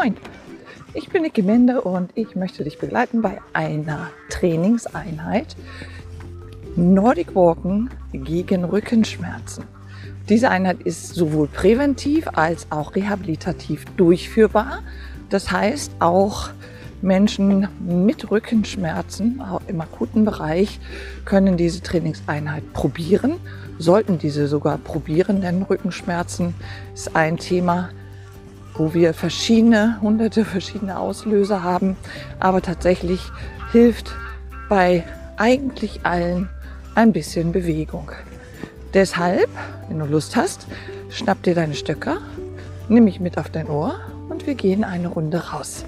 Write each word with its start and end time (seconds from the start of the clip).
Moin, 0.00 0.14
ich 0.94 1.08
bin 1.08 1.22
Niki 1.22 1.42
Mende 1.42 1.80
und 1.80 2.12
ich 2.14 2.36
möchte 2.36 2.62
dich 2.62 2.78
begleiten 2.78 3.20
bei 3.20 3.40
einer 3.52 4.10
Trainingseinheit 4.30 5.56
Nordic 6.76 7.34
Walken 7.34 7.90
gegen 8.12 8.62
Rückenschmerzen. 8.62 9.64
Diese 10.28 10.50
Einheit 10.50 10.82
ist 10.82 11.16
sowohl 11.16 11.48
präventiv 11.48 12.28
als 12.32 12.70
auch 12.70 12.94
rehabilitativ 12.94 13.86
durchführbar. 13.96 14.84
Das 15.30 15.50
heißt, 15.50 15.90
auch 15.98 16.50
Menschen 17.02 17.66
mit 17.80 18.30
Rückenschmerzen 18.30 19.42
im 19.66 19.80
akuten 19.80 20.24
Bereich 20.24 20.78
können 21.24 21.56
diese 21.56 21.82
Trainingseinheit 21.82 22.72
probieren, 22.72 23.40
sollten 23.78 24.18
diese 24.18 24.46
sogar 24.46 24.78
probieren, 24.78 25.40
denn 25.40 25.62
Rückenschmerzen 25.62 26.54
ist 26.94 27.16
ein 27.16 27.36
Thema, 27.36 27.90
wo 28.78 28.94
wir 28.94 29.12
verschiedene, 29.12 30.00
hunderte 30.00 30.44
verschiedene 30.44 30.98
Auslöser 30.98 31.62
haben, 31.62 31.96
aber 32.38 32.62
tatsächlich 32.62 33.20
hilft 33.72 34.14
bei 34.68 35.04
eigentlich 35.36 36.00
allen 36.04 36.48
ein 36.94 37.12
bisschen 37.12 37.52
Bewegung. 37.52 38.10
Deshalb, 38.94 39.48
wenn 39.88 39.98
du 39.98 40.06
Lust 40.06 40.36
hast, 40.36 40.66
schnapp 41.10 41.42
dir 41.42 41.54
deine 41.54 41.74
Stöcker, 41.74 42.18
nimm 42.88 43.04
mich 43.04 43.20
mit 43.20 43.36
auf 43.36 43.50
dein 43.50 43.68
Ohr 43.68 44.00
und 44.28 44.46
wir 44.46 44.54
gehen 44.54 44.84
eine 44.84 45.08
Runde 45.08 45.50
raus. 45.50 45.84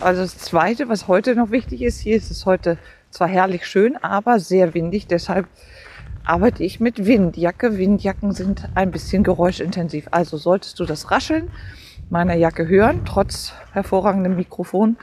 Also 0.00 0.22
das 0.22 0.38
Zweite, 0.38 0.88
was 0.88 1.08
heute 1.08 1.34
noch 1.34 1.50
wichtig 1.50 1.82
ist, 1.82 1.98
hier 1.98 2.16
ist 2.16 2.30
es 2.30 2.46
heute 2.46 2.78
zwar 3.10 3.28
herrlich 3.28 3.66
schön, 3.66 3.96
aber 3.96 4.38
sehr 4.38 4.72
windig. 4.72 5.08
Deshalb 5.08 5.46
arbeite 6.26 6.64
ich 6.64 6.80
mit 6.80 7.06
Windjacke. 7.06 7.78
Windjacken 7.78 8.32
sind 8.32 8.68
ein 8.74 8.90
bisschen 8.90 9.22
geräuschintensiv. 9.22 10.08
Also 10.10 10.36
solltest 10.36 10.78
du 10.80 10.84
das 10.84 11.10
Rascheln 11.10 11.50
meiner 12.10 12.34
Jacke 12.34 12.68
hören, 12.68 13.02
trotz 13.04 13.52
hervorragendem 13.72 14.36
Mikrofon, 14.36 14.96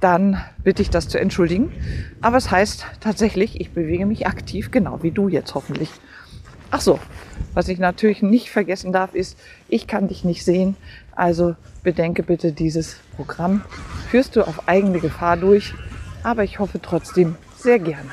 dann 0.00 0.42
bitte 0.64 0.82
ich 0.82 0.90
das 0.90 1.08
zu 1.08 1.18
entschuldigen. 1.18 1.72
Aber 2.20 2.36
es 2.36 2.50
heißt 2.50 2.86
tatsächlich, 3.00 3.60
ich 3.60 3.70
bewege 3.70 4.06
mich 4.06 4.26
aktiv, 4.26 4.70
genau 4.70 5.02
wie 5.02 5.12
du 5.12 5.28
jetzt 5.28 5.54
hoffentlich. 5.54 5.90
Ach 6.70 6.80
so, 6.80 6.98
was 7.54 7.68
ich 7.68 7.78
natürlich 7.78 8.22
nicht 8.22 8.50
vergessen 8.50 8.92
darf, 8.92 9.14
ist, 9.14 9.38
ich 9.68 9.86
kann 9.86 10.08
dich 10.08 10.24
nicht 10.24 10.44
sehen. 10.44 10.76
Also 11.14 11.54
bedenke 11.82 12.22
bitte, 12.22 12.52
dieses 12.52 12.96
Programm 13.16 13.62
führst 14.08 14.36
du 14.36 14.42
auf 14.42 14.68
eigene 14.68 14.98
Gefahr 14.98 15.36
durch. 15.36 15.74
Aber 16.22 16.44
ich 16.44 16.58
hoffe 16.58 16.80
trotzdem 16.80 17.36
sehr 17.56 17.78
gerne. 17.78 18.10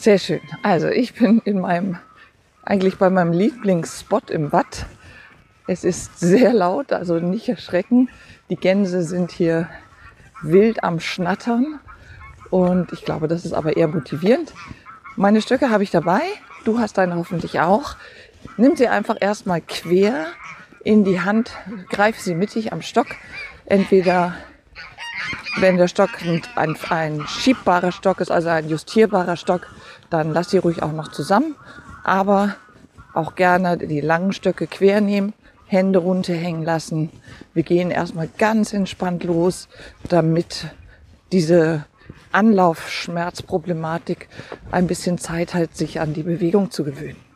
Sehr 0.00 0.18
schön. 0.18 0.40
Also 0.62 0.88
ich 0.88 1.12
bin 1.12 1.42
in 1.44 1.60
meinem, 1.60 1.98
eigentlich 2.64 2.96
bei 2.96 3.10
meinem 3.10 3.32
Lieblingsspot 3.32 4.30
im 4.30 4.50
Watt. 4.50 4.86
Es 5.66 5.84
ist 5.84 6.18
sehr 6.18 6.54
laut, 6.54 6.94
also 6.94 7.16
nicht 7.16 7.50
erschrecken. 7.50 8.08
Die 8.48 8.56
Gänse 8.56 9.02
sind 9.02 9.30
hier 9.30 9.68
wild 10.40 10.82
am 10.84 11.00
Schnattern. 11.00 11.80
Und 12.48 12.94
ich 12.94 13.04
glaube, 13.04 13.28
das 13.28 13.44
ist 13.44 13.52
aber 13.52 13.76
eher 13.76 13.88
motivierend. 13.88 14.54
Meine 15.16 15.42
Stöcke 15.42 15.68
habe 15.68 15.82
ich 15.82 15.90
dabei. 15.90 16.22
Du 16.64 16.78
hast 16.78 16.96
deine 16.96 17.16
hoffentlich 17.16 17.60
auch. 17.60 17.96
Nimm 18.56 18.76
sie 18.76 18.88
einfach 18.88 19.18
erstmal 19.20 19.60
quer 19.60 20.28
in 20.82 21.04
die 21.04 21.20
Hand, 21.20 21.50
greif 21.90 22.18
sie 22.18 22.34
mittig 22.34 22.72
am 22.72 22.80
Stock. 22.80 23.08
Entweder 23.66 24.34
wenn 25.58 25.76
der 25.76 25.88
Stock 25.88 26.10
ein, 26.22 26.76
ein 26.88 27.26
schiebbarer 27.26 27.92
Stock 27.92 28.20
ist, 28.20 28.30
also 28.30 28.48
ein 28.48 28.68
justierbarer 28.68 29.36
Stock, 29.36 29.66
dann 30.08 30.32
lass 30.32 30.50
sie 30.50 30.58
ruhig 30.58 30.82
auch 30.82 30.92
noch 30.92 31.08
zusammen. 31.08 31.56
Aber 32.04 32.56
auch 33.12 33.34
gerne 33.34 33.76
die 33.76 34.00
langen 34.00 34.32
Stöcke 34.32 34.66
quer 34.66 35.00
nehmen, 35.00 35.32
Hände 35.66 35.98
runterhängen 35.98 36.64
lassen. 36.64 37.10
Wir 37.54 37.62
gehen 37.62 37.90
erstmal 37.90 38.28
ganz 38.38 38.72
entspannt 38.72 39.24
los, 39.24 39.68
damit 40.08 40.66
diese 41.32 41.84
Anlaufschmerzproblematik 42.32 44.28
ein 44.70 44.86
bisschen 44.86 45.18
Zeit 45.18 45.54
hat, 45.54 45.76
sich 45.76 46.00
an 46.00 46.14
die 46.14 46.22
Bewegung 46.22 46.70
zu 46.70 46.84
gewöhnen. 46.84 47.29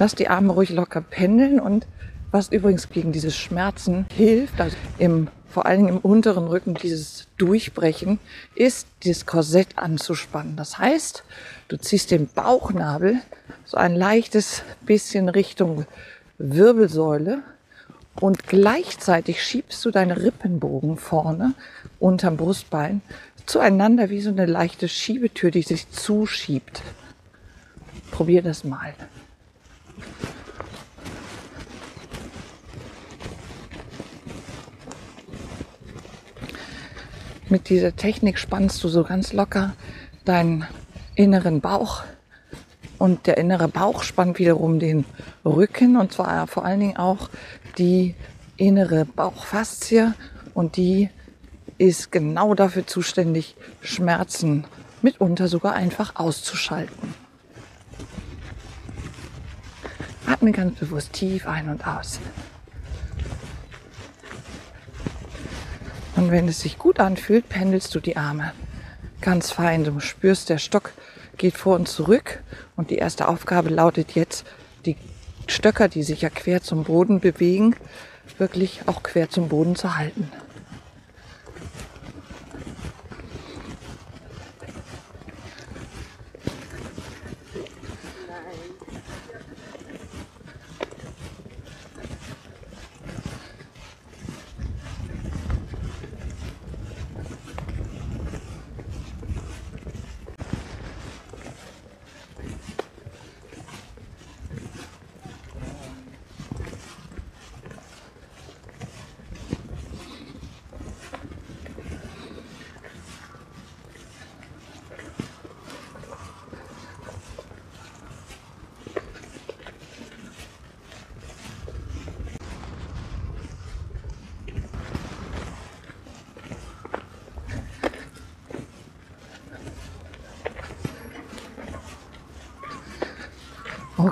Lass 0.00 0.14
die 0.14 0.28
Arme 0.28 0.54
ruhig 0.54 0.70
locker 0.70 1.02
pendeln 1.02 1.60
und 1.60 1.86
was 2.30 2.48
übrigens 2.50 2.88
gegen 2.88 3.12
diese 3.12 3.30
Schmerzen 3.30 4.06
hilft, 4.16 4.58
also 4.58 4.74
im, 4.96 5.28
vor 5.46 5.66
allen 5.66 5.84
Dingen 5.84 5.96
im 5.96 5.98
unteren 5.98 6.46
Rücken 6.46 6.72
dieses 6.72 7.26
Durchbrechen, 7.36 8.18
ist 8.54 8.86
das 9.04 9.26
Korsett 9.26 9.76
anzuspannen. 9.76 10.56
Das 10.56 10.78
heißt, 10.78 11.22
du 11.68 11.76
ziehst 11.76 12.12
den 12.12 12.28
Bauchnabel 12.28 13.20
so 13.66 13.76
ein 13.76 13.94
leichtes 13.94 14.62
bisschen 14.86 15.28
Richtung 15.28 15.84
Wirbelsäule 16.38 17.42
und 18.18 18.46
gleichzeitig 18.46 19.44
schiebst 19.44 19.84
du 19.84 19.90
deine 19.90 20.22
Rippenbogen 20.22 20.96
vorne 20.96 21.52
unterm 21.98 22.38
Brustbein 22.38 23.02
zueinander 23.44 24.08
wie 24.08 24.22
so 24.22 24.30
eine 24.30 24.46
leichte 24.46 24.88
Schiebetür, 24.88 25.50
die 25.50 25.60
sich 25.60 25.90
zuschiebt. 25.90 26.80
Probier 28.10 28.40
das 28.40 28.64
mal. 28.64 28.94
Mit 37.50 37.68
dieser 37.68 37.96
Technik 37.96 38.38
spannst 38.38 38.82
du 38.84 38.88
so 38.88 39.02
ganz 39.02 39.32
locker 39.32 39.74
deinen 40.24 40.68
inneren 41.16 41.60
Bauch. 41.60 42.04
Und 42.96 43.26
der 43.26 43.38
innere 43.38 43.66
Bauch 43.66 44.04
spannt 44.04 44.38
wiederum 44.38 44.78
den 44.78 45.04
Rücken. 45.44 45.96
Und 45.96 46.12
zwar 46.12 46.46
vor 46.46 46.64
allen 46.64 46.78
Dingen 46.78 46.96
auch 46.96 47.28
die 47.76 48.14
innere 48.56 49.04
Bauchfaszie. 49.04 50.14
Und 50.54 50.76
die 50.76 51.10
ist 51.76 52.12
genau 52.12 52.54
dafür 52.54 52.86
zuständig, 52.86 53.56
Schmerzen 53.80 54.64
mitunter 55.02 55.48
sogar 55.48 55.72
einfach 55.72 56.14
auszuschalten. 56.14 57.14
Atme 60.26 60.52
ganz 60.52 60.78
bewusst 60.78 61.12
tief 61.12 61.46
ein 61.46 61.68
und 61.68 61.86
aus. 61.86 62.20
Und 66.16 66.30
wenn 66.30 66.48
es 66.48 66.60
sich 66.60 66.78
gut 66.78 67.00
anfühlt, 67.00 67.48
pendelst 67.48 67.94
du 67.94 68.00
die 68.00 68.16
Arme 68.16 68.52
ganz 69.20 69.50
fein. 69.50 69.84
Du 69.84 70.00
spürst, 70.00 70.48
der 70.48 70.58
Stock 70.58 70.92
geht 71.36 71.56
vor 71.56 71.76
und 71.76 71.88
zurück. 71.88 72.42
Und 72.76 72.90
die 72.90 72.96
erste 72.96 73.28
Aufgabe 73.28 73.70
lautet 73.70 74.12
jetzt, 74.12 74.44
die 74.86 74.96
Stöcker, 75.46 75.88
die 75.88 76.02
sich 76.02 76.22
ja 76.22 76.30
quer 76.30 76.62
zum 76.62 76.84
Boden 76.84 77.20
bewegen, 77.20 77.74
wirklich 78.38 78.82
auch 78.86 79.02
quer 79.02 79.30
zum 79.30 79.48
Boden 79.48 79.76
zu 79.76 79.96
halten. 79.96 80.30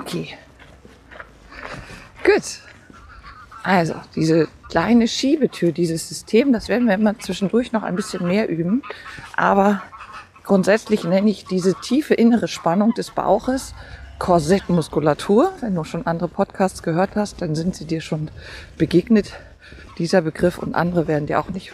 Okay. 0.09 0.37
Gut. 2.23 2.61
Also, 3.79 3.93
diese 4.13 4.49
kleine 4.67 5.07
Schiebetür, 5.07 5.71
dieses 5.71 6.09
System, 6.09 6.51
das 6.51 6.67
werden 6.67 6.85
wir 6.85 6.95
immer 6.95 7.17
zwischendurch 7.17 7.71
noch 7.71 7.83
ein 7.83 7.95
bisschen 7.95 8.27
mehr 8.27 8.49
üben. 8.49 8.83
Aber 9.37 9.81
grundsätzlich 10.43 11.05
nenne 11.05 11.29
ich 11.29 11.45
diese 11.45 11.75
tiefe 11.75 12.13
innere 12.13 12.49
Spannung 12.49 12.93
des 12.93 13.11
Bauches 13.11 13.73
Korsettmuskulatur. 14.19 15.53
Wenn 15.61 15.75
du 15.75 15.85
schon 15.85 16.05
andere 16.05 16.27
Podcasts 16.27 16.83
gehört 16.83 17.11
hast, 17.15 17.41
dann 17.41 17.55
sind 17.55 17.73
sie 17.73 17.85
dir 17.85 18.01
schon 18.01 18.29
begegnet. 18.77 19.31
Dieser 19.97 20.23
Begriff 20.23 20.57
und 20.57 20.75
andere 20.75 21.07
werden 21.07 21.27
dir 21.27 21.39
auch 21.39 21.47
nicht 21.47 21.71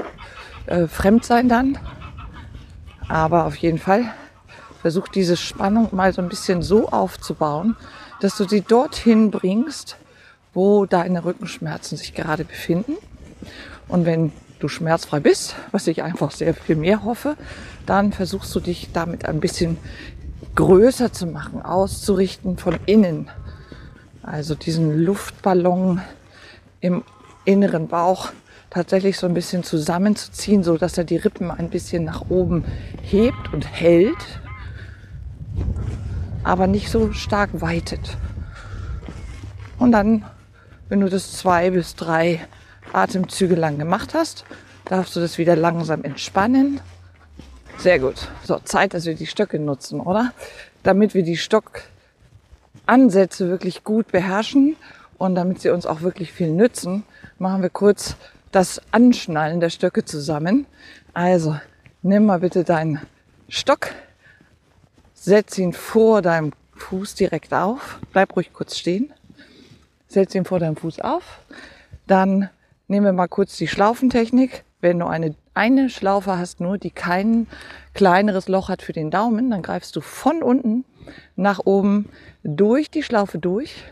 äh, 0.68 0.86
fremd 0.86 1.25
sein 1.25 1.50
dann. 1.50 1.80
Aber 3.07 3.48
auf 3.48 3.56
jeden 3.56 3.80
Fall 3.80 4.13
versuch 4.84 5.07
diese 5.07 5.38
Spannung 5.38 5.90
mal 5.92 6.13
so 6.13 6.22
ein 6.22 6.30
bisschen 6.30 6.62
so 6.62 6.88
aufzubauen, 6.88 7.75
dass 8.22 8.38
du 8.38 8.48
sie 8.48 8.62
dorthin 8.62 9.31
bringst, 9.31 9.98
wo 10.56 10.88
deine 10.88 11.24
Rückenschmerzen 11.24 11.98
sich 11.98 12.16
gerade 12.16 12.46
befinden. 12.46 12.96
Und 13.88 14.06
wenn 14.06 14.31
du 14.60 14.68
schmerzfrei 14.68 15.19
bist, 15.19 15.56
was 15.72 15.86
ich 15.86 16.02
einfach 16.02 16.31
sehr 16.31 16.56
viel 16.56 16.75
mehr 16.75 17.04
hoffe, 17.04 17.36
dann 17.86 18.13
versuchst 18.13 18.56
du 18.56 18.60
dich 18.60 18.90
damit 18.94 19.25
ein 19.25 19.40
bisschen 19.40 19.78
größer 20.56 21.13
zu 21.13 21.28
machen, 21.28 21.62
auszurichten 21.62 22.57
von 22.57 22.80
innen. 22.86 23.30
Also 24.24 24.56
diesen 24.56 25.04
Luftballon 25.04 26.02
im 26.80 27.04
inneren 27.44 27.88
Bauch 27.88 28.31
tatsächlich 28.69 29.18
so 29.18 29.28
ein 29.28 29.34
bisschen 29.34 29.63
zusammenzuziehen, 29.63 30.63
so 30.63 30.78
dass 30.78 30.98
er 30.98 31.04
die 31.04 31.18
Rippen 31.18 31.52
ein 31.52 31.69
bisschen 31.69 32.06
nach 32.06 32.30
oben 32.30 32.66
hebt 33.04 33.54
und 33.54 33.72
hält, 33.72 34.42
aber 36.44 36.68
nicht 36.68 36.90
so 36.90 37.12
stark 37.13 37.62
weitet. 37.62 38.18
Und 39.78 39.92
dann 39.92 40.25
wenn 40.89 41.01
du 41.01 41.09
das 41.09 41.33
zwei 41.33 41.71
bis 41.71 41.95
drei 41.95 42.47
Atemzüge 42.93 43.55
lang 43.55 43.79
gemacht 43.79 44.13
hast, 44.13 44.45
darfst 44.85 45.15
du 45.15 45.19
das 45.19 45.37
wieder 45.37 45.55
langsam 45.55 46.03
entspannen. 46.03 46.81
Sehr 47.77 47.99
gut. 47.99 48.29
So, 48.43 48.59
Zeit, 48.59 48.93
dass 48.93 49.05
wir 49.05 49.15
die 49.15 49.27
Stöcke 49.27 49.59
nutzen, 49.59 49.99
oder? 49.99 50.31
Damit 50.83 51.13
wir 51.13 51.23
die 51.23 51.37
Stockansätze 51.37 53.49
wirklich 53.49 53.83
gut 53.83 54.11
beherrschen 54.11 54.77
und 55.17 55.35
damit 55.35 55.61
sie 55.61 55.69
uns 55.69 55.85
auch 55.85 56.01
wirklich 56.01 56.31
viel 56.31 56.51
nützen, 56.51 57.03
machen 57.39 57.61
wir 57.61 57.69
kurz 57.69 58.15
das 58.51 58.81
Anschnallen 58.91 59.59
der 59.59 59.69
Stöcke 59.69 60.05
zusammen. 60.05 60.65
Also, 61.13 61.57
nimm 62.01 62.27
mal 62.27 62.39
bitte 62.39 62.63
deinen 62.63 63.01
Stock, 63.49 63.89
setz 65.13 65.57
ihn 65.57 65.73
vor 65.73 66.21
deinem 66.21 66.53
Fuß 66.77 67.15
direkt 67.15 67.53
auf, 67.53 67.99
bleib 68.11 68.35
ruhig 68.35 68.53
kurz 68.53 68.77
stehen 68.77 69.13
setz 70.07 70.36
ihn 70.36 70.46
vor 70.46 70.60
deinem 70.60 70.75
Fuß 70.75 71.00
auf. 71.02 71.40
Dann 72.07 72.50
nehmen 72.88 73.06
wir 73.06 73.13
mal 73.13 73.28
kurz 73.28 73.57
die 73.57 73.68
Schlaufentechnik. 73.68 74.63
Wenn 74.81 75.00
du 75.00 75.07
eine, 75.07 75.36
eine 75.54 75.90
Schlaufe 75.90 76.38
hast, 76.38 76.60
nur 76.60 76.78
die 76.78 76.92
kein 76.92 77.48
kleineres 77.94 78.48
Loch 78.48 78.69
hat 78.69 78.81
für 78.81 78.94
den 78.94 79.10
Daumen, 79.10 79.50
dann 79.50 79.62
greifst 79.62 79.96
du 79.96 80.02
von 80.02 80.44
unten 80.44 80.86
nach 81.36 81.60
oben 81.66 82.10
durch 82.44 82.92
die 82.92 83.04
Schlaufe 83.04 83.40
durch, 83.40 83.84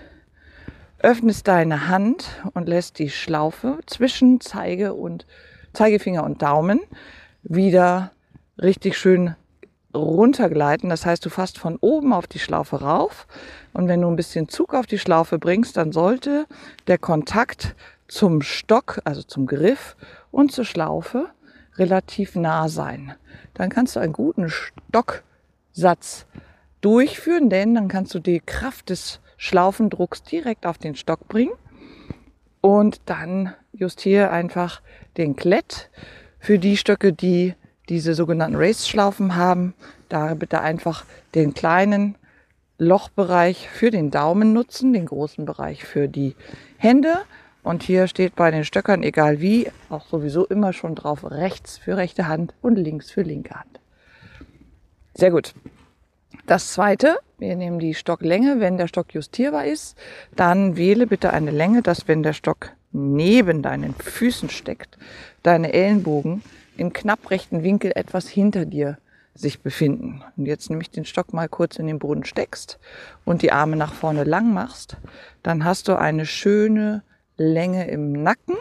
öffnest 0.99 1.47
deine 1.47 1.87
Hand 1.87 2.29
und 2.53 2.67
lässt 2.67 2.99
die 2.99 3.09
Schlaufe 3.09 3.79
zwischen 3.85 4.39
Zeige 4.39 4.93
und 4.93 5.25
Zeigefinger 5.73 6.23
und 6.23 6.41
Daumen 6.41 6.79
wieder 7.43 8.11
richtig 8.61 8.97
schön 8.97 9.35
runtergleiten. 9.93 10.89
Das 10.89 11.05
heißt, 11.05 11.25
du 11.25 11.29
fasst 11.29 11.59
von 11.59 11.77
oben 11.79 12.13
auf 12.13 12.27
die 12.27 12.39
Schlaufe 12.39 12.81
rauf 12.81 13.27
und 13.73 13.87
wenn 13.87 14.01
du 14.01 14.07
ein 14.07 14.15
bisschen 14.15 14.49
Zug 14.49 14.73
auf 14.73 14.85
die 14.85 14.99
Schlaufe 14.99 15.39
bringst, 15.39 15.77
dann 15.77 15.91
sollte 15.91 16.45
der 16.87 16.97
Kontakt 16.97 17.75
zum 18.07 18.41
Stock, 18.41 19.01
also 19.03 19.23
zum 19.23 19.47
Griff 19.47 19.95
und 20.31 20.51
zur 20.51 20.65
Schlaufe 20.65 21.29
relativ 21.77 22.35
nah 22.35 22.69
sein. 22.69 23.15
Dann 23.53 23.69
kannst 23.69 23.95
du 23.95 23.99
einen 23.99 24.13
guten 24.13 24.49
Stocksatz 24.49 26.25
durchführen, 26.81 27.49
denn 27.49 27.75
dann 27.75 27.87
kannst 27.87 28.13
du 28.13 28.19
die 28.19 28.39
Kraft 28.39 28.89
des 28.89 29.19
Schlaufendrucks 29.37 30.23
direkt 30.23 30.65
auf 30.65 30.77
den 30.77 30.95
Stock 30.95 31.27
bringen 31.27 31.53
und 32.61 33.01
dann 33.05 33.53
justiere 33.73 34.29
einfach 34.29 34.81
den 35.17 35.35
Klett 35.35 35.89
für 36.39 36.59
die 36.59 36.77
Stöcke, 36.77 37.13
die 37.13 37.55
diese 37.89 38.13
sogenannten 38.13 38.55
Race-Schlaufen 38.55 39.35
haben, 39.35 39.73
da 40.09 40.33
bitte 40.33 40.61
einfach 40.61 41.05
den 41.35 41.53
kleinen 41.53 42.15
Lochbereich 42.77 43.69
für 43.69 43.91
den 43.91 44.11
Daumen 44.11 44.53
nutzen, 44.53 44.93
den 44.93 45.05
großen 45.05 45.45
Bereich 45.45 45.83
für 45.83 46.07
die 46.07 46.35
Hände. 46.77 47.15
Und 47.61 47.83
hier 47.83 48.07
steht 48.07 48.35
bei 48.35 48.51
den 48.51 48.65
Stöckern, 48.65 49.03
egal 49.03 49.39
wie, 49.39 49.71
auch 49.89 50.05
sowieso 50.07 50.45
immer 50.45 50.73
schon 50.73 50.95
drauf, 50.95 51.23
rechts 51.23 51.77
für 51.77 51.95
rechte 51.95 52.27
Hand 52.27 52.53
und 52.61 52.75
links 52.75 53.09
für 53.09 53.21
linke 53.21 53.55
Hand. 53.55 53.79
Sehr 55.13 55.31
gut. 55.31 55.53
Das 56.45 56.73
zweite, 56.73 57.19
wir 57.37 57.55
nehmen 57.55 57.79
die 57.79 57.93
Stocklänge, 57.93 58.59
wenn 58.59 58.77
der 58.77 58.87
Stock 58.87 59.13
justierbar 59.13 59.65
ist, 59.65 59.97
dann 60.35 60.75
wähle 60.75 61.07
bitte 61.07 61.31
eine 61.31 61.51
Länge, 61.51 61.81
dass 61.81 62.07
wenn 62.07 62.21
der 62.21 62.33
Stock 62.33 62.71
neben 62.91 63.61
deinen 63.61 63.93
Füßen 63.95 64.49
steckt, 64.49 64.97
deine 65.41 65.71
Ellenbogen 65.71 66.43
im 66.77 66.93
knapp 66.93 67.29
rechten 67.29 67.63
Winkel 67.63 67.91
etwas 67.95 68.27
hinter 68.27 68.65
dir 68.65 68.97
sich 69.35 69.61
befinden. 69.61 70.23
Und 70.37 70.45
jetzt 70.45 70.69
nämlich 70.69 70.91
den 70.91 71.05
Stock 71.05 71.33
mal 71.33 71.49
kurz 71.49 71.77
in 71.77 71.87
den 71.87 71.99
Boden 71.99 72.23
steckst 72.23 72.79
und 73.25 73.41
die 73.41 73.51
Arme 73.51 73.75
nach 73.75 73.93
vorne 73.93 74.23
lang 74.23 74.53
machst, 74.53 74.97
dann 75.41 75.65
hast 75.65 75.87
du 75.87 75.97
eine 75.97 76.25
schöne 76.25 77.03
Länge 77.37 77.87
im 77.89 78.11
Nacken 78.11 78.55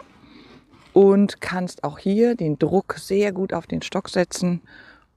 und 0.92 1.40
kannst 1.40 1.84
auch 1.84 1.98
hier 1.98 2.34
den 2.34 2.58
Druck 2.58 2.96
sehr 2.98 3.32
gut 3.32 3.52
auf 3.52 3.66
den 3.66 3.82
Stock 3.82 4.08
setzen 4.08 4.62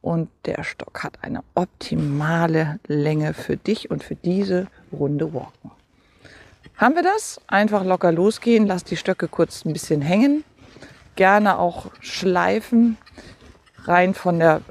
und 0.01 0.29
der 0.45 0.63
Stock 0.63 1.03
hat 1.03 1.19
eine 1.23 1.41
optimale 1.55 2.79
Länge 2.87 3.33
für 3.33 3.57
dich 3.57 3.89
und 3.89 4.03
für 4.03 4.15
diese 4.15 4.67
Runde 4.91 5.33
Walken. 5.33 5.71
Haben 6.75 6.95
wir 6.95 7.03
das? 7.03 7.39
Einfach 7.47 7.85
locker 7.85 8.11
losgehen, 8.11 8.67
lass 8.67 8.83
die 8.83 8.97
Stöcke 8.97 9.29
kurz 9.29 9.63
ein 9.63 9.71
bisschen 9.71 10.01
hängen 10.01 10.43
gerne 11.15 11.59
auch 11.59 11.87
schleifen, 12.01 12.97
rein 13.83 14.13
von 14.13 14.39
der, 14.39 14.61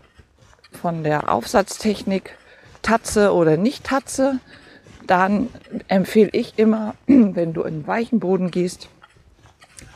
von 0.72 1.04
der 1.04 1.32
Aufsatztechnik, 1.32 2.36
Tatze 2.82 3.32
oder 3.32 3.56
nicht 3.56 3.84
Tatze. 3.84 4.38
Dann 5.06 5.48
empfehle 5.88 6.30
ich 6.32 6.58
immer, 6.58 6.94
wenn 7.06 7.52
du 7.52 7.62
in 7.62 7.86
weichen 7.86 8.20
Boden 8.20 8.50
gehst, 8.50 8.88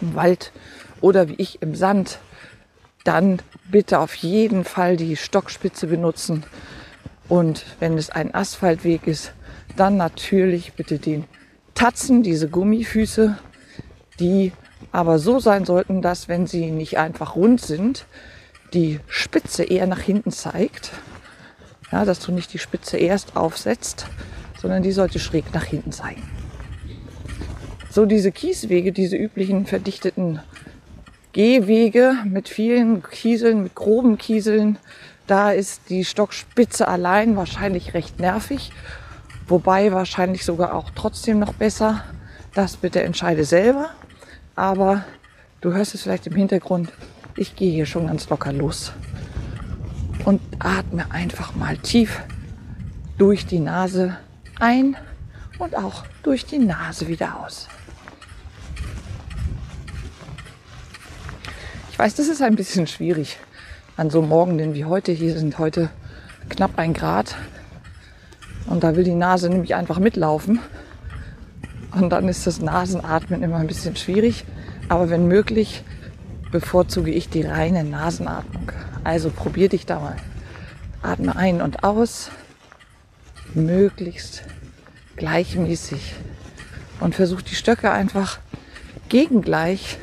im 0.01 0.15
Wald 0.15 0.53
oder 1.01 1.29
wie 1.29 1.37
ich 1.39 1.63
im 1.63 1.75
Sand, 1.75 2.19
dann 3.05 3.41
bitte 3.71 4.01
auf 4.01 4.15
jeden 4.17 4.65
Fall 4.65 4.97
die 4.97 5.17
Stockspitze 5.17 5.87
benutzen. 5.87 6.45
Und 7.29 7.65
wenn 7.79 7.97
es 7.97 8.11
ein 8.11 8.35
Asphaltweg 8.35 9.07
ist, 9.07 9.33
dann 9.77 9.97
natürlich 9.97 10.73
bitte 10.73 10.99
den 10.99 11.25
Tatzen, 11.75 12.23
diese 12.23 12.49
Gummifüße, 12.49 13.39
die 14.19 14.53
aber 14.93 15.19
so 15.19 15.39
sein 15.39 15.65
sollten, 15.65 16.03
dass 16.03 16.29
wenn 16.29 16.47
sie 16.47 16.71
nicht 16.71 16.99
einfach 16.99 17.37
rund 17.37 17.61
sind, 17.61 18.07
die 18.73 19.01
Spitze 19.09 19.65
eher 19.65 19.87
nach 19.87 20.01
hinten 20.01 20.31
zeigt. 20.31 20.93
Ja, 21.91 22.05
dass 22.05 22.21
du 22.21 22.33
nicht 22.33 22.53
die 22.53 22.59
Spitze 22.59 22.99
erst 22.99 23.37
aufsetzt, 23.37 24.07
sondern 24.61 24.83
die 24.83 24.93
sollte 24.93 25.19
schräg 25.19 25.55
nach 25.55 25.65
hinten 25.65 25.93
zeigen. 25.93 26.23
So 27.91 28.05
diese 28.05 28.33
Kieswege, 28.33 28.93
diese 28.93 29.17
üblichen 29.17 29.67
verdichteten 29.67 30.41
Gehwege 31.33 32.15
mit 32.25 32.49
vielen 32.49 33.03
Kieseln, 33.03 33.63
mit 33.63 33.75
groben 33.75 34.19
Kieseln, 34.19 34.79
da 35.27 35.51
ist 35.51 35.83
die 35.89 36.05
Stockspitze 36.05 36.89
allein 36.89 37.37
wahrscheinlich 37.37 37.95
recht 37.95 38.19
nervig. 38.19 38.73
Wobei 39.47 39.93
wahrscheinlich 39.93 40.45
sogar 40.45 40.75
auch 40.75 40.91
trotzdem 40.95 41.39
noch 41.39 41.55
besser. 41.55 42.05
Das 42.55 42.77
bitte 42.77 43.03
entscheide 43.03 43.45
selber 43.45 43.91
aber 44.59 45.05
du 45.61 45.73
hörst 45.73 45.95
es 45.95 46.03
vielleicht 46.03 46.27
im 46.27 46.35
Hintergrund. 46.35 46.93
Ich 47.37 47.55
gehe 47.55 47.71
hier 47.71 47.87
schon 47.87 48.09
ganz 48.09 48.29
locker 48.29 48.53
los 48.53 48.93
und 50.25 50.41
atme 50.59 51.09
einfach 51.13 51.55
mal 51.55 51.77
tief 51.79 52.21
durch 53.19 53.47
die 53.47 53.61
Nase 53.61 54.17
ein 54.59 54.97
und 55.61 55.77
auch 55.77 56.05
durch 56.25 56.45
die 56.45 56.59
Nase 56.59 57.07
wieder 57.07 57.39
aus. 57.39 57.69
Ich 61.93 61.99
weiß, 61.99 62.17
das 62.17 62.27
ist 62.27 62.43
ein 62.43 62.57
bisschen 62.57 62.89
schwierig 62.89 63.39
an 63.97 64.11
so 64.11 64.23
Morgenden 64.23 64.75
wie 64.75 64.85
heute. 64.85 65.13
Hier 65.13 65.39
sind 65.39 65.59
heute 65.59 65.89
knapp 66.49 66.77
ein 66.79 66.95
Grad 66.95 67.37
und 68.67 68.83
da 68.83 68.97
will 68.97 69.05
die 69.05 69.15
Nase 69.15 69.49
nämlich 69.49 69.77
einfach 69.77 70.01
mitlaufen. 70.01 70.59
Und 71.99 72.11
dann 72.11 72.29
ist 72.29 72.47
das 72.47 72.61
Nasenatmen 72.61 73.43
immer 73.43 73.57
ein 73.57 73.67
bisschen 73.67 73.97
schwierig. 73.97 74.45
Aber 74.89 75.11
wenn 75.11 75.27
möglich, 75.27 75.83
bevorzuge 76.53 77.11
ich 77.11 77.29
die 77.29 77.43
reine 77.43 77.83
Nasenatmung. 77.83 78.71
Also 79.03 79.31
probier 79.31 79.69
dich 79.69 79.85
da 79.85 79.99
mal. 79.99 80.17
Atme 81.03 81.35
ein 81.37 81.61
und 81.61 81.85
aus, 81.85 82.31
möglichst 83.55 84.45
gleichmäßig. 85.17 86.15
Und 87.01 87.15
versuch 87.15 87.43
die 87.43 87.55
Stöcke 87.55 87.91
einfach 87.91 88.39
gegengleich 89.09 89.99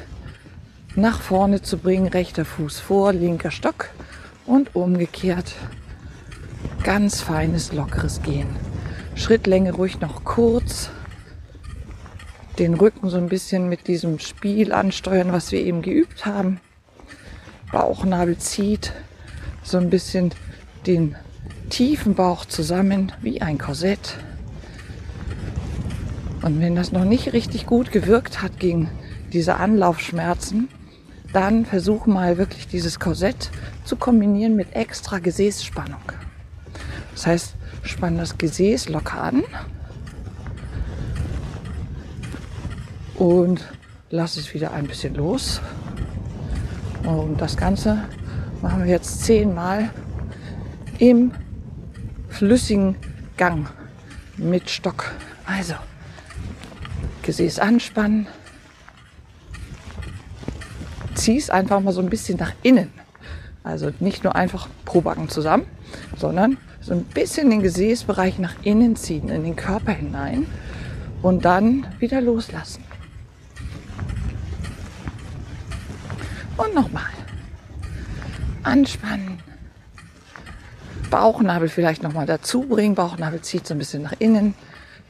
nach 0.95 1.21
vorne 1.21 1.61
zu 1.61 1.77
bringen. 1.77 2.07
Rechter 2.07 2.45
Fuß 2.45 2.79
vor, 2.79 3.13
linker 3.13 3.51
Stock 3.51 3.89
und 4.45 4.75
umgekehrt. 4.75 5.53
Ganz 6.83 7.21
feines, 7.21 7.71
lockeres 7.71 8.21
Gehen. 8.21 8.49
Schrittlänge 9.15 9.73
ruhig 9.73 10.01
noch 10.01 10.23
kurz 10.25 10.89
den 12.59 12.73
Rücken 12.73 13.09
so 13.09 13.17
ein 13.17 13.29
bisschen 13.29 13.69
mit 13.69 13.87
diesem 13.87 14.19
Spiel 14.19 14.71
ansteuern, 14.71 15.31
was 15.31 15.51
wir 15.51 15.59
eben 15.59 15.81
geübt 15.81 16.25
haben. 16.25 16.59
Bauchnabel 17.71 18.37
zieht 18.37 18.93
so 19.63 19.77
ein 19.77 19.89
bisschen 19.89 20.33
den 20.87 21.15
tiefen 21.69 22.15
Bauch 22.15 22.45
zusammen 22.45 23.11
wie 23.21 23.41
ein 23.41 23.57
Korsett. 23.57 24.17
Und 26.41 26.61
wenn 26.61 26.75
das 26.75 26.91
noch 26.91 27.05
nicht 27.05 27.33
richtig 27.33 27.65
gut 27.65 27.91
gewirkt 27.91 28.41
hat 28.41 28.59
gegen 28.59 28.89
diese 29.33 29.55
Anlaufschmerzen, 29.55 30.69
dann 31.33 31.65
versuch 31.65 32.05
mal 32.05 32.37
wirklich 32.37 32.67
dieses 32.67 32.99
Korsett 32.99 33.49
zu 33.83 33.95
kombinieren 33.97 34.55
mit 34.55 34.73
extra 34.75 35.19
Gesäßspannung. 35.19 36.01
Das 37.13 37.27
heißt, 37.27 37.55
spann 37.83 38.17
das 38.17 38.37
Gesäß 38.37 38.89
locker 38.89 39.21
an 39.21 39.43
und 43.17 43.63
lass 44.09 44.37
es 44.37 44.53
wieder 44.53 44.73
ein 44.73 44.87
bisschen 44.87 45.15
los. 45.15 45.61
Und 47.03 47.39
das 47.39 47.57
Ganze 47.57 48.03
machen 48.61 48.83
wir 48.83 48.91
jetzt 48.91 49.23
zehnmal 49.23 49.89
im 50.97 51.31
flüssigen 52.29 52.95
Gang 53.37 53.67
mit 54.37 54.69
Stock. 54.69 55.11
Also 55.45 55.75
Gesäß 57.21 57.59
anspannen. 57.59 58.27
Zieh 61.15 61.37
es 61.37 61.49
einfach 61.49 61.79
mal 61.79 61.93
so 61.93 62.01
ein 62.01 62.09
bisschen 62.09 62.37
nach 62.37 62.53
innen. 62.61 62.91
Also 63.63 63.91
nicht 63.99 64.23
nur 64.23 64.35
einfach 64.35 64.67
pro 64.85 65.01
Backen 65.01 65.27
zusammen, 65.29 65.65
sondern 66.17 66.57
so 66.81 66.93
ein 66.93 67.03
bisschen 67.03 67.49
den 67.49 67.63
Gesäßbereich 67.63 68.37
nach 68.37 68.53
innen 68.61 68.95
ziehen, 68.95 69.29
in 69.29 69.43
den 69.43 69.55
Körper 69.55 69.91
hinein 69.91 70.45
und 71.23 71.45
dann 71.45 71.87
wieder 71.99 72.21
loslassen. 72.21 72.83
Und 76.57 76.73
nochmal. 76.73 77.03
Anspannen. 78.63 79.39
Bauchnabel 81.09 81.69
vielleicht 81.69 82.03
nochmal 82.03 82.25
dazu 82.25 82.61
bringen. 82.61 82.95
Bauchnabel 82.95 83.41
zieht 83.41 83.67
so 83.67 83.73
ein 83.73 83.77
bisschen 83.77 84.03
nach 84.03 84.15
innen. 84.19 84.55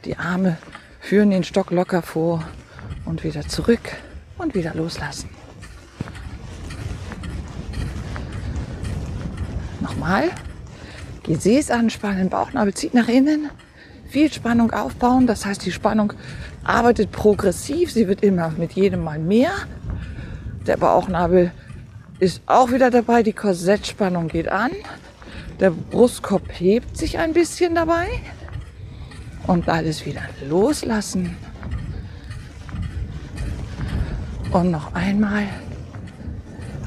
Die 0.04 0.16
Arme 0.16 0.58
führen 1.00 1.30
den 1.30 1.44
Stock 1.44 1.70
locker 1.70 2.02
vor 2.02 2.44
und 3.04 3.24
wieder 3.24 3.46
zurück 3.48 3.80
und 4.38 4.54
wieder 4.54 4.74
loslassen. 4.74 5.30
Nochmal. 9.80 10.30
Gesäß 11.22 11.70
anspannen, 11.70 12.28
Bauchnabel 12.28 12.74
zieht 12.74 12.94
nach 12.94 13.08
innen. 13.08 13.50
Viel 14.08 14.32
Spannung 14.32 14.70
aufbauen. 14.72 15.26
Das 15.26 15.44
heißt, 15.44 15.64
die 15.64 15.72
Spannung 15.72 16.12
arbeitet 16.62 17.10
progressiv. 17.10 17.92
Sie 17.92 18.06
wird 18.06 18.22
immer 18.22 18.50
mit 18.50 18.72
jedem 18.72 19.02
Mal 19.02 19.18
mehr. 19.18 19.50
Der 20.66 20.76
Bauchnabel 20.76 21.52
ist 22.18 22.42
auch 22.46 22.72
wieder 22.72 22.90
dabei. 22.90 23.22
Die 23.22 23.32
Korsettspannung 23.32 24.28
geht 24.28 24.48
an. 24.48 24.72
Der 25.60 25.70
Brustkorb 25.70 26.42
hebt 26.58 26.96
sich 26.96 27.18
ein 27.18 27.32
bisschen 27.32 27.74
dabei. 27.74 28.08
Und 29.46 29.68
alles 29.68 30.04
wieder 30.04 30.22
loslassen. 30.48 31.36
Und 34.50 34.70
noch 34.70 34.94
einmal 34.94 35.44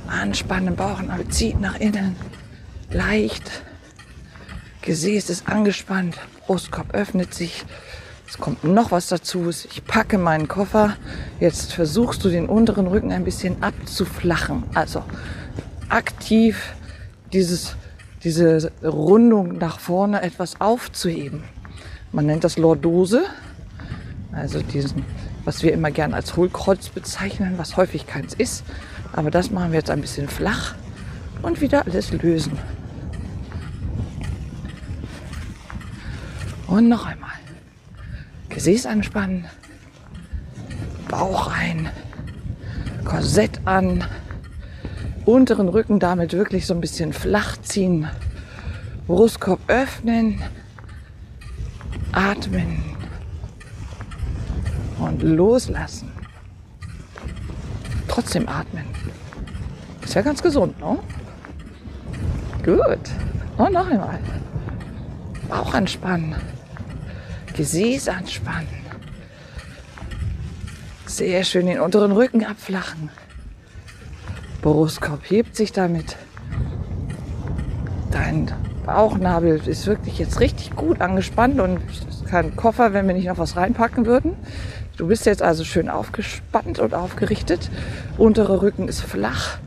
anspannen, 0.08 0.76
Bauchnabel 0.76 1.28
zieht 1.30 1.62
nach 1.62 1.80
innen. 1.80 2.16
Leicht. 2.92 3.64
Gesäß 4.82 5.30
ist 5.30 5.48
angespannt. 5.48 6.18
Brustkorb 6.48 6.94
öffnet 6.94 7.34
sich. 7.34 7.64
Es 8.30 8.38
kommt 8.38 8.64
noch 8.64 8.92
was 8.92 9.08
dazu. 9.08 9.50
Ich 9.50 9.84
packe 9.86 10.20
meinen 10.20 10.48
Koffer. 10.48 10.96
Jetzt 11.40 11.74
versuchst 11.74 12.24
du 12.24 12.30
den 12.30 12.48
unteren 12.48 12.86
Rücken 12.86 13.12
ein 13.12 13.24
bisschen 13.24 13.64
abzuflachen. 13.64 14.64
Also 14.76 15.04
aktiv 15.90 16.76
dieses, 17.34 17.76
diese 18.24 18.72
Rundung 18.84 19.58
nach 19.58 19.80
vorne 19.80 20.22
etwas 20.22 20.62
aufzuheben. 20.62 21.44
Man 22.12 22.28
nennt 22.28 22.44
das 22.44 22.60
Lordose. 22.60 23.24
Also 24.32 24.62
diesen, 24.62 25.04
was 25.44 25.64
wir 25.64 25.74
immer 25.74 25.90
gern 25.90 26.14
als 26.14 26.38
Hohlkreuz 26.38 26.90
bezeichnen, 26.90 27.56
was 27.58 27.78
häufig 27.78 28.06
keins 28.06 28.36
ist. 28.36 28.64
Aber 29.12 29.32
das 29.32 29.50
machen 29.50 29.72
wir 29.72 29.80
jetzt 29.80 29.90
ein 29.90 30.02
bisschen 30.02 30.30
flach 30.30 30.76
und 31.42 31.62
wieder 31.62 31.84
alles 31.88 32.12
lösen. 32.12 32.60
Und 36.68 36.88
noch 36.88 37.08
einmal. 37.08 37.32
Gesäß 38.50 38.86
anspannen, 38.86 39.46
Bauch 41.08 41.48
ein, 41.52 41.90
Korsett 43.06 43.62
an, 43.66 44.04
unteren 45.26 45.70
Rücken 45.70 46.00
damit 46.00 46.34
wirklich 46.34 46.66
so 46.66 46.74
ein 46.74 46.82
bisschen 46.82 47.14
flach 47.14 47.58
ziehen, 47.58 48.08
Brustkorb 49.08 49.60
öffnen, 49.68 50.42
atmen 52.12 52.84
und 55.00 55.24
loslassen. 55.24 56.12
Trotzdem 58.08 58.50
atmen. 58.50 58.86
Ist 60.04 60.16
ja 60.16 60.22
ganz 60.22 60.42
gesund, 60.42 60.80
ne? 60.80 60.98
Gut. 62.64 63.00
Und 63.58 63.74
noch 63.74 63.88
einmal. 63.88 64.20
Bauch 65.48 65.74
anspannen. 65.74 66.36
Gesäß 67.60 68.08
anspannen. 68.08 68.70
Sehr 71.06 71.44
schön 71.44 71.66
den 71.66 71.82
unteren 71.82 72.14
Rücken 72.14 72.46
abflachen. 72.46 73.10
Brustkorb 74.62 75.30
hebt 75.30 75.58
sich 75.58 75.74
damit. 75.74 76.16
Dein 78.12 78.50
Bauchnabel 78.86 79.60
ist 79.66 79.88
wirklich 79.88 80.20
jetzt 80.20 80.40
richtig 80.40 80.74
gut 80.78 81.02
angespannt 81.02 81.60
und 81.60 81.82
kein 82.30 82.56
Koffer, 82.56 82.94
wenn 82.94 83.06
wir 83.08 83.14
nicht 83.14 83.28
noch 83.28 83.40
was 83.40 83.58
reinpacken 83.58 84.06
würden. 84.06 84.38
Du 84.96 85.08
bist 85.08 85.26
jetzt 85.26 85.42
also 85.42 85.66
schön 85.66 85.90
aufgespannt 85.90 86.80
und 86.80 86.94
aufgerichtet. 86.94 87.70
Unterer 88.18 88.62
Rücken 88.62 88.88
ist 88.88 89.02
flach 89.02 89.58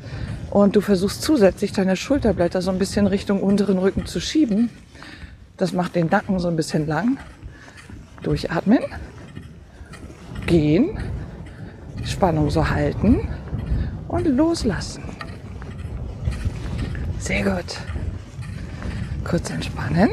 und 0.49 0.77
du 0.77 0.81
versuchst 0.81 1.21
zusätzlich 1.21 1.73
deine 1.73 1.97
Schulterblätter 1.97 2.63
so 2.63 2.71
ein 2.71 2.79
bisschen 2.79 3.07
Richtung 3.07 3.43
unteren 3.43 3.77
Rücken 3.77 4.07
zu 4.07 4.19
schieben. 4.19 4.71
Das 5.59 5.75
macht 5.75 5.95
den 5.95 6.07
Nacken 6.07 6.39
so 6.39 6.49
ein 6.49 6.57
bisschen 6.57 6.87
lang. 6.87 7.19
Durchatmen. 8.23 8.81
Gehen. 10.47 10.99
Spannung 12.05 12.51
so 12.51 12.69
halten. 12.69 13.29
Und 14.09 14.27
loslassen. 14.27 15.03
Sehr 17.19 17.45
gut. 17.45 17.79
Kurz 19.25 19.51
entspannen. 19.51 20.11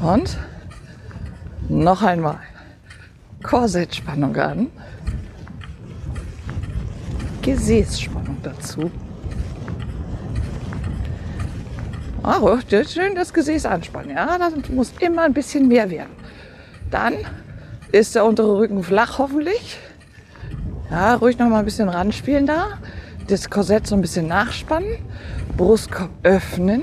Und 0.00 0.38
noch 1.68 2.02
einmal. 2.02 2.40
Korsettspannung 3.42 4.36
an. 4.36 4.66
Gesäßspannung 7.42 8.38
dazu. 8.42 8.90
Oh, 12.28 12.58
schön 12.68 13.14
das 13.14 13.32
Gesäß 13.32 13.66
anspannen. 13.66 14.10
Ja, 14.10 14.36
das 14.36 14.52
muss 14.68 14.92
immer 14.98 15.22
ein 15.22 15.32
bisschen 15.32 15.68
mehr 15.68 15.88
werden. 15.90 16.10
Dann 16.90 17.14
ist 17.92 18.16
der 18.16 18.24
untere 18.24 18.58
Rücken 18.58 18.82
flach 18.82 19.18
hoffentlich. 19.18 19.78
Ja, 20.90 21.14
ruhig 21.14 21.38
noch 21.38 21.48
mal 21.48 21.60
ein 21.60 21.64
bisschen 21.64 21.88
ranspielen 21.88 22.44
da. 22.44 22.78
Das 23.28 23.48
Korsett 23.48 23.86
so 23.86 23.94
ein 23.94 24.00
bisschen 24.00 24.26
nachspannen. 24.26 24.98
Brustkorb 25.56 26.10
öffnen. 26.24 26.82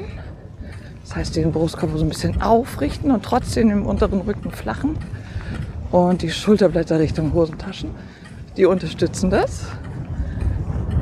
Das 1.01 1.17
heißt, 1.17 1.35
den 1.35 1.51
Brustkorb 1.51 1.91
so 1.93 2.05
ein 2.05 2.09
bisschen 2.09 2.41
aufrichten 2.41 3.11
und 3.11 3.25
trotzdem 3.25 3.69
im 3.69 3.85
unteren 3.85 4.21
Rücken 4.21 4.49
flachen. 4.49 4.97
Und 5.91 6.21
die 6.21 6.31
Schulterblätter 6.31 6.99
Richtung 6.99 7.33
Hosentaschen. 7.33 7.89
Die 8.55 8.65
unterstützen 8.65 9.29
das. 9.29 9.65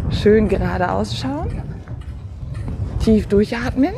Schön 0.09 0.49
gerade 0.49 0.91
ausschauen. 0.91 1.61
Tief 2.99 3.27
durchatmen. 3.27 3.93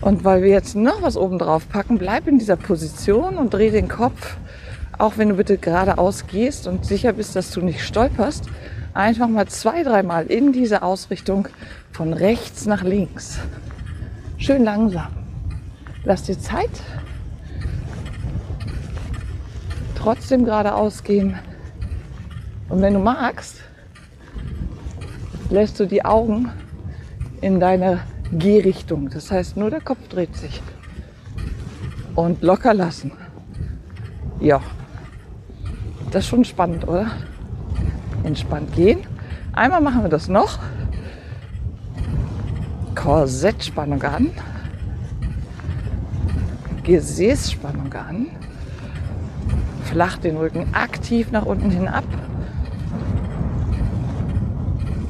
Und 0.00 0.24
weil 0.24 0.42
wir 0.42 0.50
jetzt 0.50 0.76
noch 0.76 1.02
was 1.02 1.16
oben 1.16 1.38
drauf 1.38 1.68
packen, 1.68 1.98
bleib 1.98 2.28
in 2.28 2.38
dieser 2.38 2.56
Position 2.56 3.38
und 3.38 3.52
dreh 3.52 3.70
den 3.70 3.88
Kopf, 3.88 4.36
auch 4.98 5.16
wenn 5.16 5.30
du 5.30 5.34
bitte 5.36 5.58
geradeaus 5.58 6.26
gehst 6.26 6.66
und 6.66 6.84
sicher 6.84 7.12
bist, 7.12 7.36
dass 7.36 7.50
du 7.50 7.60
nicht 7.60 7.82
stolperst, 7.82 8.44
einfach 8.94 9.28
mal 9.28 9.46
zwei, 9.46 9.82
dreimal 9.82 10.26
in 10.26 10.52
diese 10.52 10.82
Ausrichtung 10.82 11.48
von 11.92 12.12
rechts 12.12 12.66
nach 12.66 12.82
links. 12.82 13.38
Schön 14.38 14.64
langsam. 14.64 15.08
Lass 16.04 16.24
dir 16.24 16.38
Zeit. 16.38 16.70
Trotzdem 19.94 20.44
geradeaus 20.44 21.02
gehen. 21.02 21.38
Und 22.68 22.80
wenn 22.82 22.94
du 22.94 23.00
magst, 23.00 23.56
lässt 25.50 25.80
du 25.80 25.86
die 25.86 26.04
Augen 26.04 26.50
in 27.40 27.60
deine 27.60 28.00
Gehrichtung. 28.32 29.10
Das 29.10 29.30
heißt, 29.30 29.56
nur 29.56 29.70
der 29.70 29.80
Kopf 29.80 30.08
dreht 30.08 30.36
sich. 30.36 30.62
Und 32.14 32.42
locker 32.42 32.74
lassen. 32.74 33.12
Ja. 34.40 34.60
Das 36.10 36.24
ist 36.24 36.30
schon 36.30 36.44
spannend, 36.44 36.86
oder? 36.88 37.10
entspannt 38.26 38.74
gehen. 38.74 39.00
Einmal 39.52 39.80
machen 39.80 40.02
wir 40.02 40.10
das 40.10 40.28
noch. 40.28 40.58
Korsettspannung 42.94 44.02
an. 44.02 44.30
Gesäßspannung 46.82 47.92
an. 47.94 48.26
Flach 49.84 50.18
den 50.18 50.36
Rücken 50.36 50.74
aktiv 50.74 51.30
nach 51.30 51.46
unten 51.46 51.70
hin 51.70 51.88
ab. 51.88 52.04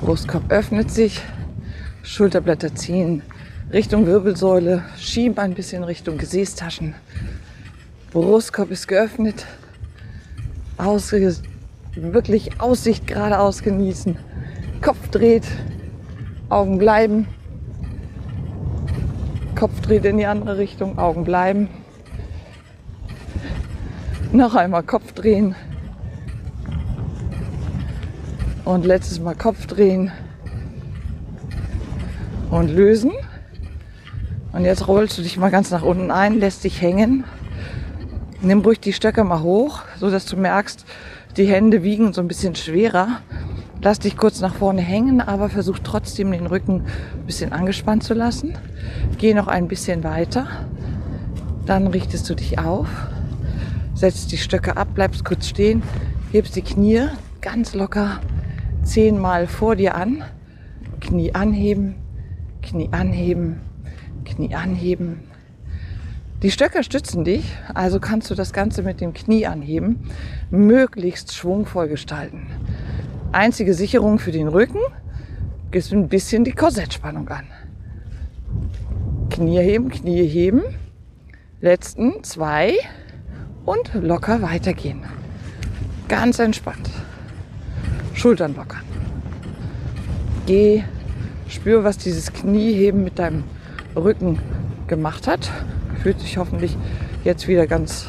Brustkorb 0.01 0.51
öffnet 0.51 0.91
sich. 0.91 1.23
Schulterblätter 2.07 2.73
ziehen 2.73 3.21
Richtung 3.73 4.07
Wirbelsäule. 4.07 4.85
Schieben 4.97 5.37
ein 5.39 5.55
bisschen 5.55 5.83
Richtung 5.83 6.19
Gesäßtaschen. 6.19 6.95
Brustkorb 8.13 8.71
ist 8.71 8.87
geöffnet. 8.87 9.45
Ausge 10.79 11.35
wirklich 11.97 12.61
Aussicht 12.61 13.09
geradeaus 13.09 13.63
genießen. 13.63 14.17
Kopf 14.81 15.09
dreht. 15.09 15.47
Augen 16.49 16.79
bleiben. 16.79 17.27
Kopf 19.57 19.81
dreht 19.81 20.05
in 20.05 20.19
die 20.19 20.27
andere 20.27 20.59
Richtung, 20.59 20.99
Augen 20.99 21.25
bleiben. 21.25 21.69
Noch 24.33 24.55
einmal 24.55 24.85
Kopf 24.85 25.13
drehen. 25.13 25.57
Und 28.65 28.87
letztes 28.87 29.19
Mal 29.19 29.35
Kopf 29.35 29.67
drehen. 29.67 30.13
Und 32.51 32.69
lösen. 32.69 33.13
Und 34.53 34.65
jetzt 34.65 34.89
rollst 34.89 35.19
du 35.19 35.23
dich 35.23 35.37
mal 35.37 35.51
ganz 35.51 35.71
nach 35.71 35.83
unten 35.83 36.11
ein, 36.11 36.39
lässt 36.39 36.65
dich 36.65 36.81
hängen. 36.81 37.25
Nimm 38.41 38.61
ruhig 38.61 38.81
die 38.81 38.93
Stöcke 38.93 39.25
mal 39.25 39.43
hoch, 39.43 39.83
so 39.99 40.11
dass 40.11 40.27
du 40.27 40.37
merkst, 40.37 40.85
die 41.37 41.47
Hände 41.47 41.83
wiegen 41.83 42.13
so 42.13 42.21
ein 42.21 42.29
bisschen 42.29 42.55
schwerer. 42.55 43.21
Lass 43.83 43.99
dich 43.99 44.17
kurz 44.17 44.41
nach 44.41 44.55
vorne 44.55 44.81
hängen, 44.81 45.21
aber 45.21 45.51
versuch 45.51 45.79
trotzdem 45.83 46.33
den 46.33 46.47
Rücken 46.47 46.85
ein 47.15 47.27
bisschen 47.27 47.53
angespannt 47.53 48.05
zu 48.05 48.15
lassen. 48.15 48.57
Geh 49.19 49.35
noch 49.35 49.49
ein 49.49 49.69
bisschen 49.69 50.03
weiter. 50.03 50.47
Dann 51.67 51.89
richtest 51.89 52.29
du 52.31 52.35
dich 52.35 52.59
auf, 52.59 52.89
setzt 53.95 54.33
die 54.33 54.39
Stöcke 54.39 54.77
ab, 54.77 54.89
bleibst 54.95 55.25
kurz 55.25 55.49
stehen, 55.49 55.83
hebst 56.33 56.57
die 56.57 56.63
Knie 56.63 57.09
ganz 57.41 57.75
locker 57.75 58.21
zehnmal 58.83 59.47
vor 59.47 59.77
dir 59.77 59.95
an. 59.97 60.25
Knie 61.01 61.35
anheben, 61.35 61.97
Knie 62.67 62.89
anheben, 62.91 63.61
Knie 64.25 64.53
anheben. 64.53 65.21
Die 66.43 66.51
Stöcke 66.51 66.83
stützen 66.83 67.23
dich, 67.25 67.45
also 67.73 68.01
kannst 68.01 68.29
du 68.29 68.35
das 68.35 68.53
Ganze 68.53 68.83
mit 68.83 69.01
dem 69.01 69.15
Knie 69.15 69.47
anheben, 69.47 70.11
möglichst 70.51 71.33
schwungvoll 71.33 71.87
gestalten. 71.87 72.49
Einzige 73.31 73.73
Sicherung 73.73 74.19
für 74.19 74.33
den 74.33 74.49
Rücken 74.49 74.81
ist 75.71 75.93
ein 75.93 76.09
bisschen 76.09 76.43
die 76.43 76.53
Korsettspannung 76.53 77.29
an. 77.29 77.45
Knie 79.31 79.61
heben, 79.61 79.89
Knie 79.89 80.27
heben. 80.27 80.63
Letzten 81.61 82.25
zwei 82.25 82.75
und 83.65 83.95
locker 83.95 84.43
weitergehen. 84.43 85.05
Ganz 86.09 86.41
entspannt. 86.41 86.91
Schultern 88.13 88.57
lockern. 88.57 88.83
Geh, 90.47 90.83
spür, 91.49 91.85
was 91.85 91.99
dieses 91.99 92.33
Knieheben 92.33 93.05
mit 93.05 93.19
deinem 93.19 93.45
Rücken 93.95 94.39
gemacht 94.87 95.27
hat. 95.27 95.51
Fühlt 96.03 96.21
sich 96.21 96.39
hoffentlich 96.39 96.77
jetzt 97.25 97.49
wieder 97.49 97.67
ganz 97.67 98.09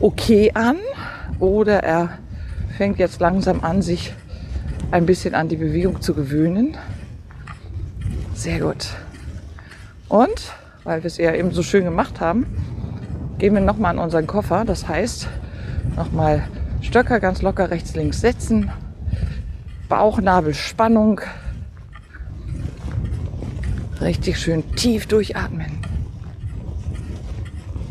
okay 0.00 0.52
an. 0.54 0.76
Oder 1.38 1.82
er 1.82 2.18
fängt 2.76 2.98
jetzt 2.98 3.20
langsam 3.20 3.62
an, 3.62 3.82
sich 3.82 4.12
ein 4.90 5.06
bisschen 5.06 5.34
an 5.34 5.48
die 5.48 5.56
Bewegung 5.56 6.00
zu 6.00 6.14
gewöhnen. 6.14 6.76
Sehr 8.34 8.60
gut. 8.60 8.88
Und, 10.08 10.52
weil 10.84 11.02
wir 11.02 11.08
es 11.08 11.18
ja 11.18 11.34
eben 11.34 11.52
so 11.52 11.62
schön 11.62 11.84
gemacht 11.84 12.20
haben, 12.20 12.46
gehen 13.38 13.54
wir 13.54 13.60
nochmal 13.60 13.92
an 13.92 13.98
unseren 13.98 14.26
Koffer. 14.26 14.64
Das 14.64 14.88
heißt, 14.88 15.28
nochmal 15.96 16.48
Stöcker 16.80 17.20
ganz 17.20 17.42
locker 17.42 17.70
rechts, 17.70 17.94
links 17.94 18.20
setzen. 18.20 18.70
Bauchnabelspannung. 19.88 21.20
Richtig 24.00 24.38
schön 24.38 24.74
tief 24.76 25.06
durchatmen. 25.06 25.78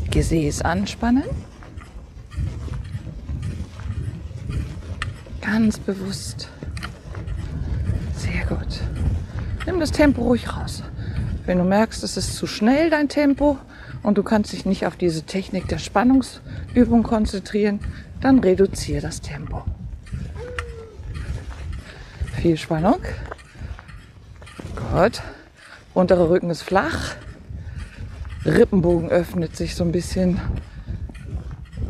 Gesäß 0.09 0.61
anspannen. 0.61 1.23
Ganz 5.41 5.79
bewusst. 5.79 6.49
Sehr 8.15 8.45
gut. 8.45 8.81
Nimm 9.65 9.79
das 9.79 9.91
Tempo 9.91 10.21
ruhig 10.23 10.55
raus. 10.55 10.83
Wenn 11.45 11.57
du 11.57 11.65
merkst, 11.65 12.03
es 12.03 12.15
ist 12.15 12.35
zu 12.35 12.47
schnell 12.47 12.89
dein 12.89 13.09
Tempo 13.09 13.57
und 14.01 14.17
du 14.17 14.23
kannst 14.23 14.53
dich 14.53 14.65
nicht 14.65 14.85
auf 14.85 14.95
diese 14.95 15.23
Technik 15.23 15.67
der 15.67 15.77
Spannungsübung 15.77 17.03
konzentrieren, 17.03 17.79
dann 18.21 18.39
reduziere 18.39 19.01
das 19.01 19.21
Tempo. 19.21 19.63
Viel 22.41 22.57
Spannung. 22.57 22.99
Gut. 24.93 25.21
Unterer 25.97 26.29
Rücken 26.29 26.51
ist 26.51 26.62
flach. 26.62 27.15
Rippenbogen 28.45 29.10
öffnet 29.10 29.57
sich 29.57 29.73
so 29.73 29.83
ein 29.83 29.91
bisschen 29.91 30.39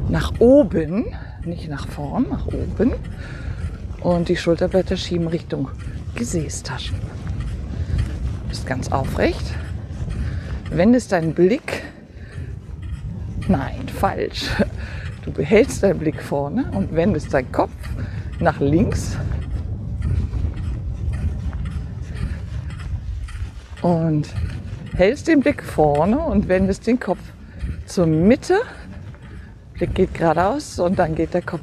nach 0.08 0.40
oben, 0.40 1.14
nicht 1.44 1.68
nach 1.68 1.90
vorn, 1.90 2.26
nach 2.30 2.48
oben. 2.48 2.94
Und 4.00 4.30
die 4.30 4.38
Schulterblätter 4.38 4.96
schieben 4.96 5.28
Richtung 5.28 5.68
Gesäßtaschen. 6.16 6.96
Bist 8.48 8.66
ganz 8.66 8.94
aufrecht. 8.94 9.44
Wendest 10.72 11.12
deinen 11.12 11.34
Blick. 11.34 11.84
Nein, 13.50 13.90
falsch. 13.94 14.52
Du 15.26 15.34
behältst 15.34 15.84
deinen 15.84 16.00
Blick 16.00 16.24
vorne 16.24 16.72
und 16.72 16.96
wendest 16.96 17.34
deinen 17.34 17.52
Kopf 17.52 17.74
nach 18.40 18.62
links. 18.62 19.18
Und 23.82 24.28
hältst 24.96 25.28
den 25.28 25.42
Blick 25.42 25.64
vorne 25.64 26.20
und 26.20 26.48
wendest 26.48 26.88
den 26.88 27.00
Kopf 27.00 27.20
zur 27.86 28.08
Mitte. 28.08 28.62
Blick 29.74 29.94
geht 29.94 30.14
geradeaus 30.14 30.80
und 30.80 30.98
dann 30.98 31.16
geht 31.16 31.34
der 31.34 31.44
Kopf 31.44 31.62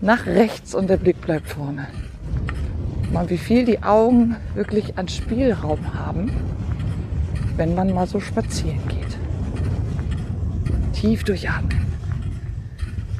nach 0.00 0.26
rechts 0.26 0.74
und 0.74 0.88
der 0.88 0.96
Blick 0.96 1.20
bleibt 1.20 1.48
vorne. 1.48 1.88
Mal 3.12 3.28
wie 3.28 3.38
viel 3.38 3.64
die 3.64 3.82
Augen 3.82 4.36
wirklich 4.54 4.96
an 4.96 5.08
Spielraum 5.08 5.94
haben, 5.94 6.30
wenn 7.56 7.74
man 7.74 7.92
mal 7.92 8.06
so 8.06 8.20
spazieren 8.20 8.80
geht. 8.88 9.18
Tief 10.92 11.24
durchatmen. 11.24 11.86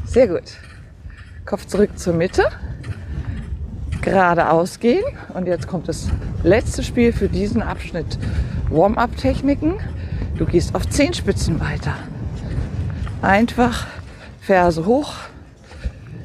Sehr 0.05 0.29
gut. 0.29 0.57
Kopf 1.45 1.67
zurück 1.67 1.99
zur 1.99 2.15
Mitte. 2.15 2.45
Geradeaus 4.03 4.81
gehen. 4.81 5.05
Und 5.35 5.47
jetzt 5.47 5.67
kommt 5.67 5.89
das 5.89 6.09
letzte 6.43 6.83
Spiel 6.83 7.13
für 7.13 7.29
diesen 7.29 7.63
Abschnitt. 7.63 8.19
Warm-up-Techniken. 8.71 9.75
Du 10.37 10.47
gehst 10.47 10.75
auf 10.75 10.89
Zehenspitzen 10.89 11.61
weiter. 11.61 11.95
Einfach 13.23 13.87
Ferse 14.41 14.87
hoch, 14.87 15.13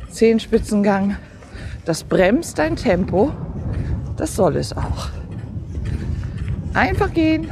Zehenspitzengang. 0.10 1.18
Das 1.84 2.04
bremst 2.04 2.58
dein 2.58 2.76
Tempo. 2.76 3.34
Das 4.18 4.36
soll 4.36 4.56
es 4.56 4.76
auch. 4.76 5.10
Einfach 6.74 7.14
gehen. 7.14 7.50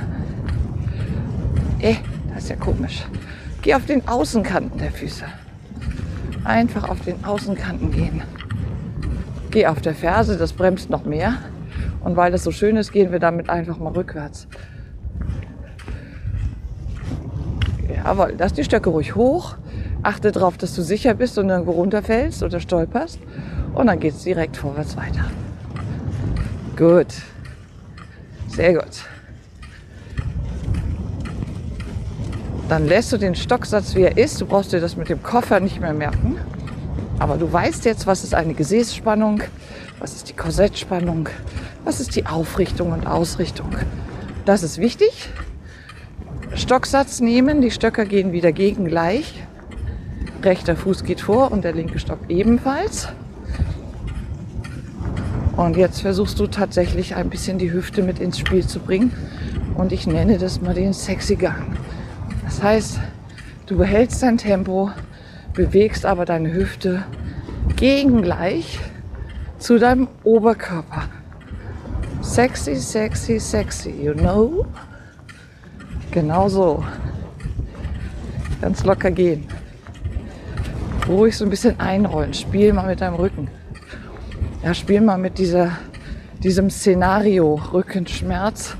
Eh, 1.80 1.96
das 2.34 2.44
ist 2.44 2.50
ja 2.50 2.56
komisch. 2.56 3.06
Geh 3.62 3.76
auf 3.76 3.86
den 3.86 4.08
Außenkanten 4.08 4.80
der 4.80 4.92
Füße. 4.92 5.26
Einfach 6.46 6.90
auf 6.90 7.02
den 7.02 7.24
Außenkanten 7.24 7.92
gehen. 7.92 8.22
Geh 9.54 9.68
auf 9.68 9.82
der 9.82 9.94
Ferse, 9.94 10.36
das 10.36 10.52
bremst 10.52 10.90
noch 10.90 11.06
mehr. 11.06 11.36
Und 12.04 12.16
weil 12.16 12.32
das 12.32 12.44
so 12.44 12.50
schön 12.50 12.76
ist, 12.76 12.92
gehen 12.92 13.12
wir 13.12 13.20
damit 13.20 13.52
einfach 13.52 13.78
mal 13.78 13.94
rückwärts. 13.94 14.48
Jawohl, 17.96 18.34
lass 18.36 18.54
die 18.54 18.64
Stöcke 18.64 18.90
ruhig 18.90 19.14
hoch. 19.14 19.58
Achte 20.02 20.32
darauf, 20.32 20.58
dass 20.58 20.74
du 20.74 20.82
sicher 20.82 21.14
bist 21.14 21.38
und 21.38 21.50
irgendwo 21.50 21.74
runterfällst 21.74 22.42
oder 22.42 22.60
stolperst. 22.60 23.20
Und 23.76 23.86
dann 23.86 24.00
geht 24.00 24.16
es 24.16 24.24
direkt 24.24 24.58
vorwärts 24.58 24.98
weiter. 24.98 25.26
Gut. 26.76 27.14
Sehr 28.48 28.74
gut. 28.74 29.06
Dann 32.70 32.88
lässt 32.88 33.14
du 33.14 33.18
den 33.18 33.36
Stocksatz, 33.36 33.94
wie 33.94 34.02
er 34.02 34.18
ist. 34.18 34.42
Du 34.42 34.48
brauchst 34.48 34.74
dir 34.74 34.82
das 34.82 34.98
mit 34.98 35.10
dem 35.10 35.22
Koffer 35.22 35.60
nicht 35.60 35.80
mehr 35.80 35.94
merken. 35.94 36.38
Aber 37.20 37.38
du 37.38 37.52
weißt 37.52 37.86
jetzt, 37.86 38.08
was 38.08 38.24
ist 38.24 38.34
eine 38.34 38.54
Gesäßspannung, 38.54 39.44
was 40.00 40.14
ist 40.16 40.30
die 40.30 40.34
Korsettspannung, 40.34 41.30
was 41.84 42.00
ist 42.00 42.16
die 42.16 42.26
Aufrichtung 42.26 42.92
und 42.92 43.08
Ausrichtung. 43.08 43.76
Das 44.46 44.64
ist 44.64 44.78
wichtig. 44.78 45.30
Stocksatz 46.56 47.20
nehmen, 47.20 47.62
die 47.62 47.72
Stöcker 47.72 48.06
gehen 48.06 48.32
wieder 48.32 48.52
gegengleich. 48.52 49.44
Rechter 50.44 50.76
Fuß 50.76 51.04
geht 51.04 51.22
vor 51.22 51.52
und 51.52 51.64
der 51.64 51.74
linke 51.74 52.00
Stock 52.00 52.20
ebenfalls. 52.28 53.08
Und 55.56 55.78
jetzt 55.78 56.02
versuchst 56.02 56.40
du 56.40 56.48
tatsächlich 56.48 57.16
ein 57.16 57.30
bisschen 57.30 57.58
die 57.58 57.72
Hüfte 57.72 58.02
mit 58.02 58.20
ins 58.20 58.40
Spiel 58.40 58.66
zu 58.66 58.80
bringen. 58.80 59.12
Und 59.76 59.92
ich 59.92 60.08
nenne 60.08 60.38
das 60.38 60.62
mal 60.62 60.74
den 60.74 60.94
sexy 60.94 61.36
Gang. 61.36 61.78
Das 62.44 62.62
heißt, 62.62 63.00
du 63.68 63.78
behältst 63.78 64.22
dein 64.22 64.38
Tempo, 64.38 64.92
bewegst 65.54 66.06
aber 66.06 66.26
deine 66.26 66.54
Hüfte 66.54 67.04
gegengleich 67.76 68.80
zu 69.58 69.78
deinem 69.78 70.08
Oberkörper. 70.24 71.04
Sexy, 72.22 72.76
sexy, 72.76 73.40
sexy, 73.40 73.92
you 73.92 74.14
know? 74.14 74.66
Genau 76.12 76.48
so. 76.50 76.84
Ganz 78.62 78.84
locker 78.84 79.12
gehen. 79.12 79.46
Ruhig 81.08 81.38
so 81.38 81.44
ein 81.44 81.50
bisschen 81.50 81.80
einrollen. 81.80 82.34
Spiel 82.34 82.72
mal 82.72 82.88
mit 82.88 83.02
deinem 83.02 83.16
Rücken. 83.16 83.50
Ja, 84.64 84.74
spiel 84.74 85.02
mal 85.02 85.18
mit 85.18 85.38
dieser, 85.38 85.72
diesem 86.42 86.70
Szenario 86.70 87.56
Rückenschmerz. 87.74 88.78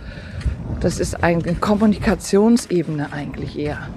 Das 0.80 1.00
ist 1.00 1.24
eine 1.24 1.56
Kommunikationsebene 1.56 3.12
eigentlich 3.12 3.60
eher. 3.60 3.90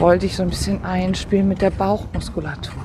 Roll 0.00 0.18
dich 0.18 0.36
so 0.36 0.44
ein 0.44 0.50
bisschen 0.50 0.84
ein, 0.84 1.14
spiel 1.14 1.42
mit 1.42 1.60
der 1.60 1.70
Bauchmuskulatur. 1.70 2.82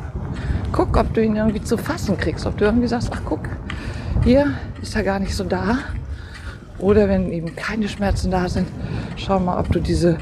Guck, 0.72 0.98
ob 0.98 1.14
du 1.14 1.24
ihn 1.24 1.36
irgendwie 1.36 1.62
zu 1.62 1.78
fassen 1.78 2.18
kriegst. 2.18 2.46
Ob 2.48 2.58
du 2.58 2.66
irgendwie 2.66 2.88
sagst, 2.88 3.12
ach 3.14 3.22
guck, 3.24 3.42
hier 4.24 4.54
ist 4.82 4.96
er 4.96 5.04
gar 5.04 5.20
nicht 5.20 5.36
so 5.36 5.44
da. 5.44 5.78
Oder 6.80 7.08
wenn 7.08 7.32
eben 7.32 7.56
keine 7.56 7.88
Schmerzen 7.88 8.32
da 8.32 8.50
sind, 8.50 8.68
schau 9.16 9.40
mal, 9.40 9.60
ob 9.60 9.72
du 9.72 9.80
diese 9.80 10.18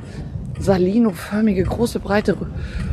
Salino-förmige, 0.60 1.64
große, 1.64 2.00
breite 2.00 2.36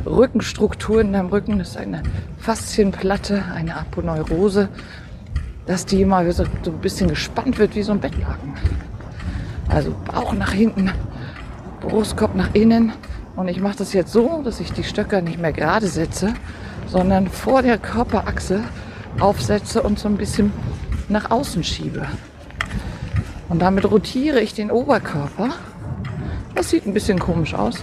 Rückenstruktur 0.06 1.00
in 1.00 1.12
deinem 1.12 1.28
Rücken, 1.28 1.58
das 1.58 1.70
ist 1.70 1.76
eine 1.76 2.02
Faszienplatte, 2.38 3.44
eine 3.52 3.76
Aponeurose, 3.76 4.68
dass 5.66 5.84
die 5.84 6.04
mal 6.04 6.30
so 6.32 6.44
ein 6.44 6.78
bisschen 6.80 7.08
gespannt 7.08 7.58
wird 7.58 7.74
wie 7.74 7.82
so 7.82 7.92
ein 7.92 8.00
Bettlaken. 8.00 8.54
Also 9.68 9.94
Bauch 10.06 10.32
nach 10.32 10.52
hinten, 10.52 10.90
Brustkorb 11.80 12.34
nach 12.34 12.54
innen. 12.54 12.92
Und 13.38 13.48
ich 13.48 13.60
mache 13.60 13.78
das 13.78 13.92
jetzt 13.92 14.12
so, 14.12 14.42
dass 14.42 14.60
ich 14.60 14.72
die 14.72 14.84
Stöcker 14.84 15.22
nicht 15.22 15.38
mehr 15.38 15.52
gerade 15.52 15.86
setze, 15.86 16.34
sondern 16.86 17.28
vor 17.28 17.62
der 17.62 17.78
Körperachse 17.78 18.62
aufsetze 19.20 19.82
und 19.82 19.98
so 19.98 20.08
ein 20.08 20.16
bisschen 20.16 20.52
nach 21.08 21.30
außen 21.30 21.64
schiebe. 21.64 22.06
Und 23.48 23.62
damit 23.62 23.90
rotiere 23.90 24.40
ich 24.40 24.52
den 24.52 24.70
Oberkörper 24.70 25.50
das 26.58 26.68
sieht 26.70 26.86
ein 26.86 26.92
bisschen 26.92 27.20
komisch 27.20 27.54
aus. 27.54 27.76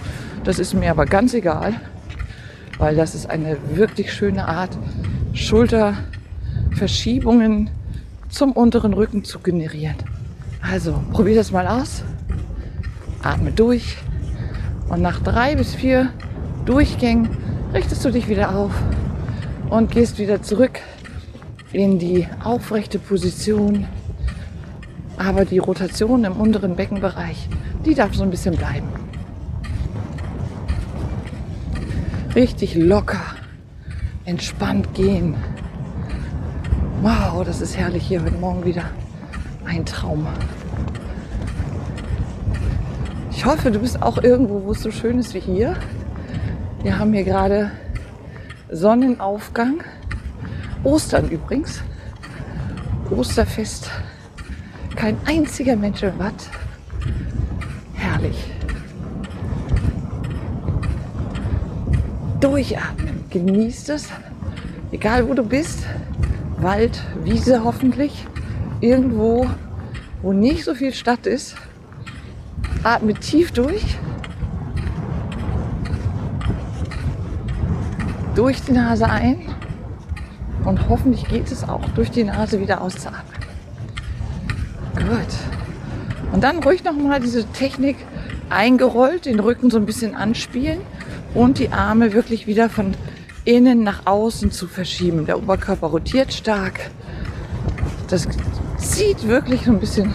Das 0.44 0.58
ist 0.58 0.74
mir 0.74 0.90
aber 0.90 1.06
ganz 1.06 1.32
egal, 1.32 1.80
weil 2.76 2.94
das 2.94 3.14
ist 3.14 3.30
eine 3.30 3.56
wirklich 3.74 4.12
schöne 4.12 4.46
Art, 4.46 4.76
Schulterverschiebungen 5.32 7.70
zum 8.28 8.52
unteren 8.52 8.92
Rücken 8.92 9.24
zu 9.24 9.38
generieren. 9.38 9.96
Also 10.60 11.02
probier 11.10 11.36
das 11.36 11.52
mal 11.52 11.66
aus. 11.66 12.02
Atme 13.22 13.50
durch. 13.50 13.96
Und 14.88 15.02
nach 15.02 15.20
drei 15.20 15.56
bis 15.56 15.74
vier 15.74 16.10
Durchgängen 16.64 17.28
richtest 17.74 18.04
du 18.04 18.10
dich 18.10 18.28
wieder 18.28 18.54
auf 18.56 18.72
und 19.70 19.90
gehst 19.90 20.18
wieder 20.18 20.42
zurück 20.42 20.80
in 21.72 21.98
die 21.98 22.26
aufrechte 22.42 22.98
Position. 22.98 23.86
Aber 25.16 25.44
die 25.44 25.58
Rotation 25.58 26.24
im 26.24 26.34
unteren 26.34 26.76
Beckenbereich 26.76 27.48
die 27.86 27.94
darf 27.94 28.14
so 28.14 28.24
ein 28.24 28.30
bisschen 28.30 28.56
bleiben. 28.56 28.88
Richtig 32.34 32.74
locker, 32.74 33.22
entspannt 34.24 34.92
gehen. 34.94 35.36
Wow, 37.00 37.44
das 37.44 37.60
ist 37.60 37.76
herrlich 37.76 38.04
hier 38.04 38.22
heute 38.22 38.36
Morgen 38.36 38.64
wieder. 38.64 38.84
Ein 39.64 39.86
Traum. 39.86 40.26
Ich 43.36 43.44
hoffe, 43.44 43.70
du 43.70 43.78
bist 43.78 44.02
auch 44.02 44.16
irgendwo, 44.22 44.64
wo 44.64 44.72
es 44.72 44.80
so 44.80 44.90
schön 44.90 45.18
ist 45.18 45.34
wie 45.34 45.40
hier. 45.40 45.76
Wir 46.82 46.98
haben 46.98 47.12
hier 47.12 47.22
gerade 47.22 47.70
Sonnenaufgang. 48.70 49.84
Ostern 50.82 51.28
übrigens. 51.28 51.82
Osterfest. 53.10 53.90
Kein 54.96 55.18
einziger 55.26 55.76
Mensch 55.76 56.02
im 56.02 56.18
Watt 56.18 56.48
herrlich. 57.92 58.50
Durchatmen, 62.40 63.24
genießt 63.28 63.90
es, 63.90 64.08
egal 64.92 65.28
wo 65.28 65.34
du 65.34 65.42
bist, 65.42 65.80
Wald, 66.56 67.02
Wiese 67.22 67.62
hoffentlich, 67.64 68.26
irgendwo, 68.80 69.46
wo 70.22 70.32
nicht 70.32 70.64
so 70.64 70.74
viel 70.74 70.94
Stadt 70.94 71.26
ist. 71.26 71.54
Atme 72.86 73.14
tief 73.14 73.50
durch. 73.50 73.98
Durch 78.36 78.62
die 78.62 78.70
Nase 78.70 79.10
ein 79.10 79.40
und 80.64 80.88
hoffentlich 80.88 81.26
geht 81.26 81.50
es 81.50 81.68
auch 81.68 81.84
durch 81.96 82.12
die 82.12 82.22
Nase 82.22 82.60
wieder 82.60 82.80
auszuatmen. 82.80 83.42
Gut. 84.94 86.30
Und 86.32 86.44
dann 86.44 86.62
ruhig 86.62 86.84
nochmal 86.84 87.18
diese 87.18 87.44
Technik 87.46 87.96
eingerollt, 88.50 89.26
den 89.26 89.40
Rücken 89.40 89.68
so 89.68 89.78
ein 89.78 89.86
bisschen 89.86 90.14
anspielen 90.14 90.78
und 91.34 91.58
die 91.58 91.70
Arme 91.70 92.12
wirklich 92.12 92.46
wieder 92.46 92.70
von 92.70 92.94
innen 93.44 93.82
nach 93.82 94.06
außen 94.06 94.52
zu 94.52 94.68
verschieben. 94.68 95.26
Der 95.26 95.38
Oberkörper 95.38 95.88
rotiert 95.88 96.32
stark. 96.32 96.90
Das 98.06 98.28
sieht 98.76 99.26
wirklich 99.26 99.64
so 99.64 99.72
ein 99.72 99.80
bisschen 99.80 100.12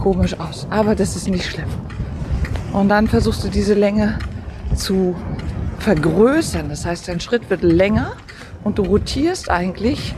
komisch 0.00 0.38
aus, 0.38 0.66
aber 0.70 0.94
das 0.94 1.16
ist 1.16 1.28
nicht 1.28 1.46
schlimm. 1.46 1.68
Und 2.72 2.88
dann 2.88 3.08
versuchst 3.08 3.44
du 3.44 3.48
diese 3.48 3.74
Länge 3.74 4.18
zu 4.74 5.14
vergrößern. 5.78 6.68
Das 6.68 6.86
heißt, 6.86 7.08
dein 7.08 7.20
Schritt 7.20 7.50
wird 7.50 7.62
länger 7.62 8.12
und 8.64 8.78
du 8.78 8.82
rotierst 8.82 9.50
eigentlich 9.50 10.14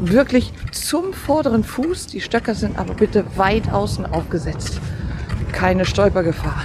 wirklich 0.00 0.52
zum 0.72 1.12
vorderen 1.12 1.62
Fuß. 1.64 2.08
Die 2.08 2.20
Stöcker 2.20 2.54
sind 2.54 2.78
aber 2.78 2.94
bitte 2.94 3.24
weit 3.36 3.72
außen 3.72 4.06
aufgesetzt. 4.06 4.80
Keine 5.52 5.84
Stolpergefahr. 5.84 6.64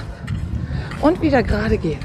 Und 1.01 1.21
wieder 1.21 1.43
gerade 1.43 1.77
gehen. 1.77 1.99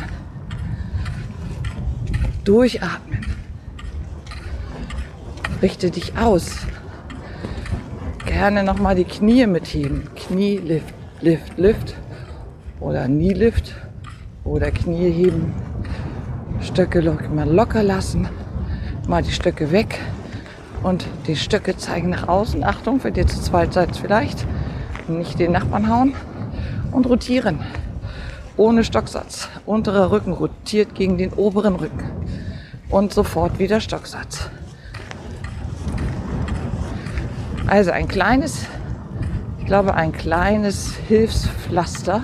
Durchatmen. 2.44 3.24
Richte 5.62 5.90
dich 5.90 6.18
aus. 6.18 6.66
Gerne 8.33 8.64
nochmal 8.64 8.95
die 8.95 9.05
Knie 9.05 9.47
mitheben. 9.47 10.09
Knie, 10.16 10.57
Lift, 10.57 10.95
Lift, 11.21 11.59
Lift. 11.59 11.95
Oder 12.81 13.05
Knie, 13.05 13.35
Lift. 13.35 13.75
Oder 14.42 14.71
Knie 14.71 15.11
heben. 15.11 15.53
Stöcke 16.62 17.03
mal 17.35 17.49
locker 17.49 17.83
lassen. 17.83 18.27
Mal 19.07 19.23
die 19.23 19.33
Stöcke 19.33 19.71
weg. 19.71 20.01
Und 20.83 21.07
die 21.27 21.37
Stöcke 21.37 21.77
zeigen 21.77 22.09
nach 22.09 22.27
außen. 22.27 22.64
Achtung, 22.64 23.05
wenn 23.05 23.14
ihr 23.16 23.27
zu 23.27 23.38
zweit 23.38 23.75
seid 23.75 23.95
vielleicht. 23.99 24.47
Nicht 25.09 25.38
den 25.38 25.53
Nachbarn 25.53 25.90
hauen. 25.90 26.14
Und 26.90 27.07
rotieren. 27.11 27.61
Ohne 28.57 28.83
Stocksatz. 28.83 29.51
Unterer 29.66 30.11
Rücken 30.11 30.33
rotiert 30.33 30.95
gegen 30.95 31.18
den 31.18 31.35
oberen 31.35 31.77
Rücken. 31.77 32.11
Und 32.88 33.12
sofort 33.12 33.59
wieder 33.59 33.79
Stocksatz. 33.81 34.49
Also 37.72 37.90
ein 37.90 38.06
kleines, 38.06 38.66
ich 39.58 39.64
glaube 39.64 39.94
ein 39.94 40.12
kleines 40.12 40.92
Hilfspflaster 41.08 42.22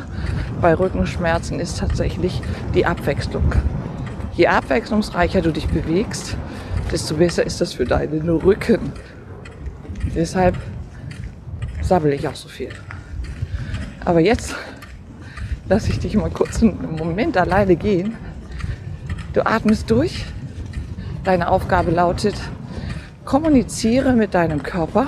bei 0.61 0.75
Rückenschmerzen 0.75 1.59
ist 1.59 1.79
tatsächlich 1.79 2.43
die 2.75 2.85
Abwechslung. 2.85 3.55
Je 4.35 4.49
abwechslungsreicher 4.49 5.41
du 5.41 5.51
dich 5.51 5.67
bewegst, 5.69 6.37
desto 6.93 7.15
besser 7.15 7.47
ist 7.47 7.63
das 7.63 7.73
für 7.73 7.87
deinen 7.87 8.29
Rücken. 8.29 8.93
Deshalb 10.15 10.55
sabbel 11.81 12.13
ich 12.13 12.29
auch 12.29 12.37
so 12.37 12.51
viel. 12.51 12.69
Aber 14.05 14.21
jetzt 14.21 14.55
lasse 15.67 15.89
ich 15.89 15.99
dich 15.99 16.15
mal 16.15 16.29
kurz 16.29 16.63
einen 16.63 16.95
Moment 16.99 17.39
alleine 17.39 17.77
gehen. 17.77 18.19
Du 19.33 19.47
atmest 19.47 19.91
durch. 19.91 20.27
Deine 21.25 21.49
Aufgabe 21.49 21.91
lautet, 21.91 22.35
kommuniziere 23.25 24.13
mit 24.13 24.35
deinem 24.35 24.63
Körper 24.63 25.07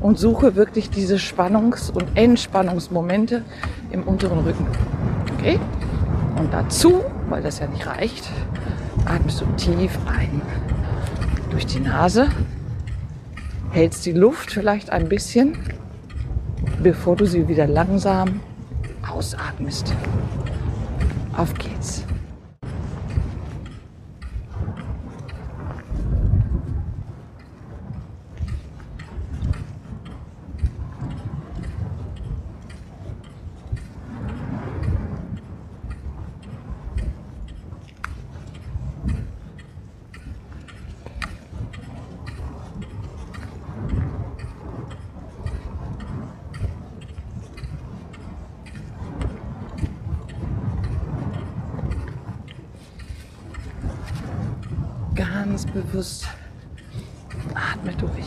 und 0.00 0.18
suche 0.18 0.54
wirklich 0.54 0.90
diese 0.90 1.16
Spannungs- 1.16 1.90
und 1.90 2.16
Entspannungsmomente 2.16 3.42
im 3.90 4.02
unteren 4.02 4.40
Rücken. 4.40 4.66
Okay? 5.36 5.58
Und 6.36 6.52
dazu, 6.52 7.02
weil 7.28 7.42
das 7.42 7.58
ja 7.58 7.66
nicht 7.66 7.86
reicht, 7.86 8.28
atmest 9.04 9.40
du 9.40 9.46
tief 9.56 9.98
ein 10.06 10.40
durch 11.50 11.66
die 11.66 11.80
Nase, 11.80 12.28
hältst 13.70 14.06
die 14.06 14.12
Luft 14.12 14.50
vielleicht 14.50 14.90
ein 14.90 15.08
bisschen, 15.08 15.58
bevor 16.82 17.16
du 17.16 17.26
sie 17.26 17.48
wieder 17.48 17.66
langsam 17.66 18.40
ausatmest. 19.08 19.94
Auf 21.36 21.54
geht's. 21.54 22.04
Ganz 55.88 55.92
bewusst. 55.92 56.28
Atme 57.54 57.92
durch. 57.94 58.26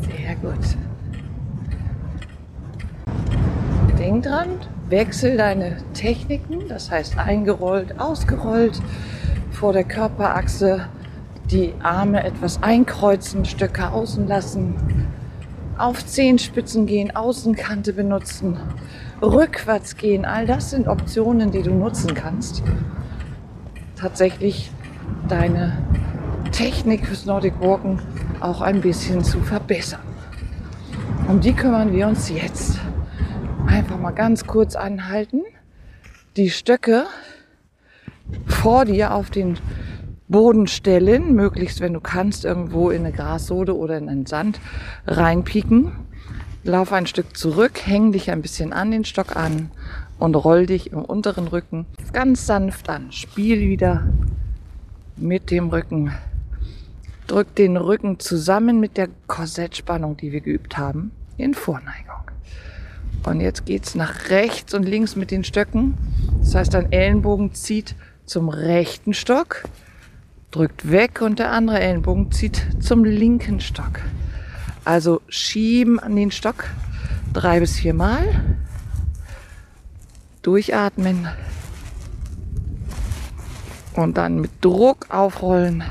Sehr 0.00 0.34
gut. 0.36 0.58
Dran, 4.22 4.48
wechsel 4.88 5.36
deine 5.36 5.78
Techniken, 5.94 6.68
das 6.68 6.90
heißt 6.90 7.18
eingerollt, 7.18 7.98
ausgerollt, 7.98 8.80
vor 9.50 9.72
der 9.72 9.84
Körperachse 9.84 10.86
die 11.50 11.74
Arme 11.82 12.22
etwas 12.22 12.62
einkreuzen, 12.62 13.44
Stöcke 13.44 13.90
außen 13.90 14.28
lassen, 14.28 15.08
auf 15.78 16.04
Zehenspitzen 16.04 16.86
gehen, 16.86 17.14
Außenkante 17.16 17.92
benutzen, 17.92 18.58
rückwärts 19.22 19.96
gehen. 19.96 20.24
All 20.24 20.46
das 20.46 20.70
sind 20.70 20.88
Optionen, 20.88 21.50
die 21.50 21.62
du 21.62 21.70
nutzen 21.70 22.14
kannst. 22.14 22.62
Tatsächlich 23.96 24.70
deine 25.28 25.78
Technik 26.52 27.06
fürs 27.06 27.26
Nordic 27.26 27.54
Walken 27.60 28.00
auch 28.40 28.60
ein 28.60 28.80
bisschen 28.80 29.24
zu 29.24 29.40
verbessern. 29.40 30.00
Um 31.28 31.40
die 31.40 31.52
kümmern 31.52 31.92
wir 31.92 32.06
uns 32.06 32.28
jetzt. 32.28 32.78
Mal 34.00 34.12
ganz 34.12 34.46
kurz 34.46 34.76
anhalten, 34.76 35.42
die 36.38 36.48
Stöcke 36.48 37.04
vor 38.46 38.86
dir 38.86 39.12
auf 39.12 39.28
den 39.28 39.58
Boden 40.26 40.68
stellen, 40.68 41.34
möglichst 41.34 41.80
wenn 41.80 41.92
du 41.92 42.00
kannst, 42.00 42.46
irgendwo 42.46 42.88
in 42.88 43.04
eine 43.04 43.12
Grassode 43.12 43.76
oder 43.76 43.98
in 43.98 44.06
den 44.06 44.24
Sand 44.24 44.58
reinpieken. 45.06 45.92
Lauf 46.64 46.94
ein 46.94 47.06
Stück 47.06 47.36
zurück, 47.36 47.82
häng 47.84 48.12
dich 48.12 48.30
ein 48.30 48.40
bisschen 48.40 48.72
an 48.72 48.90
den 48.90 49.04
Stock 49.04 49.36
an 49.36 49.70
und 50.18 50.34
roll 50.34 50.64
dich 50.64 50.92
im 50.92 51.04
unteren 51.04 51.48
Rücken 51.48 51.84
ganz 52.14 52.46
sanft 52.46 52.88
an. 52.88 53.12
Spiel 53.12 53.60
wieder 53.60 54.08
mit 55.16 55.50
dem 55.50 55.68
Rücken. 55.68 56.10
Drück 57.26 57.54
den 57.54 57.76
Rücken 57.76 58.18
zusammen 58.18 58.80
mit 58.80 58.96
der 58.96 59.10
Korsettspannung, 59.26 60.16
die 60.16 60.32
wir 60.32 60.40
geübt 60.40 60.78
haben, 60.78 61.12
in 61.36 61.52
Vorneigung. 61.52 62.09
Und 63.24 63.40
jetzt 63.40 63.66
geht's 63.66 63.94
nach 63.94 64.30
rechts 64.30 64.74
und 64.74 64.84
links 64.84 65.16
mit 65.16 65.30
den 65.30 65.44
Stöcken. 65.44 65.94
Das 66.40 66.54
heißt, 66.54 66.74
dein 66.74 66.90
Ellenbogen 66.90 67.52
zieht 67.54 67.94
zum 68.24 68.48
rechten 68.48 69.12
Stock, 69.12 69.64
drückt 70.50 70.90
weg 70.90 71.20
und 71.20 71.38
der 71.38 71.52
andere 71.52 71.80
Ellenbogen 71.80 72.32
zieht 72.32 72.66
zum 72.80 73.04
linken 73.04 73.60
Stock. 73.60 74.00
Also 74.84 75.20
schieben 75.28 76.00
an 76.00 76.16
den 76.16 76.30
Stock 76.30 76.64
drei 77.32 77.60
bis 77.60 77.78
vier 77.78 77.94
Mal. 77.94 78.42
Durchatmen. 80.42 81.28
Und 83.94 84.16
dann 84.16 84.40
mit 84.40 84.50
Druck 84.60 85.10
aufrollen. 85.10 85.84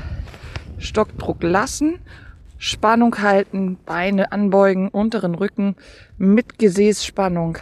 Stockdruck 0.78 1.42
lassen. 1.42 1.98
Spannung 2.62 3.22
halten, 3.22 3.78
Beine 3.86 4.32
anbeugen, 4.32 4.90
unteren 4.90 5.34
Rücken 5.34 5.76
mit 6.18 6.58
Gesäßspannung 6.58 7.56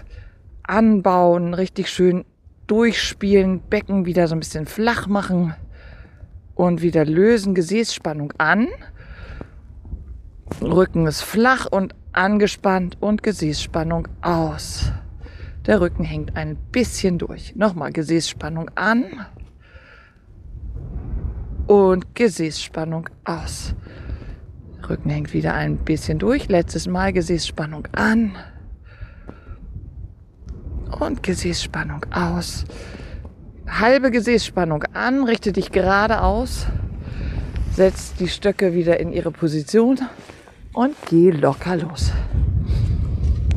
anbauen, 0.64 1.54
richtig 1.54 1.88
schön 1.88 2.24
durchspielen, 2.66 3.60
Becken 3.60 4.06
wieder 4.06 4.26
so 4.26 4.34
ein 4.34 4.40
bisschen 4.40 4.66
flach 4.66 5.06
machen 5.06 5.54
und 6.56 6.82
wieder 6.82 7.04
lösen, 7.04 7.54
Gesäßspannung 7.54 8.32
an. 8.38 8.66
Rücken 10.60 11.06
ist 11.06 11.22
flach 11.22 11.66
und 11.70 11.94
angespannt 12.10 12.96
und 12.98 13.22
Gesäßspannung 13.22 14.08
aus. 14.20 14.90
Der 15.64 15.80
Rücken 15.80 16.02
hängt 16.02 16.36
ein 16.36 16.56
bisschen 16.72 17.18
durch. 17.18 17.54
Nochmal 17.54 17.92
Gesäßspannung 17.92 18.68
an 18.74 19.04
und 21.68 22.16
Gesäßspannung 22.16 23.08
aus. 23.22 23.76
Rücken 24.88 25.10
hängt 25.10 25.32
wieder 25.32 25.54
ein 25.54 25.76
bisschen 25.76 26.18
durch. 26.18 26.48
Letztes 26.48 26.86
Mal 26.86 27.12
Gesäßspannung 27.12 27.88
an 27.92 28.32
und 31.00 31.22
Gesäßspannung 31.22 32.04
aus. 32.12 32.64
Halbe 33.68 34.10
Gesäßspannung 34.10 34.84
an, 34.94 35.24
richte 35.24 35.52
dich 35.52 35.72
gerade 35.72 36.22
aus, 36.22 36.66
setz 37.72 38.14
die 38.14 38.28
Stöcke 38.28 38.72
wieder 38.72 38.98
in 38.98 39.12
ihre 39.12 39.30
Position 39.30 39.98
und 40.72 40.94
geh 41.08 41.30
locker 41.30 41.76
los. 41.76 42.12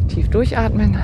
Tief 0.09 0.29
durchatmen. 0.29 0.97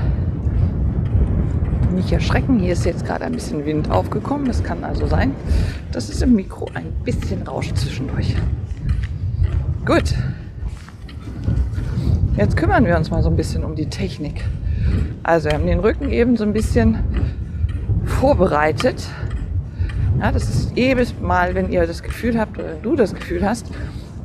Nicht 1.94 2.12
erschrecken, 2.12 2.60
hier 2.60 2.74
ist 2.74 2.84
jetzt 2.84 3.06
gerade 3.06 3.24
ein 3.24 3.32
bisschen 3.32 3.64
Wind 3.64 3.90
aufgekommen. 3.90 4.48
Es 4.48 4.62
kann 4.62 4.84
also 4.84 5.06
sein, 5.06 5.34
dass 5.90 6.08
es 6.10 6.20
im 6.22 6.34
Mikro 6.34 6.70
ein 6.74 6.92
bisschen 7.02 7.42
rauscht 7.42 7.76
zwischendurch. 7.76 8.36
Gut. 9.88 10.14
Jetzt 12.36 12.58
kümmern 12.58 12.84
wir 12.84 12.94
uns 12.94 13.10
mal 13.10 13.22
so 13.22 13.30
ein 13.30 13.36
bisschen 13.36 13.64
um 13.64 13.74
die 13.74 13.86
Technik. 13.86 14.44
Also 15.22 15.48
wir 15.48 15.54
haben 15.54 15.66
den 15.66 15.80
Rücken 15.80 16.10
eben 16.10 16.36
so 16.36 16.44
ein 16.44 16.52
bisschen 16.52 16.98
vorbereitet. 18.04 19.08
Ja, 20.20 20.30
das 20.30 20.46
ist 20.46 20.76
jedes 20.76 21.18
Mal, 21.18 21.54
wenn 21.54 21.72
ihr 21.72 21.86
das 21.86 22.02
Gefühl 22.02 22.38
habt 22.38 22.58
oder 22.58 22.74
du 22.82 22.96
das 22.96 23.14
Gefühl 23.14 23.42
hast, 23.42 23.70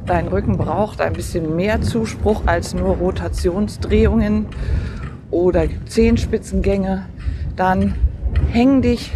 dein 0.06 0.28
Rücken 0.28 0.58
braucht 0.58 1.00
ein 1.00 1.14
bisschen 1.14 1.56
mehr 1.56 1.82
Zuspruch 1.82 2.42
als 2.46 2.74
nur 2.74 2.98
Rotationsdrehungen 2.98 4.48
oder 5.32 5.68
Zehenspitzengänge, 5.86 7.06
dann 7.56 7.96
häng 8.52 8.82
dich 8.82 9.14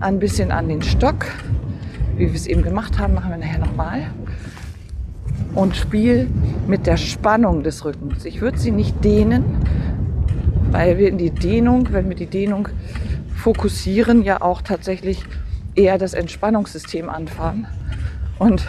ein 0.00 0.18
bisschen 0.18 0.50
an 0.50 0.70
den 0.70 0.80
Stock, 0.80 1.26
wie 2.16 2.28
wir 2.28 2.34
es 2.34 2.46
eben 2.46 2.62
gemacht 2.62 2.98
haben, 2.98 3.12
machen 3.12 3.32
wir 3.32 3.36
nachher 3.36 3.58
nochmal. 3.58 4.06
Und 5.54 5.76
spiel 5.76 6.28
mit 6.66 6.86
der 6.86 6.96
Spannung 6.96 7.62
des 7.62 7.84
Rückens. 7.84 8.24
Ich 8.24 8.40
würde 8.40 8.58
sie 8.58 8.70
nicht 8.70 9.04
dehnen, 9.04 9.44
weil 10.70 10.98
wir 10.98 11.08
in 11.08 11.18
die 11.18 11.30
Dehnung, 11.30 11.88
wenn 11.92 12.08
wir 12.08 12.16
die 12.16 12.26
Dehnung 12.26 12.68
fokussieren, 13.36 14.22
ja 14.22 14.42
auch 14.42 14.62
tatsächlich 14.62 15.24
eher 15.76 15.98
das 15.98 16.14
Entspannungssystem 16.14 17.08
anfahren. 17.08 17.66
Und 18.38 18.66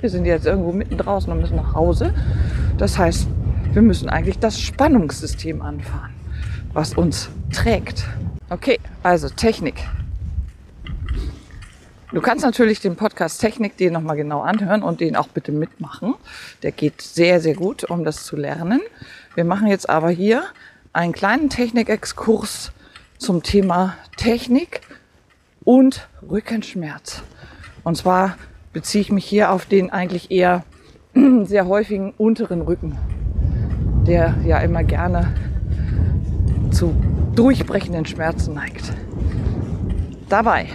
wir 0.00 0.10
sind 0.10 0.24
jetzt 0.24 0.46
irgendwo 0.46 0.72
mitten 0.72 0.98
draußen 0.98 1.32
und 1.32 1.40
müssen 1.40 1.56
nach 1.56 1.74
Hause. 1.74 2.12
Das 2.78 2.98
heißt, 2.98 3.28
wir 3.72 3.82
müssen 3.82 4.08
eigentlich 4.08 4.38
das 4.38 4.60
Spannungssystem 4.60 5.62
anfahren, 5.62 6.10
was 6.72 6.94
uns 6.94 7.30
trägt. 7.52 8.06
Okay, 8.50 8.78
also 9.02 9.28
Technik. 9.28 9.84
Du 12.14 12.20
kannst 12.20 12.44
natürlich 12.44 12.80
den 12.80 12.94
Podcast 12.94 13.40
Technik 13.40 13.76
den 13.76 13.92
nochmal 13.92 14.14
genau 14.14 14.42
anhören 14.42 14.84
und 14.84 15.00
den 15.00 15.16
auch 15.16 15.26
bitte 15.26 15.50
mitmachen. 15.50 16.14
Der 16.62 16.70
geht 16.70 17.02
sehr, 17.02 17.40
sehr 17.40 17.54
gut, 17.54 17.82
um 17.82 18.04
das 18.04 18.24
zu 18.24 18.36
lernen. 18.36 18.80
Wir 19.34 19.44
machen 19.44 19.66
jetzt 19.66 19.90
aber 19.90 20.10
hier 20.10 20.44
einen 20.92 21.12
kleinen 21.12 21.50
Technikexkurs 21.50 22.70
zum 23.18 23.42
Thema 23.42 23.96
Technik 24.16 24.82
und 25.64 26.08
Rückenschmerz. 26.22 27.24
Und 27.82 27.96
zwar 27.96 28.38
beziehe 28.72 29.02
ich 29.02 29.10
mich 29.10 29.24
hier 29.24 29.50
auf 29.50 29.66
den 29.66 29.90
eigentlich 29.90 30.30
eher 30.30 30.62
sehr 31.42 31.66
häufigen 31.66 32.14
unteren 32.16 32.62
Rücken, 32.62 32.96
der 34.06 34.36
ja 34.46 34.58
immer 34.58 34.84
gerne 34.84 35.34
zu 36.70 36.94
durchbrechenden 37.34 38.06
Schmerzen 38.06 38.54
neigt. 38.54 38.92
Dabei 40.28 40.68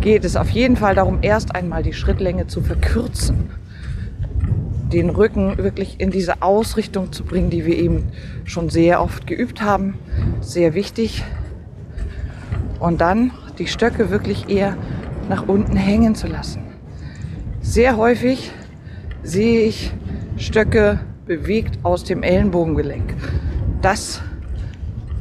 geht 0.00 0.24
es 0.24 0.36
auf 0.36 0.50
jeden 0.50 0.76
Fall 0.76 0.94
darum, 0.94 1.18
erst 1.22 1.54
einmal 1.54 1.82
die 1.82 1.92
Schrittlänge 1.92 2.46
zu 2.46 2.62
verkürzen. 2.62 3.50
den 4.92 5.10
Rücken 5.10 5.56
wirklich 5.58 6.00
in 6.00 6.10
diese 6.10 6.42
Ausrichtung 6.42 7.12
zu 7.12 7.24
bringen, 7.24 7.48
die 7.50 7.64
wir 7.64 7.78
eben 7.78 8.08
schon 8.44 8.70
sehr 8.70 9.00
oft 9.00 9.26
geübt 9.26 9.62
haben. 9.62 9.94
Sehr 10.40 10.74
wichtig. 10.74 11.24
Und 12.80 13.00
dann 13.00 13.30
die 13.58 13.66
Stöcke 13.68 14.10
wirklich 14.10 14.48
eher 14.48 14.76
nach 15.28 15.46
unten 15.46 15.76
hängen 15.76 16.14
zu 16.14 16.26
lassen. 16.26 16.62
Sehr 17.60 17.96
häufig 17.96 18.50
sehe 19.22 19.60
ich 19.60 19.92
Stöcke 20.36 20.98
bewegt 21.26 21.78
aus 21.84 22.02
dem 22.02 22.22
Ellenbogengelenk. 22.22 23.14
Das 23.82 24.22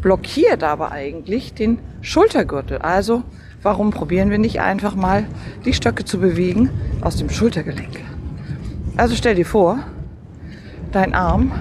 blockiert 0.02 0.64
aber 0.64 0.92
eigentlich 0.92 1.54
den 1.54 1.80
Schultergürtel. 2.02 2.80
Also 2.80 3.24
warum 3.62 3.92
probieren 3.92 4.30
wir 4.30 4.38
nicht 4.38 4.62
einfach 4.62 4.96
mal 4.96 5.26
die 5.66 5.74
Stöcke 5.74 6.06
zu 6.06 6.20
bewegen 6.20 6.70
aus 7.02 7.18
dem 7.18 7.30
Schultergelenk? 7.30 8.00
Also 8.98 9.16
stell 9.16 9.36
dir 9.36 9.46
vor, 9.46 9.80
dein 10.92 11.14
Arm 11.14 11.52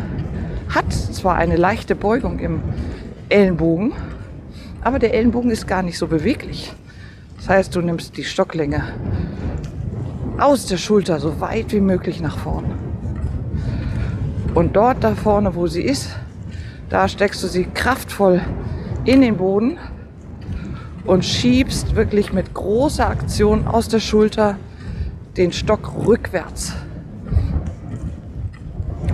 hat 0.68 0.92
zwar 0.92 1.36
eine 1.36 1.56
leichte 1.56 1.94
Beugung 1.94 2.38
im 2.38 2.60
Ellenbogen, 3.28 3.92
aber 4.82 4.98
der 4.98 5.14
Ellenbogen 5.14 5.50
ist 5.50 5.66
gar 5.66 5.82
nicht 5.82 5.98
so 5.98 6.06
beweglich. 6.06 6.72
Das 7.36 7.48
heißt, 7.48 7.74
du 7.74 7.80
nimmst 7.80 8.16
die 8.16 8.24
Stocklänge 8.24 8.84
aus 10.38 10.66
der 10.66 10.76
Schulter 10.76 11.18
so 11.20 11.40
weit 11.40 11.72
wie 11.72 11.80
möglich 11.80 12.20
nach 12.20 12.38
vorne. 12.38 12.70
Und 14.54 14.76
dort 14.76 15.04
da 15.04 15.14
vorne, 15.14 15.54
wo 15.54 15.66
sie 15.66 15.82
ist, 15.82 16.10
da 16.88 17.06
steckst 17.06 17.42
du 17.42 17.48
sie 17.48 17.64
kraftvoll 17.64 18.40
in 19.04 19.20
den 19.20 19.36
Boden 19.36 19.78
und 21.08 21.24
schiebst 21.24 21.96
wirklich 21.96 22.32
mit 22.32 22.54
großer 22.54 23.08
Aktion 23.08 23.66
aus 23.66 23.88
der 23.88 23.98
Schulter 23.98 24.56
den 25.36 25.52
Stock 25.52 26.06
rückwärts 26.06 26.74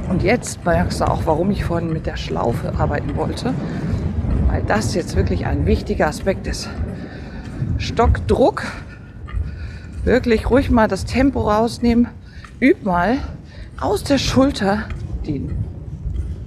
und 0.08 0.22
jetzt 0.22 0.64
merkst 0.64 1.00
du 1.00 1.08
auch, 1.08 1.22
warum 1.24 1.50
ich 1.50 1.64
vorhin 1.64 1.92
mit 1.92 2.06
der 2.06 2.16
Schlaufe 2.16 2.74
arbeiten 2.78 3.16
wollte, 3.16 3.54
weil 4.48 4.62
das 4.62 4.94
jetzt 4.94 5.16
wirklich 5.16 5.46
ein 5.46 5.66
wichtiger 5.66 6.08
Aspekt 6.08 6.46
ist. 6.46 6.68
Stockdruck, 7.78 8.64
wirklich 10.04 10.50
ruhig 10.50 10.70
mal 10.70 10.88
das 10.88 11.04
Tempo 11.04 11.40
rausnehmen, 11.40 12.08
üb 12.60 12.84
mal 12.84 13.18
aus 13.80 14.04
der 14.04 14.18
Schulter 14.18 14.84
den 15.26 15.50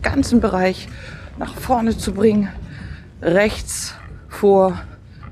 ganzen 0.01 0.39
Bereich 0.39 0.87
nach 1.37 1.55
vorne 1.55 1.97
zu 1.97 2.13
bringen, 2.13 2.47
rechts 3.21 3.95
vor 4.29 4.79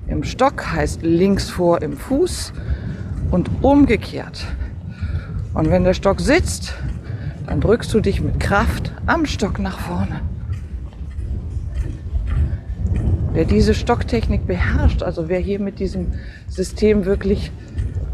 im 0.07 0.23
Stock 0.23 0.71
heißt 0.71 1.01
links 1.01 1.49
vor 1.49 1.81
im 1.81 1.97
Fuß 1.97 2.53
und 3.31 3.49
umgekehrt. 3.61 4.45
Und 5.53 5.69
wenn 5.69 5.83
der 5.83 5.93
Stock 5.93 6.19
sitzt, 6.19 6.73
dann 7.47 7.61
drückst 7.61 7.93
du 7.93 7.99
dich 7.99 8.21
mit 8.21 8.39
Kraft 8.39 8.91
am 9.05 9.25
Stock 9.25 9.59
nach 9.59 9.79
vorne. 9.79 10.21
Wer 13.33 13.45
diese 13.45 13.73
Stocktechnik 13.73 14.47
beherrscht, 14.47 15.03
also 15.03 15.27
wer 15.27 15.39
hier 15.39 15.59
mit 15.59 15.79
diesem 15.79 16.13
System 16.47 17.05
wirklich 17.05 17.51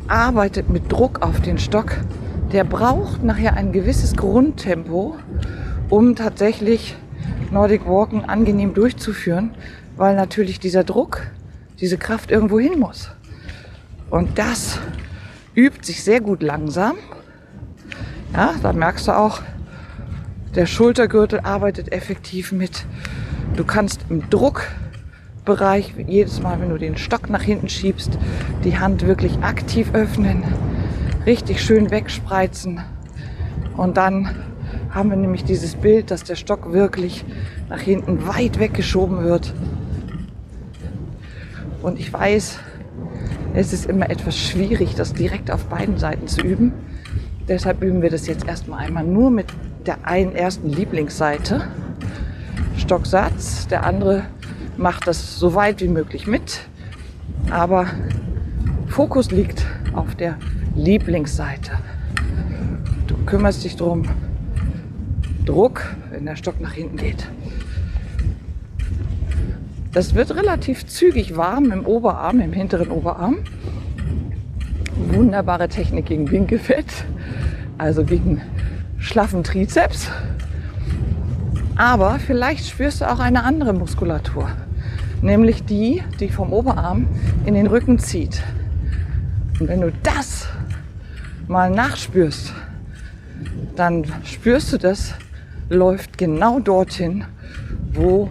arbeitet 0.07 0.69
mit 0.69 0.91
Druck 0.91 1.21
auf 1.21 1.41
den 1.41 1.57
Stock, 1.57 1.95
der 2.51 2.63
braucht 2.63 3.23
nachher 3.23 3.53
ein 3.55 3.71
gewisses 3.71 4.15
Grundtempo, 4.15 5.15
um 5.89 6.15
tatsächlich 6.15 6.95
Nordic 7.51 7.85
Walken 7.87 8.25
angenehm 8.25 8.73
durchzuführen, 8.73 9.51
weil 9.95 10.15
natürlich 10.15 10.59
dieser 10.59 10.83
Druck, 10.83 11.27
diese 11.81 11.97
Kraft 11.97 12.31
irgendwo 12.31 12.59
hin 12.59 12.79
muss. 12.79 13.09
Und 14.09 14.37
das 14.37 14.79
übt 15.55 15.85
sich 15.85 16.03
sehr 16.03 16.21
gut 16.21 16.41
langsam 16.41 16.95
ja, 18.33 18.55
da 18.61 18.71
merkst 18.71 19.09
du 19.09 19.17
auch, 19.17 19.41
der 20.55 20.65
Schultergürtel 20.65 21.41
arbeitet 21.41 21.91
effektiv 21.91 22.53
mit. 22.53 22.85
Du 23.57 23.65
kannst 23.65 24.05
im 24.09 24.29
Druckbereich 24.29 25.93
jedes 26.07 26.41
Mal, 26.41 26.61
wenn 26.61 26.69
du 26.69 26.77
den 26.77 26.97
Stock 26.97 27.29
nach 27.29 27.41
hinten 27.41 27.67
schiebst, 27.67 28.17
die 28.63 28.79
Hand 28.79 29.05
wirklich 29.05 29.39
aktiv 29.39 29.89
öffnen, 29.93 30.43
richtig 31.25 31.61
schön 31.61 31.91
wegspreizen. 31.91 32.79
Und 33.75 33.97
dann 33.97 34.33
haben 34.91 35.09
wir 35.09 35.17
nämlich 35.17 35.43
dieses 35.43 35.75
Bild, 35.75 36.09
dass 36.09 36.23
der 36.23 36.35
Stock 36.35 36.71
wirklich 36.71 37.25
nach 37.67 37.81
hinten 37.81 38.27
weit 38.27 38.59
weggeschoben 38.59 39.23
wird. 39.23 39.53
Und 41.81 41.99
ich 41.99 42.11
weiß, 42.13 42.59
es 43.53 43.73
ist 43.73 43.85
immer 43.85 44.09
etwas 44.09 44.37
schwierig, 44.37 44.95
das 44.95 45.13
direkt 45.13 45.51
auf 45.51 45.65
beiden 45.65 45.97
Seiten 45.97 46.27
zu 46.27 46.41
üben. 46.41 46.73
Deshalb 47.47 47.81
üben 47.81 48.01
wir 48.01 48.09
das 48.09 48.27
jetzt 48.27 48.47
erstmal 48.47 48.85
einmal 48.85 49.03
nur 49.03 49.31
mit 49.31 49.47
der 49.85 50.05
einen 50.07 50.35
ersten 50.35 50.69
Lieblingsseite. 50.69 51.67
Stocksatz. 52.77 53.67
Der 53.67 53.85
andere 53.85 54.23
macht 54.77 55.07
das 55.07 55.37
so 55.39 55.55
weit 55.55 55.81
wie 55.81 55.87
möglich 55.87 56.27
mit. 56.27 56.61
Aber 57.49 57.87
Fokus 58.87 59.31
liegt 59.31 59.65
auf 59.93 60.15
der 60.15 60.37
Lieblingsseite. 60.75 61.71
Du 63.07 63.15
kümmerst 63.25 63.63
dich 63.63 63.75
darum, 63.75 64.03
Druck, 65.45 65.95
wenn 66.11 66.25
der 66.25 66.35
Stock 66.35 66.61
nach 66.61 66.73
hinten 66.73 66.97
geht. 66.97 67.27
Das 69.93 70.15
wird 70.15 70.35
relativ 70.35 70.85
zügig 70.87 71.35
warm 71.35 71.71
im 71.71 71.85
Oberarm, 71.85 72.39
im 72.39 72.53
hinteren 72.53 72.91
Oberarm. 72.91 73.37
Wunderbare 75.11 75.67
Technik 75.67 76.05
gegen 76.05 76.31
Winkelfett 76.31 77.05
also 77.81 78.03
gegen 78.03 78.41
schlaffen 78.99 79.43
Trizeps. 79.43 80.07
Aber 81.75 82.19
vielleicht 82.19 82.67
spürst 82.67 83.01
du 83.01 83.11
auch 83.11 83.19
eine 83.19 83.43
andere 83.43 83.73
Muskulatur, 83.73 84.49
nämlich 85.21 85.65
die, 85.65 86.03
die 86.19 86.29
vom 86.29 86.53
Oberarm 86.53 87.07
in 87.45 87.55
den 87.55 87.65
Rücken 87.65 87.97
zieht. 87.97 88.43
Und 89.59 89.67
wenn 89.67 89.81
du 89.81 89.91
das 90.03 90.47
mal 91.47 91.71
nachspürst, 91.71 92.53
dann 93.75 94.05
spürst 94.25 94.71
du 94.73 94.77
das, 94.77 95.15
läuft 95.69 96.19
genau 96.19 96.59
dorthin, 96.59 97.25
wo 97.93 98.29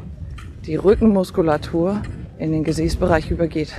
die 0.70 0.76
Rückenmuskulatur 0.76 2.00
in 2.38 2.52
den 2.52 2.62
Gesäßbereich 2.62 3.28
übergeht. 3.28 3.74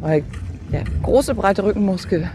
Weil 0.00 0.22
der 0.70 0.84
große 1.02 1.34
breite 1.34 1.64
Rückenmuskel, 1.64 2.30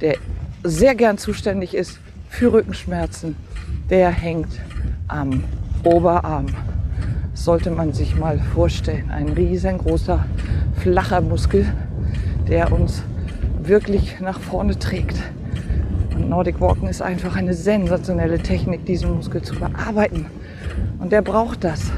der 0.00 0.14
sehr 0.62 0.94
gern 0.94 1.18
zuständig 1.18 1.74
ist 1.74 1.98
für 2.28 2.52
Rückenschmerzen, 2.52 3.34
der 3.90 4.10
hängt 4.10 4.60
am 5.08 5.42
Oberarm. 5.82 6.46
Das 7.32 7.44
sollte 7.44 7.72
man 7.72 7.92
sich 7.92 8.14
mal 8.14 8.38
vorstellen. 8.38 9.10
Ein 9.10 9.30
riesengroßer, 9.30 10.24
flacher 10.76 11.20
Muskel, 11.20 11.66
der 12.46 12.70
uns 12.70 13.02
wirklich 13.60 14.20
nach 14.20 14.38
vorne 14.38 14.78
trägt. 14.78 15.16
Und 16.14 16.28
Nordic 16.28 16.60
Walken 16.60 16.86
ist 16.86 17.02
einfach 17.02 17.34
eine 17.34 17.54
sensationelle 17.54 18.38
Technik, 18.38 18.86
diesen 18.86 19.16
Muskel 19.16 19.42
zu 19.42 19.56
bearbeiten. 19.56 20.26
Und 21.00 21.10
der 21.10 21.22
braucht 21.22 21.64
das. 21.64 21.90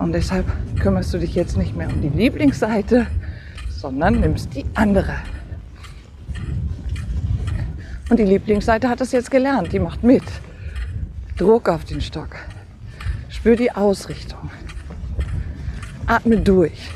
Und 0.00 0.12
deshalb 0.12 0.46
kümmerst 0.80 1.12
du 1.12 1.18
dich 1.18 1.34
jetzt 1.34 1.58
nicht 1.58 1.76
mehr 1.76 1.86
um 1.88 2.00
die 2.00 2.08
Lieblingsseite, 2.08 3.06
sondern 3.68 4.20
nimmst 4.20 4.54
die 4.54 4.64
andere. 4.74 5.14
Und 8.08 8.18
die 8.18 8.24
Lieblingsseite 8.24 8.88
hat 8.88 9.02
es 9.02 9.12
jetzt 9.12 9.30
gelernt. 9.30 9.74
Die 9.74 9.78
macht 9.78 10.02
mit. 10.02 10.22
Druck 11.36 11.68
auf 11.68 11.84
den 11.84 12.00
Stock. 12.00 12.34
Spür 13.28 13.56
die 13.56 13.70
Ausrichtung. 13.72 14.50
Atme 16.06 16.38
durch. 16.38 16.90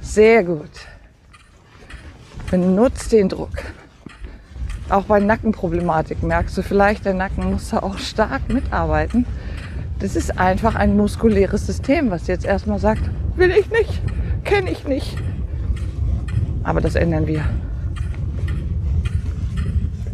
Sehr 0.00 0.42
gut. 0.42 0.70
Benutzt 2.50 3.12
den 3.12 3.28
Druck. 3.28 3.62
Auch 4.88 5.04
bei 5.04 5.20
Nackenproblematik 5.20 6.24
merkst 6.24 6.58
du 6.58 6.62
vielleicht, 6.62 7.04
der 7.04 7.14
Nacken 7.14 7.52
muss 7.52 7.70
da 7.70 7.78
auch 7.78 7.98
stark 7.98 8.48
mitarbeiten. 8.48 9.26
Das 10.04 10.16
ist 10.16 10.38
einfach 10.38 10.74
ein 10.74 10.98
muskuläres 10.98 11.64
System, 11.64 12.10
was 12.10 12.26
jetzt 12.26 12.44
erstmal 12.44 12.78
sagt, 12.78 13.00
will 13.36 13.50
ich 13.50 13.70
nicht, 13.70 14.02
kenne 14.44 14.70
ich 14.70 14.86
nicht. 14.86 15.16
Aber 16.62 16.82
das 16.82 16.94
ändern 16.94 17.26
wir 17.26 17.42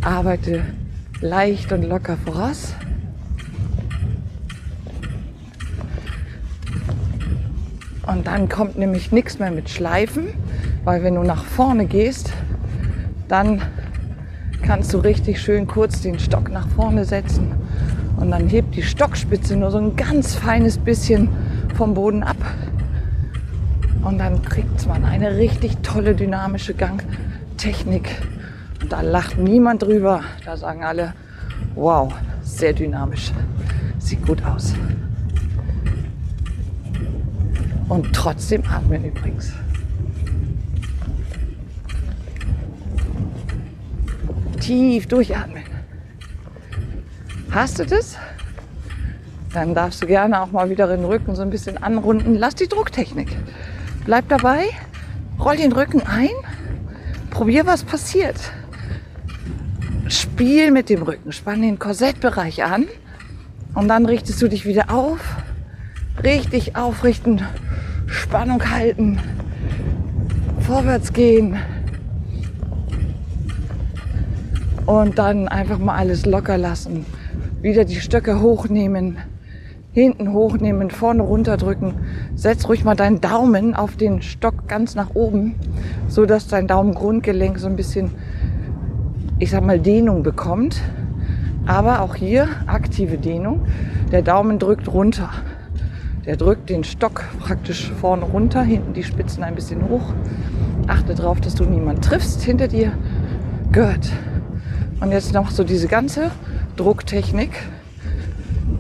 arbeite 0.00 0.62
leicht 1.20 1.72
und 1.72 1.82
locker 1.82 2.16
voraus. 2.24 2.72
Und 8.06 8.28
dann 8.28 8.48
kommt 8.48 8.78
nämlich 8.78 9.10
nichts 9.10 9.40
mehr 9.40 9.50
mit 9.50 9.68
Schleifen, 9.68 10.28
weil 10.84 11.02
wenn 11.02 11.16
du 11.16 11.24
nach 11.24 11.42
vorne 11.42 11.86
gehst, 11.86 12.32
dann 13.26 13.60
kannst 14.62 14.94
du 14.94 14.98
richtig 14.98 15.40
schön 15.42 15.66
kurz 15.66 16.00
den 16.00 16.20
Stock 16.20 16.48
nach 16.48 16.68
vorne 16.68 17.04
setzen 17.04 17.50
und 18.20 18.30
dann 18.30 18.48
hebt 18.48 18.76
die 18.76 18.82
Stockspitze 18.82 19.56
nur 19.56 19.70
so 19.70 19.78
ein 19.78 19.96
ganz 19.96 20.34
feines 20.34 20.78
bisschen 20.78 21.28
vom 21.74 21.94
Boden 21.94 22.22
ab. 22.22 22.36
Und 24.02 24.18
dann 24.18 24.42
kriegt 24.42 24.86
man 24.86 25.04
eine 25.04 25.36
richtig 25.36 25.78
tolle 25.82 26.14
dynamische 26.14 26.74
Gangtechnik 26.74 28.08
Da 28.88 29.02
lacht 29.02 29.38
niemand 29.38 29.82
drüber. 29.82 30.22
Da 30.44 30.56
sagen 30.56 30.84
alle, 30.84 31.14
wow, 31.74 32.12
sehr 32.42 32.72
dynamisch. 32.72 33.32
Sieht 33.98 34.26
gut 34.26 34.44
aus. 34.44 34.74
Und 37.88 38.12
trotzdem 38.12 38.62
atmen 38.68 39.04
übrigens. 39.04 39.52
Tief 44.60 45.06
durchatmen. 45.08 45.69
Hast 47.52 47.80
du 47.80 47.84
das? 47.84 48.16
Dann 49.52 49.74
darfst 49.74 50.00
du 50.00 50.06
gerne 50.06 50.40
auch 50.40 50.52
mal 50.52 50.70
wieder 50.70 50.86
den 50.86 51.04
Rücken 51.04 51.34
so 51.34 51.42
ein 51.42 51.50
bisschen 51.50 51.82
anrunden. 51.82 52.36
Lass 52.36 52.54
die 52.54 52.68
Drucktechnik. 52.68 53.36
Bleib 54.04 54.28
dabei, 54.28 54.66
roll 55.38 55.56
den 55.56 55.72
Rücken 55.72 56.02
ein, 56.06 56.28
probier, 57.30 57.66
was 57.66 57.82
passiert. 57.82 58.36
Spiel 60.06 60.70
mit 60.70 60.88
dem 60.88 61.02
Rücken, 61.02 61.32
spann 61.32 61.62
den 61.62 61.80
Korsettbereich 61.80 62.62
an 62.62 62.86
und 63.74 63.88
dann 63.88 64.06
richtest 64.06 64.40
du 64.40 64.48
dich 64.48 64.64
wieder 64.64 64.90
auf. 64.90 65.18
Richtig 66.22 66.76
aufrichten, 66.76 67.42
Spannung 68.06 68.70
halten, 68.70 69.18
vorwärts 70.60 71.12
gehen 71.12 71.58
und 74.86 75.18
dann 75.18 75.48
einfach 75.48 75.78
mal 75.78 75.96
alles 75.96 76.26
locker 76.26 76.56
lassen. 76.56 77.06
Wieder 77.62 77.84
die 77.84 77.96
Stöcke 77.96 78.40
hochnehmen, 78.40 79.18
hinten 79.92 80.32
hochnehmen, 80.32 80.90
vorne 80.90 81.22
runterdrücken. 81.22 81.94
Setz 82.34 82.66
ruhig 82.66 82.84
mal 82.84 82.96
deinen 82.96 83.20
Daumen 83.20 83.74
auf 83.74 83.96
den 83.96 84.22
Stock 84.22 84.66
ganz 84.66 84.94
nach 84.94 85.14
oben, 85.14 85.56
so 86.08 86.24
dass 86.24 86.48
dein 86.48 86.66
Daumengrundgelenk 86.66 87.58
so 87.58 87.66
ein 87.66 87.76
bisschen, 87.76 88.12
ich 89.38 89.50
sag 89.50 89.62
mal, 89.62 89.78
Dehnung 89.78 90.22
bekommt. 90.22 90.80
Aber 91.66 92.00
auch 92.00 92.14
hier 92.14 92.48
aktive 92.66 93.18
Dehnung. 93.18 93.66
Der 94.10 94.22
Daumen 94.22 94.58
drückt 94.58 94.90
runter. 94.90 95.28
Der 96.24 96.36
drückt 96.36 96.70
den 96.70 96.82
Stock 96.82 97.24
praktisch 97.40 97.92
vorne 98.00 98.24
runter, 98.24 98.62
hinten 98.62 98.94
die 98.94 99.02
Spitzen 99.02 99.42
ein 99.42 99.54
bisschen 99.54 99.86
hoch. 99.86 100.14
Achte 100.86 101.14
darauf, 101.14 101.42
dass 101.42 101.54
du 101.54 101.64
niemanden 101.64 102.00
triffst 102.00 102.40
hinter 102.40 102.68
dir. 102.68 102.92
Gut. 103.70 104.10
Und 105.00 105.12
jetzt 105.12 105.34
noch 105.34 105.50
so 105.50 105.62
diese 105.62 105.88
ganze 105.88 106.30
Drucktechnik 106.80 107.50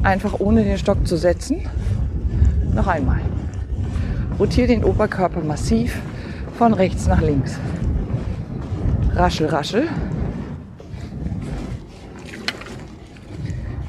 einfach 0.02 0.40
ohne 0.40 0.64
den 0.64 0.78
Stock 0.78 1.06
zu 1.06 1.18
setzen. 1.18 1.68
Noch 2.72 2.86
einmal. 2.86 3.20
Rotiere 4.38 4.68
den 4.68 4.84
Oberkörper 4.84 5.42
massiv 5.42 6.00
von 6.56 6.72
rechts 6.72 7.06
nach 7.08 7.20
links. 7.20 7.58
Raschel, 9.14 9.48
raschel. 9.48 9.86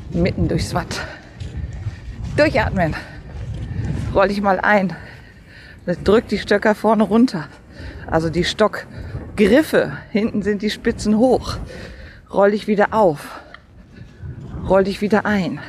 Mitten 0.09 0.49
durchs 0.49 0.73
Watt. 0.73 1.07
Durchatmen. 2.35 2.93
Roll 4.13 4.27
dich 4.27 4.41
mal 4.41 4.59
ein. 4.59 4.91
Drück 6.03 6.27
die 6.27 6.39
Stöcker 6.39 6.75
vorne 6.75 7.03
runter. 7.03 7.47
Also 8.07 8.29
die 8.29 8.43
Stockgriffe. 8.43 9.93
Hinten 10.09 10.41
sind 10.41 10.61
die 10.63 10.69
Spitzen 10.69 11.17
hoch. 11.17 11.55
Roll 12.29 12.51
dich 12.51 12.67
wieder 12.67 12.93
auf. 12.93 13.39
Roll 14.67 14.83
dich 14.83 15.01
wieder 15.01 15.25
ein 15.25 15.59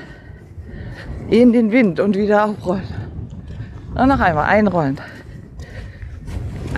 in 1.33 1.53
den 1.53 1.73
Wind 1.73 1.99
und 1.99 2.17
wieder 2.17 2.45
aufrollen. 2.45 2.87
Und 3.95 4.09
noch 4.09 4.21
einmal 4.21 4.45
einrollen. 4.45 5.01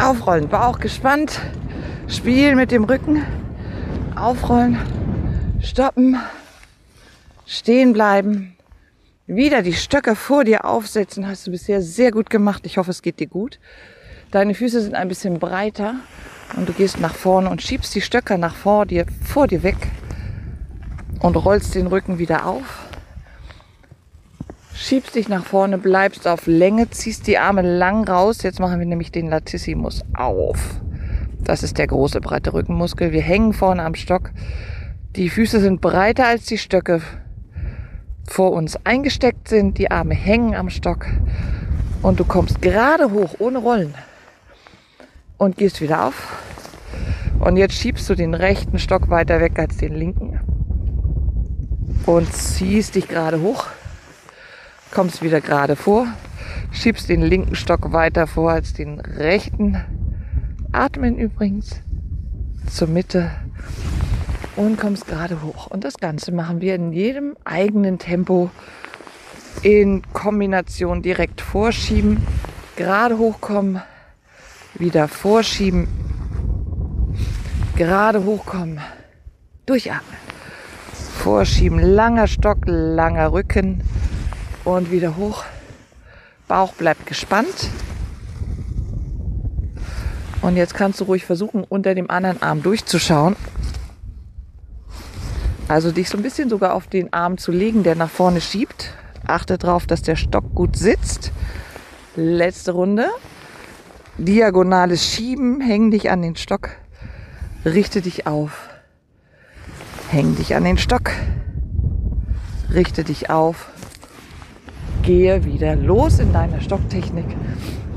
Aufrollen, 0.00 0.48
Bauch 0.48 0.78
gespannt. 0.78 1.40
Spielen 2.08 2.56
mit 2.56 2.70
dem 2.70 2.84
Rücken. 2.84 3.24
Aufrollen. 4.14 4.78
Stoppen. 5.60 6.18
Stehen 7.46 7.92
bleiben. 7.92 8.56
Wieder 9.26 9.62
die 9.62 9.72
Stöcke 9.72 10.14
vor 10.14 10.44
dir 10.44 10.64
aufsetzen. 10.64 11.26
Hast 11.26 11.46
du 11.46 11.50
bisher 11.50 11.80
sehr 11.82 12.12
gut 12.12 12.30
gemacht. 12.30 12.62
Ich 12.64 12.78
hoffe, 12.78 12.90
es 12.90 13.02
geht 13.02 13.20
dir 13.20 13.26
gut. 13.26 13.58
Deine 14.30 14.54
Füße 14.54 14.80
sind 14.80 14.94
ein 14.94 15.08
bisschen 15.08 15.38
breiter 15.38 15.94
und 16.56 16.68
du 16.68 16.72
gehst 16.72 17.00
nach 17.00 17.14
vorne 17.14 17.50
und 17.50 17.62
schiebst 17.62 17.94
die 17.94 18.00
Stöcke 18.00 18.38
nach 18.38 18.54
vor 18.54 18.86
dir, 18.86 19.06
vor 19.24 19.46
dir 19.46 19.62
weg 19.62 19.76
und 21.24 21.36
rollst 21.36 21.74
den 21.74 21.86
Rücken 21.86 22.18
wieder 22.18 22.46
auf 22.46 22.84
schiebst 24.84 25.14
dich 25.14 25.28
nach 25.28 25.44
vorne, 25.44 25.78
bleibst 25.78 26.28
auf 26.28 26.46
Länge, 26.46 26.90
ziehst 26.90 27.26
die 27.26 27.38
Arme 27.38 27.62
lang 27.62 28.06
raus. 28.06 28.42
Jetzt 28.42 28.60
machen 28.60 28.78
wir 28.78 28.86
nämlich 28.86 29.10
den 29.10 29.28
Latissimus 29.28 30.02
auf. 30.14 30.80
Das 31.42 31.62
ist 31.62 31.78
der 31.78 31.86
große 31.86 32.20
breite 32.20 32.52
Rückenmuskel. 32.52 33.10
Wir 33.10 33.22
hängen 33.22 33.54
vorne 33.54 33.82
am 33.82 33.94
Stock. 33.94 34.30
Die 35.16 35.30
Füße 35.30 35.60
sind 35.60 35.80
breiter 35.80 36.26
als 36.26 36.44
die 36.44 36.58
Stöcke 36.58 37.00
vor 38.28 38.52
uns 38.52 38.78
eingesteckt 38.84 39.48
sind. 39.48 39.78
Die 39.78 39.90
Arme 39.90 40.14
hängen 40.14 40.54
am 40.54 40.68
Stock. 40.68 41.06
Und 42.02 42.20
du 42.20 42.24
kommst 42.24 42.60
gerade 42.60 43.10
hoch, 43.10 43.36
ohne 43.38 43.58
Rollen. 43.58 43.94
Und 45.38 45.56
gehst 45.56 45.80
wieder 45.80 46.04
auf. 46.06 46.42
Und 47.40 47.56
jetzt 47.56 47.74
schiebst 47.74 48.08
du 48.10 48.14
den 48.14 48.34
rechten 48.34 48.78
Stock 48.78 49.08
weiter 49.08 49.40
weg 49.40 49.58
als 49.58 49.78
den 49.78 49.94
linken. 49.94 50.40
Und 52.06 52.32
ziehst 52.32 52.94
dich 52.94 53.08
gerade 53.08 53.40
hoch. 53.40 53.66
Kommst 54.92 55.22
wieder 55.22 55.40
gerade 55.40 55.76
vor, 55.76 56.06
schiebst 56.70 57.08
den 57.08 57.22
linken 57.22 57.56
Stock 57.56 57.92
weiter 57.92 58.26
vor 58.26 58.52
als 58.52 58.74
den 58.74 59.00
rechten. 59.00 59.82
Atmen 60.72 61.16
übrigens 61.16 61.80
zur 62.70 62.88
Mitte. 62.88 63.30
Und 64.56 64.78
kommst 64.78 65.08
gerade 65.08 65.42
hoch. 65.42 65.66
Und 65.66 65.82
das 65.82 65.94
Ganze 65.96 66.30
machen 66.30 66.60
wir 66.60 66.76
in 66.76 66.92
jedem 66.92 67.36
eigenen 67.44 67.98
Tempo 67.98 68.50
in 69.62 70.02
Kombination 70.12 71.02
direkt 71.02 71.40
vorschieben, 71.40 72.24
gerade 72.76 73.18
hochkommen, 73.18 73.82
wieder 74.74 75.08
vorschieben, 75.08 75.88
gerade 77.76 78.24
hochkommen, 78.24 78.80
durchatmen, 79.66 80.18
vorschieben, 81.14 81.78
langer 81.78 82.26
Stock, 82.26 82.58
langer 82.66 83.32
Rücken, 83.32 83.82
und 84.64 84.90
wieder 84.90 85.16
hoch. 85.16 85.44
Bauch 86.48 86.72
bleibt 86.74 87.06
gespannt. 87.06 87.68
Und 90.42 90.56
jetzt 90.56 90.74
kannst 90.74 91.00
du 91.00 91.04
ruhig 91.04 91.24
versuchen, 91.24 91.64
unter 91.64 91.94
dem 91.94 92.10
anderen 92.10 92.42
Arm 92.42 92.62
durchzuschauen. 92.62 93.36
Also 95.68 95.90
dich 95.90 96.10
so 96.10 96.18
ein 96.18 96.22
bisschen 96.22 96.50
sogar 96.50 96.74
auf 96.74 96.86
den 96.86 97.12
Arm 97.12 97.38
zu 97.38 97.50
legen, 97.50 97.82
der 97.82 97.94
nach 97.94 98.10
vorne 98.10 98.42
schiebt. 98.42 98.90
Achte 99.26 99.56
darauf, 99.56 99.86
dass 99.86 100.02
der 100.02 100.16
Stock 100.16 100.54
gut 100.54 100.76
sitzt. 100.76 101.32
Letzte 102.16 102.72
Runde. 102.72 103.08
Diagonales 104.18 105.06
Schieben. 105.06 105.62
Häng 105.62 105.90
dich 105.90 106.10
an 106.10 106.20
den 106.20 106.36
Stock. 106.36 106.70
Richte 107.64 108.02
dich 108.02 108.26
auf. 108.26 108.73
Häng 110.14 110.36
dich 110.36 110.54
an 110.54 110.62
den 110.62 110.78
Stock. 110.78 111.10
Richte 112.72 113.02
dich 113.02 113.30
auf 113.30 113.66
gehe 115.02 115.44
wieder 115.44 115.74
los 115.74 116.20
in 116.20 116.32
deiner 116.32 116.60
Stocktechnik. 116.60 117.26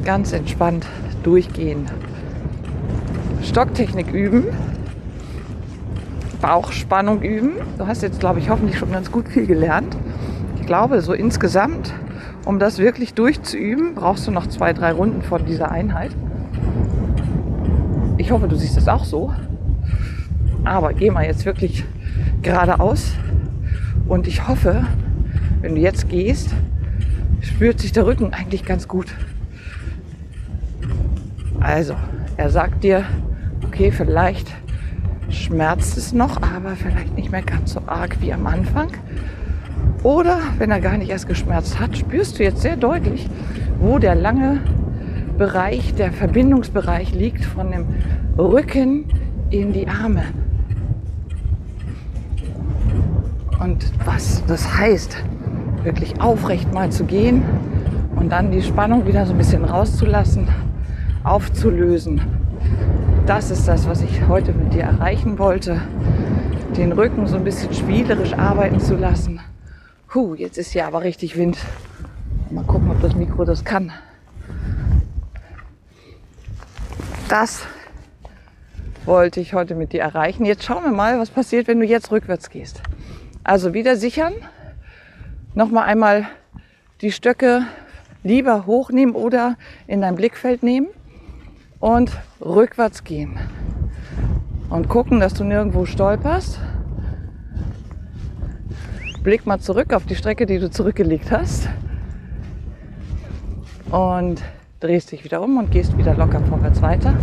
Ganz 0.03 0.33
entspannt 0.33 0.87
durchgehen. 1.21 1.85
Stocktechnik 3.43 4.11
üben. 4.11 4.45
Bauchspannung 6.41 7.21
üben. 7.21 7.57
Du 7.77 7.85
hast 7.85 8.01
jetzt, 8.01 8.19
glaube 8.19 8.39
ich, 8.39 8.49
hoffentlich 8.49 8.79
schon 8.79 8.91
ganz 8.91 9.11
gut 9.11 9.27
viel 9.27 9.45
gelernt. 9.45 9.95
Ich 10.59 10.65
glaube, 10.65 11.03
so 11.03 11.13
insgesamt, 11.13 11.93
um 12.45 12.57
das 12.57 12.79
wirklich 12.79 13.13
durchzuüben, 13.13 13.93
brauchst 13.93 14.25
du 14.25 14.31
noch 14.31 14.47
zwei, 14.47 14.73
drei 14.73 14.91
Runden 14.91 15.21
von 15.21 15.45
dieser 15.45 15.69
Einheit. 15.69 16.15
Ich 18.17 18.31
hoffe, 18.31 18.47
du 18.47 18.55
siehst 18.55 18.75
es 18.75 18.87
auch 18.87 19.05
so. 19.05 19.35
Aber 20.65 20.93
geh 20.93 21.11
mal 21.11 21.23
jetzt 21.23 21.45
wirklich 21.45 21.85
geradeaus. 22.41 23.13
Und 24.07 24.27
ich 24.27 24.47
hoffe, 24.47 24.85
wenn 25.61 25.75
du 25.75 25.81
jetzt 25.81 26.09
gehst, 26.09 26.49
spürt 27.41 27.79
sich 27.79 27.91
der 27.91 28.05
Rücken 28.05 28.33
eigentlich 28.33 28.65
ganz 28.65 28.87
gut. 28.87 29.07
Also, 31.59 31.95
er 32.37 32.49
sagt 32.49 32.83
dir, 32.83 33.03
okay, 33.65 33.91
vielleicht 33.91 34.53
schmerzt 35.29 35.97
es 35.97 36.13
noch, 36.13 36.41
aber 36.41 36.75
vielleicht 36.75 37.15
nicht 37.15 37.31
mehr 37.31 37.41
ganz 37.41 37.73
so 37.73 37.81
arg 37.85 38.21
wie 38.21 38.31
am 38.31 38.47
Anfang. 38.47 38.89
Oder 40.03 40.39
wenn 40.57 40.71
er 40.71 40.79
gar 40.79 40.97
nicht 40.97 41.09
erst 41.09 41.27
geschmerzt 41.27 41.79
hat, 41.79 41.97
spürst 41.97 42.39
du 42.39 42.43
jetzt 42.43 42.61
sehr 42.61 42.77
deutlich, 42.77 43.27
wo 43.79 43.99
der 43.99 44.15
lange 44.15 44.61
Bereich, 45.37 45.93
der 45.95 46.11
Verbindungsbereich 46.11 47.13
liegt 47.13 47.43
von 47.43 47.71
dem 47.71 47.85
Rücken 48.37 49.05
in 49.49 49.73
die 49.73 49.87
Arme. 49.87 50.23
Und 53.59 53.91
was 54.05 54.43
das 54.45 54.77
heißt, 54.77 55.17
wirklich 55.83 56.21
aufrecht 56.21 56.73
mal 56.73 56.91
zu 56.91 57.05
gehen 57.05 57.43
und 58.15 58.29
dann 58.29 58.51
die 58.51 58.61
Spannung 58.61 59.07
wieder 59.07 59.25
so 59.25 59.33
ein 59.33 59.37
bisschen 59.37 59.63
rauszulassen, 59.65 60.47
aufzulösen. 61.23 62.21
das 63.25 63.51
ist 63.51 63.67
das, 63.67 63.87
was 63.87 64.01
ich 64.01 64.27
heute 64.27 64.53
mit 64.53 64.73
dir 64.73 64.83
erreichen 64.83 65.39
wollte. 65.39 65.81
Den 66.75 66.91
Rücken 66.91 67.25
so 67.25 67.35
ein 67.35 67.43
bisschen 67.43 67.73
spielerisch 67.73 68.33
arbeiten 68.33 68.79
zu 68.79 68.95
lassen. 68.95 69.39
Puh, 70.07 70.35
jetzt 70.35 70.57
ist 70.57 70.71
hier 70.71 70.85
aber 70.85 71.03
richtig 71.03 71.37
Wind. 71.37 71.57
Mal 72.51 72.63
gucken, 72.63 72.91
ob 72.91 73.01
das 73.01 73.15
Mikro 73.15 73.43
das 73.43 73.65
kann. 73.65 73.91
Das 77.27 77.63
wollte 79.05 79.39
ich 79.39 79.53
heute 79.53 79.75
mit 79.75 79.93
dir 79.93 80.01
erreichen. 80.01 80.45
Jetzt 80.45 80.63
schauen 80.63 80.83
wir 80.83 80.91
mal, 80.91 81.19
was 81.19 81.29
passiert, 81.29 81.67
wenn 81.67 81.79
du 81.79 81.85
jetzt 81.85 82.11
rückwärts 82.11 82.49
gehst. 82.49 82.81
Also 83.47 83.73
wieder 83.73 83.95
sichern. 83.95 84.33
Nochmal 85.55 85.85
einmal 85.85 86.27
die 86.99 87.13
Stöcke 87.13 87.61
lieber 88.21 88.65
hochnehmen 88.65 89.15
oder 89.15 89.55
in 89.87 90.01
dein 90.01 90.15
Blickfeld 90.15 90.63
nehmen 90.63 90.87
und 91.79 92.11
rückwärts 92.41 93.05
gehen. 93.05 93.39
Und 94.69 94.89
gucken, 94.89 95.21
dass 95.21 95.33
du 95.33 95.45
nirgendwo 95.45 95.85
stolperst. 95.85 96.59
Blick 99.23 99.45
mal 99.45 99.59
zurück 99.59 99.93
auf 99.93 100.05
die 100.05 100.17
Strecke, 100.17 100.45
die 100.45 100.59
du 100.59 100.69
zurückgelegt 100.69 101.31
hast. 101.31 101.69
Und 103.91 104.43
drehst 104.81 105.13
dich 105.13 105.23
wieder 105.23 105.41
um 105.41 105.57
und 105.57 105.71
gehst 105.71 105.97
wieder 105.97 106.15
locker 106.15 106.41
vorwärts 106.41 106.81
weiter. 106.81 107.15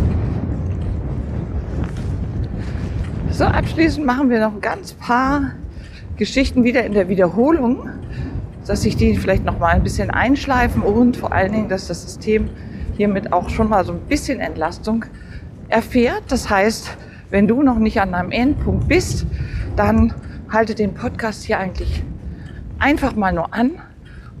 So, 3.29 3.43
abschließend 3.43 4.07
machen 4.07 4.31
wir 4.31 4.39
noch 4.39 4.55
ein 4.55 4.61
ganz 4.61 4.93
paar 4.93 5.51
Geschichten 6.17 6.63
wieder 6.63 6.85
in 6.85 6.93
der 6.93 7.09
Wiederholung, 7.09 7.89
dass 8.65 8.83
sich 8.83 8.95
die 8.95 9.15
vielleicht 9.15 9.45
noch 9.45 9.59
mal 9.59 9.69
ein 9.69 9.83
bisschen 9.83 10.09
einschleifen 10.09 10.81
und 10.81 11.17
vor 11.17 11.31
allen 11.31 11.51
Dingen, 11.51 11.69
dass 11.69 11.87
das 11.87 12.03
System 12.03 12.49
hiermit 12.95 13.33
auch 13.33 13.49
schon 13.49 13.69
mal 13.69 13.85
so 13.85 13.91
ein 13.91 13.99
bisschen 14.07 14.39
Entlastung 14.39 15.05
erfährt. 15.67 16.23
Das 16.29 16.49
heißt, 16.49 16.97
wenn 17.29 17.47
du 17.47 17.63
noch 17.63 17.79
nicht 17.79 17.99
an 17.99 18.13
einem 18.13 18.31
Endpunkt 18.31 18.87
bist, 18.87 19.25
dann 19.75 20.13
halte 20.49 20.73
den 20.73 20.93
Podcast 20.93 21.43
hier 21.43 21.59
eigentlich 21.59 22.03
einfach 22.79 23.15
mal 23.15 23.33
nur 23.33 23.53
an 23.53 23.71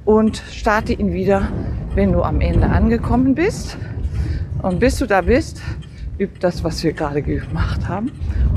und 0.05 0.37
starte 0.51 0.93
ihn 0.93 1.13
wieder, 1.13 1.49
wenn 1.93 2.13
du 2.13 2.21
am 2.21 2.41
Ende 2.41 2.67
angekommen 2.67 3.35
bist. 3.35 3.77
Und 4.61 4.79
bis 4.79 4.97
du 4.97 5.05
da 5.05 5.21
bist, 5.21 5.61
üb 6.19 6.39
das, 6.39 6.63
was 6.63 6.83
wir 6.83 6.93
gerade 6.93 7.21
gemacht 7.21 7.87
haben 7.87 8.11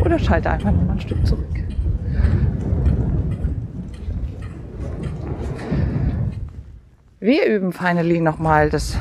oder 0.05 0.19
schalte 0.19 0.51
einfach 0.51 0.71
noch 0.71 0.85
mal 0.85 0.93
ein 0.93 1.01
Stück 1.01 1.27
zurück. 1.27 1.68
Wir 7.21 7.47
üben 7.47 7.73
finally 7.73 8.21
nochmal 8.21 8.71
das 8.71 8.97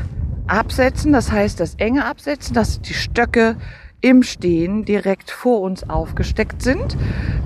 Absetzen, 0.48 1.14
das 1.14 1.32
heißt 1.32 1.60
das 1.60 1.76
enge 1.76 2.04
Absetzen, 2.04 2.56
dass 2.56 2.82
die 2.82 2.96
Stöcke 2.96 3.58
im 4.02 4.24
Stehen 4.24 4.86
direkt 4.86 5.30
vor 5.30 5.62
uns 5.62 5.88
aufgesteckt 5.88 6.64
sind. 6.64 6.98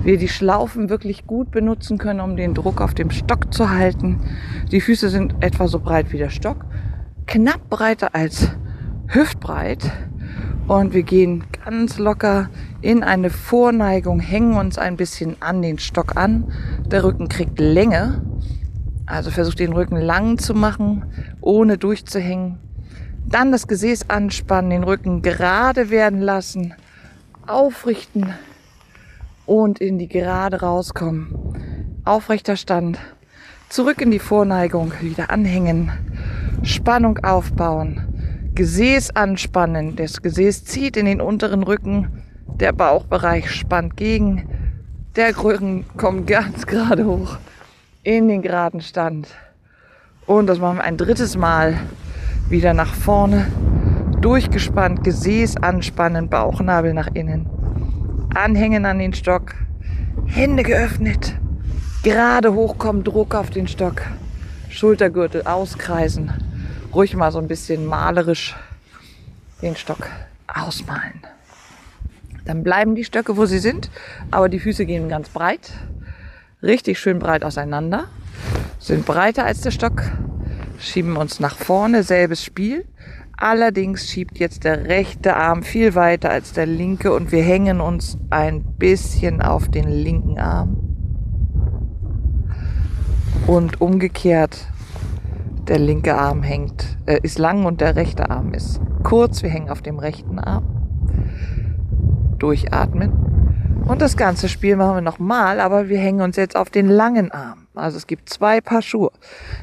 Wir 0.02 0.16
die 0.16 0.28
Schlaufen 0.28 0.88
wirklich 0.88 1.26
gut 1.26 1.50
benutzen 1.50 1.98
können, 1.98 2.20
um 2.20 2.38
den 2.38 2.54
Druck 2.54 2.80
auf 2.80 2.94
dem 2.94 3.10
Stock 3.10 3.52
zu 3.52 3.68
halten. 3.68 4.20
Die 4.70 4.80
Füße 4.80 5.10
sind 5.10 5.34
etwa 5.40 5.68
so 5.68 5.78
breit 5.78 6.10
wie 6.10 6.16
der 6.16 6.30
Stock, 6.30 6.64
knapp 7.26 7.68
breiter 7.68 8.14
als 8.14 8.48
hüftbreit. 9.08 9.92
Und 10.68 10.94
wir 10.94 11.02
gehen 11.02 11.44
ganz 11.66 11.98
locker 11.98 12.48
in 12.80 13.02
eine 13.02 13.28
Vorneigung, 13.28 14.20
hängen 14.20 14.54
uns 14.54 14.78
ein 14.78 14.96
bisschen 14.96 15.36
an 15.40 15.60
den 15.60 15.78
Stock 15.78 16.16
an. 16.16 16.50
Der 16.86 17.04
Rücken 17.04 17.28
kriegt 17.28 17.60
Länge 17.60 18.22
also 19.06 19.30
versucht 19.30 19.58
den 19.58 19.72
Rücken 19.72 19.96
lang 19.96 20.38
zu 20.38 20.54
machen, 20.54 21.04
ohne 21.40 21.78
durchzuhängen. 21.78 22.58
Dann 23.26 23.52
das 23.52 23.66
Gesäß 23.66 24.10
anspannen, 24.10 24.70
den 24.70 24.84
Rücken 24.84 25.22
gerade 25.22 25.90
werden 25.90 26.20
lassen, 26.20 26.74
aufrichten 27.46 28.32
und 29.46 29.80
in 29.80 29.98
die 29.98 30.08
Gerade 30.08 30.60
rauskommen. 30.60 31.34
Aufrechter 32.04 32.56
Stand, 32.56 32.98
zurück 33.68 34.00
in 34.00 34.10
die 34.10 34.18
Vorneigung, 34.18 34.92
wieder 35.00 35.30
anhängen, 35.30 35.92
Spannung 36.62 37.18
aufbauen, 37.18 38.50
Gesäß 38.54 39.16
anspannen, 39.16 39.96
das 39.96 40.20
Gesäß 40.20 40.64
zieht 40.64 40.96
in 40.96 41.06
den 41.06 41.20
unteren 41.20 41.62
Rücken, 41.62 42.22
der 42.46 42.72
Bauchbereich 42.72 43.50
spannt 43.50 43.96
gegen, 43.96 44.48
der 45.16 45.36
Rücken 45.42 45.84
kommt 45.96 46.26
ganz 46.26 46.66
gerade 46.66 47.06
hoch 47.06 47.38
in 48.04 48.28
den 48.28 48.42
geraden 48.42 48.80
Stand. 48.80 49.28
Und 50.26 50.46
das 50.46 50.58
machen 50.58 50.78
wir 50.78 50.84
ein 50.84 50.96
drittes 50.96 51.36
Mal. 51.36 51.78
Wieder 52.48 52.74
nach 52.74 52.94
vorne. 52.94 53.46
Durchgespannt, 54.20 55.04
Gesäß 55.04 55.56
anspannen, 55.56 56.28
Bauchnabel 56.28 56.94
nach 56.94 57.08
innen. 57.14 57.48
Anhängen 58.34 58.86
an 58.86 58.98
den 58.98 59.12
Stock. 59.12 59.54
Hände 60.26 60.62
geöffnet. 60.62 61.36
Gerade 62.02 62.54
hochkommen, 62.54 63.04
Druck 63.04 63.34
auf 63.34 63.50
den 63.50 63.68
Stock. 63.68 64.02
Schultergürtel 64.68 65.42
auskreisen. 65.42 66.32
Ruhig 66.92 67.14
mal 67.14 67.30
so 67.30 67.38
ein 67.38 67.48
bisschen 67.48 67.86
malerisch 67.86 68.56
den 69.60 69.76
Stock 69.76 70.08
ausmalen. 70.46 71.22
Dann 72.44 72.64
bleiben 72.64 72.96
die 72.96 73.04
Stöcke, 73.04 73.36
wo 73.36 73.46
sie 73.46 73.60
sind, 73.60 73.90
aber 74.32 74.48
die 74.48 74.58
Füße 74.58 74.86
gehen 74.86 75.08
ganz 75.08 75.28
breit 75.28 75.72
richtig 76.62 76.98
schön 76.98 77.18
breit 77.18 77.44
auseinander, 77.44 78.04
sind 78.78 79.04
breiter 79.04 79.44
als 79.44 79.60
der 79.60 79.70
Stock, 79.70 80.02
schieben 80.78 81.16
uns 81.16 81.40
nach 81.40 81.56
vorne, 81.56 82.02
selbes 82.02 82.44
Spiel. 82.44 82.84
Allerdings 83.36 84.08
schiebt 84.08 84.38
jetzt 84.38 84.64
der 84.64 84.84
rechte 84.84 85.36
Arm 85.36 85.64
viel 85.64 85.94
weiter 85.96 86.30
als 86.30 86.52
der 86.52 86.66
linke 86.66 87.12
und 87.12 87.32
wir 87.32 87.42
hängen 87.42 87.80
uns 87.80 88.16
ein 88.30 88.62
bisschen 88.78 89.42
auf 89.42 89.68
den 89.68 89.88
linken 89.88 90.38
Arm. 90.38 90.76
Und 93.48 93.80
umgekehrt, 93.80 94.68
der 95.66 95.80
linke 95.80 96.16
Arm 96.16 96.44
hängt, 96.44 96.96
äh, 97.06 97.18
ist 97.22 97.38
lang 97.38 97.64
und 97.64 97.80
der 97.80 97.96
rechte 97.96 98.30
Arm 98.30 98.54
ist 98.54 98.80
kurz. 99.02 99.42
Wir 99.42 99.50
hängen 99.50 99.70
auf 99.70 99.82
dem 99.82 99.98
rechten 99.98 100.38
Arm. 100.38 100.64
Durchatmen. 102.38 103.12
Und 103.86 104.00
das 104.00 104.16
ganze 104.16 104.48
Spiel 104.48 104.76
machen 104.76 104.96
wir 104.96 105.00
nochmal, 105.00 105.60
aber 105.60 105.88
wir 105.88 105.98
hängen 105.98 106.20
uns 106.20 106.36
jetzt 106.36 106.56
auf 106.56 106.70
den 106.70 106.88
langen 106.88 107.30
Arm. 107.32 107.66
Also 107.74 107.96
es 107.96 108.06
gibt 108.06 108.28
zwei 108.28 108.60
Paar 108.60 108.82
Schuhe. 108.82 109.10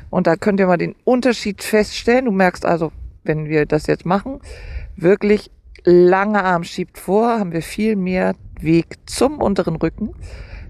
Und 0.09 0.27
da 0.27 0.35
könnt 0.35 0.59
ihr 0.59 0.67
mal 0.67 0.77
den 0.77 0.95
Unterschied 1.05 1.63
feststellen. 1.63 2.25
Du 2.25 2.31
merkst 2.31 2.65
also, 2.65 2.91
wenn 3.23 3.47
wir 3.47 3.65
das 3.65 3.87
jetzt 3.87 4.05
machen, 4.05 4.39
wirklich 4.95 5.51
langer 5.83 6.43
Arm 6.43 6.63
schiebt 6.63 6.97
vor, 6.97 7.39
haben 7.39 7.53
wir 7.53 7.61
viel 7.61 7.95
mehr 7.95 8.35
Weg 8.59 8.97
zum 9.05 9.39
unteren 9.39 9.77
Rücken. 9.77 10.13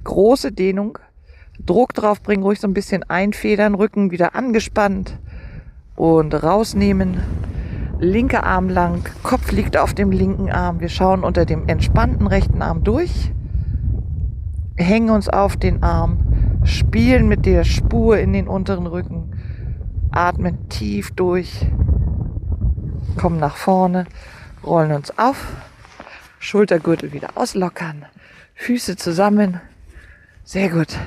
Große 0.03 0.51
Dehnung. 0.51 0.99
Druck 1.65 1.93
drauf 1.93 2.21
bringen, 2.21 2.43
ruhig 2.43 2.59
so 2.61 2.67
ein 2.67 2.73
bisschen 2.73 3.03
einfedern, 3.09 3.75
Rücken 3.75 4.11
wieder 4.11 4.35
angespannt 4.35 5.17
und 5.97 6.33
rausnehmen. 6.33 7.21
Linker 7.99 8.45
Arm 8.45 8.69
lang, 8.69 9.03
Kopf 9.23 9.51
liegt 9.51 9.75
auf 9.75 9.93
dem 9.93 10.11
linken 10.11 10.49
Arm. 10.49 10.79
Wir 10.79 10.87
schauen 10.87 11.25
unter 11.25 11.45
dem 11.45 11.67
entspannten 11.67 12.27
rechten 12.27 12.61
Arm 12.61 12.85
durch 12.85 13.33
hängen 14.79 15.09
uns 15.09 15.29
auf 15.29 15.57
den 15.57 15.83
Arm, 15.83 16.61
spielen 16.63 17.27
mit 17.27 17.45
der 17.45 17.63
Spur 17.63 18.17
in 18.17 18.33
den 18.33 18.47
unteren 18.47 18.87
Rücken, 18.87 19.31
atmen 20.11 20.69
tief 20.69 21.11
durch, 21.11 21.67
kommen 23.17 23.39
nach 23.39 23.57
vorne, 23.57 24.05
rollen 24.63 24.91
uns 24.91 25.17
auf, 25.17 25.45
Schultergürtel 26.39 27.11
wieder 27.11 27.31
auslockern, 27.35 28.05
Füße 28.55 28.95
zusammen. 28.95 29.59
Sehr 30.43 30.69
gut. 30.69 30.97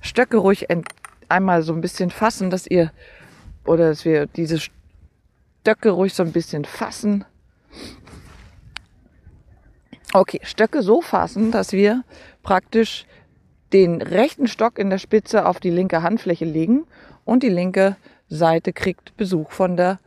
Stöcke 0.00 0.36
ruhig 0.36 0.66
einmal 1.28 1.62
so 1.62 1.72
ein 1.72 1.80
bisschen 1.80 2.10
fassen, 2.10 2.50
dass 2.50 2.66
ihr 2.66 2.92
oder 3.64 3.88
dass 3.88 4.04
wir 4.04 4.26
diese 4.26 4.60
Stöcke 5.62 5.90
ruhig 5.90 6.14
so 6.14 6.22
ein 6.22 6.32
bisschen 6.32 6.64
fassen. 6.64 7.24
Okay, 10.16 10.40
Stöcke 10.44 10.80
so 10.80 11.02
fassen, 11.02 11.50
dass 11.50 11.72
wir 11.72 12.02
praktisch 12.42 13.04
den 13.74 14.00
rechten 14.00 14.46
Stock 14.46 14.78
in 14.78 14.88
der 14.88 14.96
Spitze 14.96 15.44
auf 15.44 15.60
die 15.60 15.68
linke 15.68 16.02
Handfläche 16.02 16.46
legen 16.46 16.86
und 17.26 17.42
die 17.42 17.50
linke 17.50 17.98
Seite 18.26 18.72
kriegt 18.72 19.14
Besuch 19.18 19.50
von 19.50 19.76
der 19.76 19.98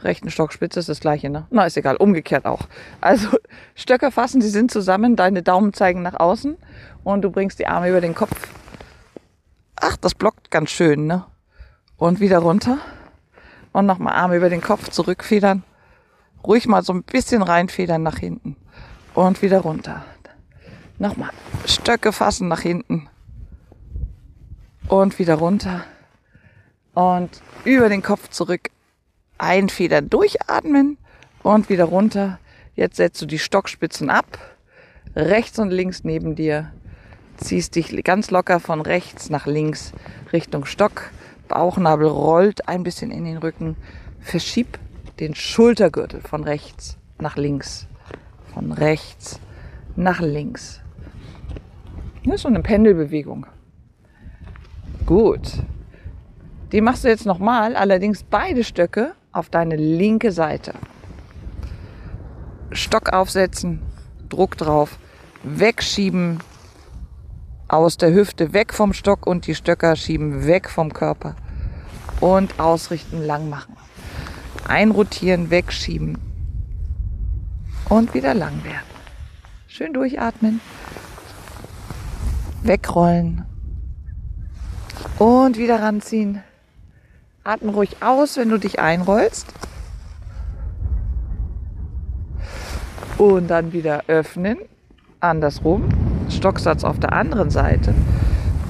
rechten 0.00 0.30
Stockspitze. 0.30 0.78
ist 0.78 0.90
das 0.90 1.00
gleiche, 1.00 1.30
ne? 1.30 1.46
Na, 1.48 1.64
ist 1.64 1.78
egal, 1.78 1.96
umgekehrt 1.96 2.44
auch. 2.44 2.68
Also 3.00 3.30
Stöcke 3.74 4.10
fassen, 4.10 4.42
sie 4.42 4.50
sind 4.50 4.70
zusammen, 4.70 5.16
deine 5.16 5.42
Daumen 5.42 5.72
zeigen 5.72 6.02
nach 6.02 6.20
außen 6.20 6.58
und 7.02 7.22
du 7.22 7.30
bringst 7.30 7.58
die 7.60 7.66
Arme 7.66 7.88
über 7.88 8.02
den 8.02 8.14
Kopf. 8.14 8.46
Ach, 9.76 9.96
das 9.96 10.14
blockt 10.14 10.50
ganz 10.50 10.68
schön, 10.68 11.06
ne? 11.06 11.24
Und 11.96 12.20
wieder 12.20 12.40
runter. 12.40 12.76
Und 13.72 13.86
nochmal 13.86 14.12
Arme 14.12 14.36
über 14.36 14.50
den 14.50 14.60
Kopf 14.60 14.90
zurückfedern. 14.90 15.62
Ruhig 16.46 16.66
mal 16.66 16.82
so 16.82 16.92
ein 16.92 17.04
bisschen 17.04 17.42
reinfedern 17.42 18.02
nach 18.02 18.18
hinten. 18.18 18.56
Und 19.14 19.42
wieder 19.42 19.60
runter. 19.60 20.04
Nochmal. 20.98 21.30
Stöcke 21.66 22.12
fassen 22.12 22.48
nach 22.48 22.60
hinten. 22.60 23.08
Und 24.88 25.18
wieder 25.18 25.36
runter. 25.36 25.84
Und 26.94 27.42
über 27.64 27.88
den 27.88 28.02
Kopf 28.02 28.28
zurück. 28.28 28.70
Einfedern, 29.38 30.10
durchatmen. 30.10 30.98
Und 31.42 31.68
wieder 31.68 31.84
runter. 31.84 32.38
Jetzt 32.80 32.96
setzt 32.96 33.20
du 33.20 33.26
die 33.26 33.38
Stockspitzen 33.38 34.08
ab, 34.08 34.38
rechts 35.14 35.58
und 35.58 35.70
links 35.70 36.02
neben 36.02 36.34
dir, 36.34 36.72
ziehst 37.36 37.74
dich 37.74 38.02
ganz 38.04 38.30
locker 38.30 38.58
von 38.58 38.80
rechts 38.80 39.28
nach 39.28 39.46
links 39.46 39.92
Richtung 40.32 40.64
Stock, 40.64 41.10
Bauchnabel 41.48 42.06
rollt 42.06 42.68
ein 42.68 42.82
bisschen 42.82 43.10
in 43.10 43.26
den 43.26 43.36
Rücken, 43.36 43.76
verschieb 44.20 44.78
den 45.18 45.34
Schultergürtel 45.34 46.22
von 46.22 46.42
rechts 46.42 46.96
nach 47.18 47.36
links, 47.36 47.86
von 48.52 48.72
rechts 48.72 49.40
nach 49.96 50.20
links. 50.20 50.80
Das 52.24 52.36
ist 52.36 52.42
so 52.42 52.48
eine 52.48 52.60
Pendelbewegung. 52.60 53.46
Gut. 55.06 55.62
Die 56.72 56.80
machst 56.80 57.04
du 57.04 57.08
jetzt 57.08 57.26
nochmal, 57.26 57.74
allerdings 57.74 58.22
beide 58.22 58.62
Stöcke 58.62 59.12
auf 59.32 59.48
deine 59.48 59.76
linke 59.76 60.30
Seite. 60.30 60.74
Stock 62.70 63.12
aufsetzen, 63.12 63.80
Druck 64.28 64.56
drauf, 64.56 64.98
wegschieben 65.42 66.38
aus 67.66 67.96
der 67.96 68.12
Hüfte, 68.12 68.52
weg 68.52 68.72
vom 68.72 68.92
Stock 68.92 69.26
und 69.26 69.46
die 69.46 69.54
Stöcker 69.54 69.96
schieben 69.96 70.46
weg 70.46 70.68
vom 70.68 70.92
Körper 70.92 71.34
und 72.20 72.60
ausrichten, 72.60 73.24
lang 73.24 73.48
machen. 73.48 73.76
Einrotieren, 74.68 75.50
wegschieben 75.50 76.29
und 77.90 78.14
wieder 78.14 78.32
lang 78.32 78.64
werden. 78.64 78.86
Schön 79.66 79.92
durchatmen, 79.92 80.60
wegrollen 82.62 83.44
und 85.18 85.58
wieder 85.58 85.82
ranziehen. 85.82 86.42
Atme 87.44 87.72
ruhig 87.72 88.02
aus, 88.02 88.36
wenn 88.36 88.48
du 88.48 88.58
dich 88.58 88.78
einrollst. 88.80 89.46
Und 93.18 93.48
dann 93.48 93.72
wieder 93.72 94.04
öffnen. 94.06 94.58
Andersrum. 95.20 95.88
Stocksatz 96.30 96.84
auf 96.84 96.98
der 97.00 97.12
anderen 97.12 97.50
Seite. 97.50 97.94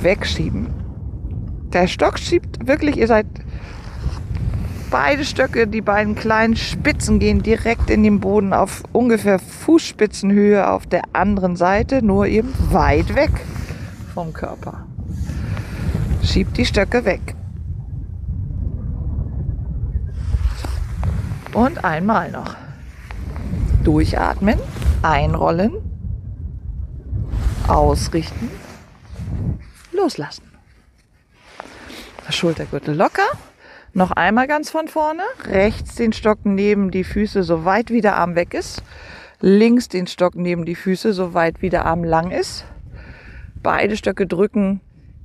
Wegschieben. 0.01 0.69
Der 1.73 1.87
Stock 1.87 2.19
schiebt 2.19 2.67
wirklich, 2.67 2.97
ihr 2.97 3.07
seid 3.07 3.27
beide 4.91 5.25
Stöcke, 5.25 5.67
die 5.67 5.81
beiden 5.81 6.15
kleinen 6.15 6.57
Spitzen 6.57 7.19
gehen 7.19 7.43
direkt 7.43 7.91
in 7.91 8.03
den 8.03 8.21
Boden 8.21 8.53
auf 8.53 8.83
ungefähr 8.93 9.39
Fußspitzenhöhe 9.39 10.69
auf 10.69 10.87
der 10.87 11.03
anderen 11.13 11.57
Seite, 11.57 12.05
nur 12.05 12.27
eben 12.27 12.53
weit 12.71 13.15
weg 13.15 13.31
vom 14.15 14.33
Körper. 14.33 14.87
Schiebt 16.23 16.57
die 16.57 16.67
Stöcke 16.67 17.05
weg. 17.05 17.35
Und 21.55 21.85
einmal 21.85 22.31
noch. 22.31 22.57
Durchatmen, 23.85 24.59
einrollen, 25.03 25.73
ausrichten, 27.67 28.51
loslassen. 29.93 30.45
Schultergürtel 32.29 32.95
locker. 32.95 33.29
Noch 33.93 34.13
einmal 34.13 34.47
ganz 34.47 34.71
von 34.71 34.89
vorne. 34.89 35.23
Rechts 35.45 35.97
den 35.97 36.13
Stock 36.13 36.39
neben 36.45 36.91
die 36.91 37.05
Füße, 37.05 37.43
so 37.43 37.65
weit 37.65 37.91
wie 37.91 38.01
der 38.01 38.17
Arm 38.17 38.37
weg 38.37 38.55
ist. 38.55 38.83
Links 39.41 39.89
den 39.89 40.07
Stock 40.07 40.37
neben 40.37 40.65
die 40.65 40.75
Füße, 40.75 41.13
so 41.13 41.35
weit 41.35 41.61
wie 41.61 41.71
der 41.71 41.87
Arm 41.87 42.05
lang 42.05 42.31
ist. 42.31 42.65
Beide 43.63 43.97
Stöcke 43.97 44.27
drücken 44.27 44.81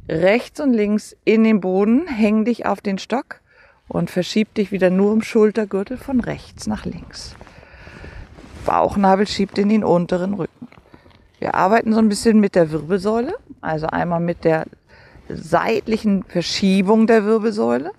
rechts 0.09 0.59
und 0.59 0.74
links 0.74 1.16
in 1.26 1.43
den 1.43 1.61
Boden. 1.61 2.07
Häng 2.07 2.45
dich 2.45 2.66
auf 2.66 2.82
den 2.82 2.97
Stock 2.97 3.41
und 3.88 4.09
verschieb 4.09 4.53
dich 4.55 4.72
wieder 4.72 4.89
nur 4.89 5.13
im 5.13 5.22
Schultergürtel 5.22 5.97
von 5.97 6.20
rechts 6.20 6.68
nach 6.68 6.86
links. 6.86 7.36
Bauchnabel 8.66 9.28
schiebt 9.28 9.57
in 9.57 9.70
den 9.70 9.84
unteren 9.84 10.34
Rücken. 10.34 10.68
Wir 11.39 11.53
arbeiten 11.53 11.93
so 11.93 11.99
ein 11.99 12.09
bisschen 12.09 12.39
mit 12.39 12.55
der 12.55 12.72
Wirbelsäule, 12.72 13.36
also 13.61 13.88
einmal 13.88 14.20
mit 14.20 14.43
der 14.43 14.66
seitlichen 15.30 16.24
Verschiebung 16.24 17.05
der 17.05 17.26
Wirbelsäule. 17.26 17.91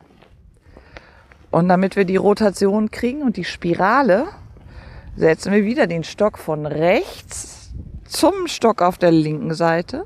Und 1.56 1.70
damit 1.70 1.96
wir 1.96 2.04
die 2.04 2.16
Rotation 2.16 2.90
kriegen 2.90 3.22
und 3.22 3.38
die 3.38 3.44
Spirale, 3.44 4.26
setzen 5.16 5.54
wir 5.54 5.64
wieder 5.64 5.86
den 5.86 6.04
Stock 6.04 6.36
von 6.36 6.66
rechts 6.66 7.72
zum 8.04 8.46
Stock 8.46 8.82
auf 8.82 8.98
der 8.98 9.10
linken 9.10 9.54
Seite. 9.54 10.04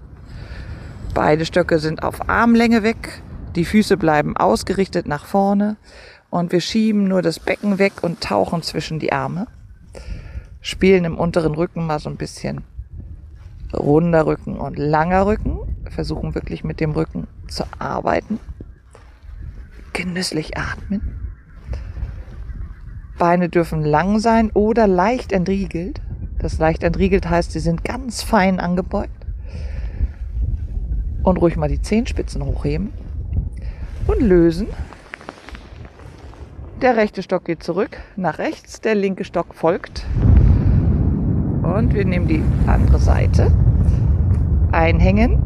Beide 1.12 1.44
Stöcke 1.44 1.80
sind 1.80 2.05
auf 2.05 2.28
Armlänge 2.28 2.84
weg 2.84 3.20
die 3.57 3.64
Füße 3.64 3.96
bleiben 3.96 4.36
ausgerichtet 4.36 5.09
nach 5.09 5.24
vorne 5.24 5.76
und 6.30 6.53
wir 6.53 6.61
schieben 6.61 7.09
nur 7.09 7.20
das 7.20 7.40
Becken 7.40 7.80
weg 7.80 7.94
und 8.03 8.20
tauchen 8.20 8.62
zwischen 8.62 9.01
die 9.01 9.12
Arme. 9.12 9.48
Spielen 10.61 11.05
im 11.05 11.18
unteren 11.18 11.57
Rücken 11.57 11.84
mal 11.84 11.98
so 11.98 12.11
ein 12.11 12.16
bisschen 12.16 12.62
runder 13.74 14.24
Rücken 14.24 14.57
und 14.57 14.78
langer 14.78 15.26
Rücken. 15.26 15.59
Versuchen 15.90 16.36
wirklich 16.36 16.62
mit 16.62 16.78
dem 16.78 16.92
Rücken 16.92 17.26
zu 17.48 17.64
arbeiten. 17.80 18.38
Genüsslich 19.92 20.57
atmen. 20.57 21.29
Beine 23.20 23.50
dürfen 23.50 23.84
lang 23.84 24.18
sein 24.18 24.50
oder 24.54 24.86
leicht 24.86 25.30
entriegelt. 25.30 26.00
Das 26.38 26.58
leicht 26.58 26.82
entriegelt 26.82 27.28
heißt, 27.28 27.52
sie 27.52 27.60
sind 27.60 27.84
ganz 27.84 28.22
fein 28.22 28.58
angebeugt. 28.58 29.26
Und 31.22 31.36
ruhig 31.36 31.56
mal 31.56 31.68
die 31.68 31.82
Zehenspitzen 31.82 32.42
hochheben 32.42 32.94
und 34.06 34.22
lösen. 34.22 34.68
Der 36.80 36.96
rechte 36.96 37.22
Stock 37.22 37.44
geht 37.44 37.62
zurück 37.62 37.98
nach 38.16 38.38
rechts, 38.38 38.80
der 38.80 38.94
linke 38.94 39.24
Stock 39.24 39.54
folgt. 39.54 40.06
Und 41.62 41.92
wir 41.92 42.06
nehmen 42.06 42.26
die 42.26 42.42
andere 42.66 42.98
Seite. 42.98 43.52
Einhängen, 44.72 45.42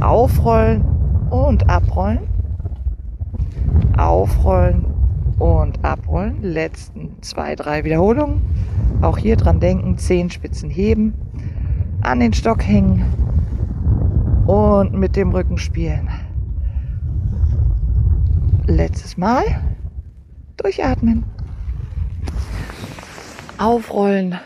aufrollen 0.00 0.84
und 1.30 1.70
abrollen. 1.70 2.26
Aufrollen 3.96 4.99
und 5.40 5.84
abrollen. 5.84 6.44
Letzten 6.44 7.20
zwei, 7.22 7.56
drei 7.56 7.82
Wiederholungen. 7.82 8.40
Auch 9.02 9.18
hier 9.18 9.36
dran 9.36 9.58
denken, 9.58 9.98
Zehenspitzen 9.98 10.70
heben, 10.70 11.14
an 12.02 12.20
den 12.20 12.32
Stock 12.32 12.62
hängen 12.62 13.04
und 14.46 14.94
mit 14.94 15.16
dem 15.16 15.30
Rücken 15.30 15.58
spielen 15.58 16.08
letztes 18.70 19.16
Mal. 19.16 19.44
Durchatmen. 20.56 21.24
Aufrollen. 23.58 24.38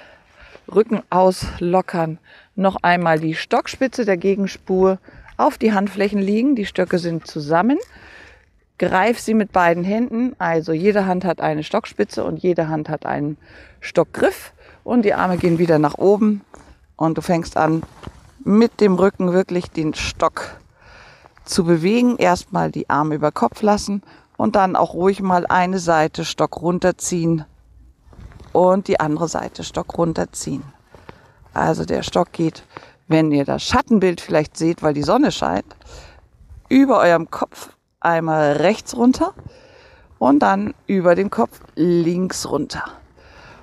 Rücken 0.73 1.03
auslockern. 1.11 2.19
Noch 2.57 2.77
einmal 2.83 3.21
die 3.21 3.35
Stockspitze 3.35 4.05
der 4.05 4.17
Gegenspur 4.17 4.99
auf 5.37 5.59
die 5.59 5.73
Handflächen 5.73 6.21
liegen. 6.21 6.57
Die 6.57 6.67
Stöcke 6.67 6.99
sind 6.99 7.27
zusammen. 7.27 7.79
Greif 8.79 9.21
sie 9.21 9.35
mit 9.35 9.53
beiden 9.53 9.85
Händen. 9.85 10.35
Also 10.39 10.73
jede 10.73 11.07
Hand 11.07 11.25
hat 11.25 11.41
eine 11.41 11.63
Stockspitze 11.63 12.25
und 12.25 12.43
jede 12.43 12.69
Hand 12.69 12.89
hat 12.89 13.07
einen 13.07 13.37
Stockgriff. 13.81 14.53
Und 14.83 15.05
die 15.05 15.15
Arme 15.15 15.39
gehen 15.39 15.59
wieder 15.59 15.79
nach 15.79 15.95
oben. 15.95 16.43
Und 16.97 17.17
du 17.17 17.23
fängst 17.23 17.57
an, 17.57 17.83
mit 18.43 18.81
dem 18.81 18.95
Rücken 18.95 19.33
wirklich 19.33 19.71
den 19.71 19.95
Stock 19.95 20.59
zu 21.45 21.65
bewegen. 21.65 22.17
Erstmal 22.17 22.71
die 22.71 22.91
Arme 22.91 23.15
über 23.15 23.33
Kopf 23.33 23.63
lassen 23.63 24.03
und 24.37 24.57
dann 24.57 24.77
auch 24.77 24.95
ruhig 24.95 25.21
mal 25.21 25.47
eine 25.47 25.79
Seite 25.79 26.25
Stock 26.25 26.61
runterziehen 26.61 27.45
und 28.53 28.89
die 28.89 29.01
andere 29.01 29.29
Seite 29.29 29.65
Stock 29.65 29.97
runterziehen. 29.97 30.63
Also 31.53 31.85
der 31.85 32.03
Stock 32.03 32.33
geht, 32.33 32.65
wenn 33.07 33.31
ihr 33.31 33.45
das 33.45 33.63
Schattenbild 33.63 34.21
vielleicht 34.21 34.57
seht, 34.57 34.83
weil 34.83 34.95
die 34.95 35.03
Sonne 35.03 35.31
scheint, 35.31 35.77
über 36.69 36.99
eurem 36.99 37.31
Kopf 37.31 37.71
einmal 38.05 38.53
rechts 38.53 38.97
runter 38.97 39.35
und 40.19 40.41
dann 40.41 40.75
über 40.87 41.15
dem 41.15 41.31
Kopf 41.31 41.61
links 41.75 42.49
runter. 42.49 42.85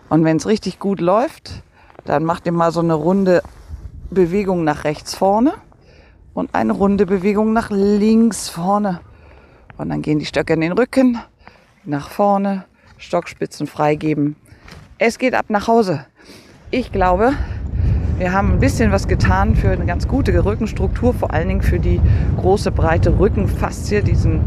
Und 0.09 0.25
wenn 0.25 0.37
es 0.37 0.47
richtig 0.47 0.79
gut 0.79 0.99
läuft, 0.99 1.63
dann 2.05 2.25
macht 2.25 2.45
ihr 2.45 2.51
mal 2.51 2.71
so 2.71 2.81
eine 2.81 2.93
runde 2.93 3.41
Bewegung 4.09 4.63
nach 4.63 4.83
rechts 4.83 5.15
vorne 5.15 5.53
und 6.33 6.53
eine 6.53 6.73
runde 6.73 7.05
Bewegung 7.05 7.53
nach 7.53 7.69
links 7.69 8.49
vorne. 8.49 9.01
Und 9.77 9.89
dann 9.89 10.01
gehen 10.01 10.19
die 10.19 10.25
Stöcke 10.25 10.53
in 10.53 10.61
den 10.61 10.73
Rücken, 10.73 11.19
nach 11.85 12.09
vorne, 12.09 12.65
Stockspitzen 12.97 13.67
freigeben. 13.67 14.35
Es 14.97 15.17
geht 15.17 15.33
ab 15.33 15.45
nach 15.49 15.67
Hause. 15.67 16.05
Ich 16.69 16.91
glaube, 16.91 17.33
wir 18.21 18.33
haben 18.33 18.51
ein 18.51 18.59
bisschen 18.59 18.91
was 18.91 19.07
getan 19.07 19.55
für 19.55 19.71
eine 19.71 19.87
ganz 19.87 20.07
gute 20.07 20.45
Rückenstruktur, 20.45 21.11
vor 21.11 21.33
allen 21.33 21.47
Dingen 21.47 21.63
für 21.63 21.79
die 21.79 21.99
große 22.37 22.69
breite 22.69 23.17
Rückenfaszie, 23.17 24.03
diesen 24.03 24.41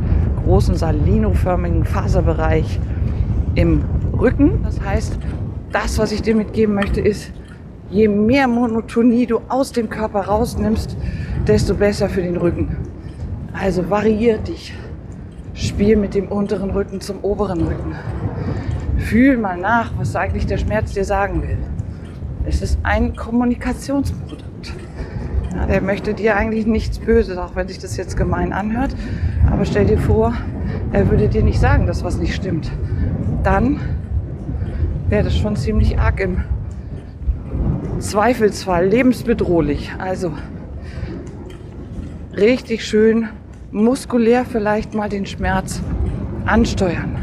großen 0.45 0.77
salinoförmigen 0.77 1.85
Faserbereich 1.85 2.79
im 3.57 3.85
Rücken. 4.17 4.63
Das 4.63 4.81
heißt, 4.81 5.19
das, 5.73 5.99
was 5.99 6.13
ich 6.13 6.23
dir 6.23 6.37
mitgeben 6.37 6.73
möchte, 6.77 7.01
ist, 7.01 7.33
je 7.91 8.07
mehr 8.07 8.47
Monotonie 8.47 9.27
du 9.27 9.41
aus 9.49 9.73
dem 9.73 9.91
Körper 9.91 10.21
rausnimmst, 10.21 10.97
desto 11.49 11.75
besser 11.75 12.09
für 12.09 12.23
den 12.23 12.37
Rücken. 12.37 12.77
Also 13.61 13.91
variier 13.91 14.39
dich. 14.39 14.73
Spiel 15.55 15.97
mit 15.97 16.15
dem 16.15 16.29
unteren 16.29 16.71
Rücken 16.71 17.01
zum 17.01 17.19
oberen 17.23 17.63
Rücken. 17.63 17.97
Fühl 18.99 19.37
mal 19.37 19.59
nach, 19.59 19.91
was 19.99 20.15
eigentlich 20.15 20.47
der 20.47 20.59
Schmerz 20.59 20.93
dir 20.93 21.05
sagen 21.05 21.43
will. 21.43 21.59
Es 22.47 22.61
ist 22.61 22.79
ein 22.83 23.17
Kommunikationsprodukt. 23.17 24.75
Ja, 25.55 25.67
der 25.67 25.81
möchte 25.81 26.13
dir 26.13 26.37
eigentlich 26.37 26.67
nichts 26.67 26.99
Böses, 26.99 27.39
auch 27.39 27.57
wenn 27.57 27.69
sich 27.69 27.79
das 27.79 27.97
jetzt 27.97 28.17
gemein 28.17 28.53
anhört. 28.53 28.95
Aber 29.51 29.65
stell 29.65 29.87
dir 29.87 29.99
vor, 29.99 30.35
er 30.93 31.11
würde 31.11 31.29
dir 31.29 31.43
nicht 31.43 31.59
sagen, 31.59 31.87
dass 31.87 32.05
was 32.05 32.19
nicht 32.19 32.35
stimmt. 32.35 32.71
Dann 33.43 33.81
wäre 35.09 35.25
das 35.25 35.37
schon 35.37 35.57
ziemlich 35.57 35.99
arg 35.99 36.21
im 36.21 36.43
Zweifelsfall 37.99 38.87
lebensbedrohlich. 38.89 39.93
Also 39.99 40.33
richtig 42.37 42.85
schön 42.85 43.29
muskulär 43.71 44.45
vielleicht 44.45 44.95
mal 44.95 45.09
den 45.09 45.25
Schmerz 45.25 45.81
ansteuern. 46.45 47.17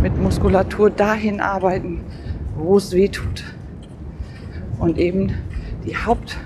Mit 0.00 0.16
Muskulatur 0.20 0.90
dahin 0.90 1.40
arbeiten, 1.40 2.02
wo 2.56 2.76
es 2.76 2.92
weh 2.92 3.08
tut. 3.08 3.53
Und 4.78 4.98
eben 4.98 5.32
die 5.84 5.96
Haupt- 5.96 6.36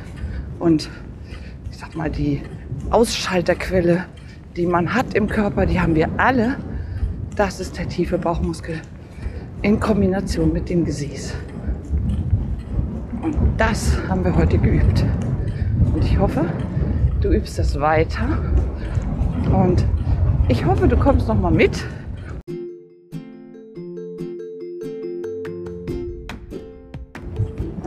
und 0.59 0.91
ich 1.71 1.79
sag 1.79 1.95
mal 1.95 2.11
die 2.11 2.43
Ausschalterquelle, 2.91 4.05
die 4.57 4.67
man 4.67 4.95
hat 4.95 5.15
im 5.15 5.29
Körper, 5.29 5.67
die 5.67 5.81
haben 5.81 5.95
wir 5.95 6.09
alle. 6.17 6.57
Das 7.37 7.61
ist 7.61 7.79
der 7.79 7.89
tiefe 7.89 8.19
Bauchmuskel 8.19 8.81
in 9.63 9.79
Kombination 9.81 10.53
mit 10.53 10.69
dem 10.69 10.85
Gesäß. 10.85 11.35
Und 13.23 13.37
das 13.57 13.97
haben 14.09 14.25
wir 14.25 14.35
heute 14.35 14.59
geübt. 14.59 15.05
Und 15.95 16.05
ich 16.05 16.19
hoffe, 16.19 16.47
du 17.21 17.31
übst 17.31 17.59
das 17.59 17.79
weiter. 17.81 18.39
Und 19.53 19.85
ich 20.49 20.65
hoffe, 20.65 20.89
du 20.89 20.97
kommst 20.97 21.29
noch 21.29 21.39
mal 21.39 21.51
mit. 21.51 21.85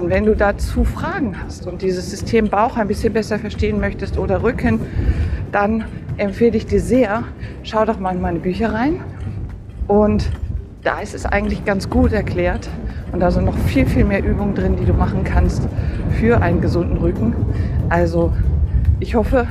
Und 0.01 0.09
wenn 0.09 0.25
du 0.25 0.35
dazu 0.35 0.83
Fragen 0.83 1.35
hast 1.39 1.67
und 1.67 1.83
dieses 1.83 2.09
System 2.09 2.49
Bauch 2.49 2.75
ein 2.75 2.87
bisschen 2.87 3.13
besser 3.13 3.37
verstehen 3.37 3.79
möchtest 3.79 4.17
oder 4.17 4.41
Rücken, 4.41 4.79
dann 5.51 5.85
empfehle 6.17 6.57
ich 6.57 6.65
dir 6.65 6.81
sehr, 6.81 7.23
schau 7.61 7.85
doch 7.85 7.99
mal 7.99 8.15
in 8.15 8.19
meine 8.19 8.39
Bücher 8.39 8.73
rein. 8.73 8.99
Und 9.87 10.31
da 10.81 11.01
ist 11.01 11.13
es 11.13 11.27
eigentlich 11.27 11.65
ganz 11.65 11.87
gut 11.87 12.13
erklärt. 12.13 12.67
Und 13.11 13.19
da 13.19 13.29
sind 13.29 13.45
noch 13.45 13.55
viel, 13.55 13.85
viel 13.85 14.03
mehr 14.03 14.25
Übungen 14.25 14.55
drin, 14.55 14.75
die 14.75 14.85
du 14.85 14.93
machen 14.93 15.23
kannst 15.23 15.67
für 16.19 16.41
einen 16.41 16.61
gesunden 16.61 16.97
Rücken. 16.97 17.35
Also 17.89 18.33
ich 18.99 19.13
hoffe, 19.13 19.45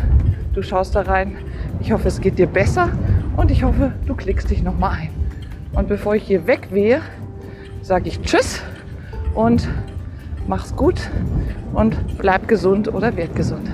du 0.53 0.63
schaust 0.63 0.97
da 0.97 1.03
rein. 1.03 1.37
Ich 1.79 1.93
hoffe, 1.93 2.09
es 2.09 2.21
geht 2.21 2.41
dir 2.41 2.49
besser 2.49 2.89
und 3.37 3.53
ich 3.53 3.63
hoffe, 3.63 3.93
du 4.05 4.17
klickst 4.17 4.51
dich 4.51 4.65
nochmal 4.65 4.99
ein. 5.03 5.11
Und 5.75 5.87
bevor 5.87 6.17
ich 6.17 6.25
hier 6.25 6.49
wegwehe, 6.49 7.03
sage 7.83 8.09
ich 8.09 8.21
Tschüss 8.23 8.61
und 9.37 9.69
mach's 10.51 10.75
gut 10.75 11.09
und 11.75 12.19
bleib 12.19 12.49
gesund 12.49 12.93
oder 12.93 13.17
werd 13.17 13.37
gesund. 13.37 13.71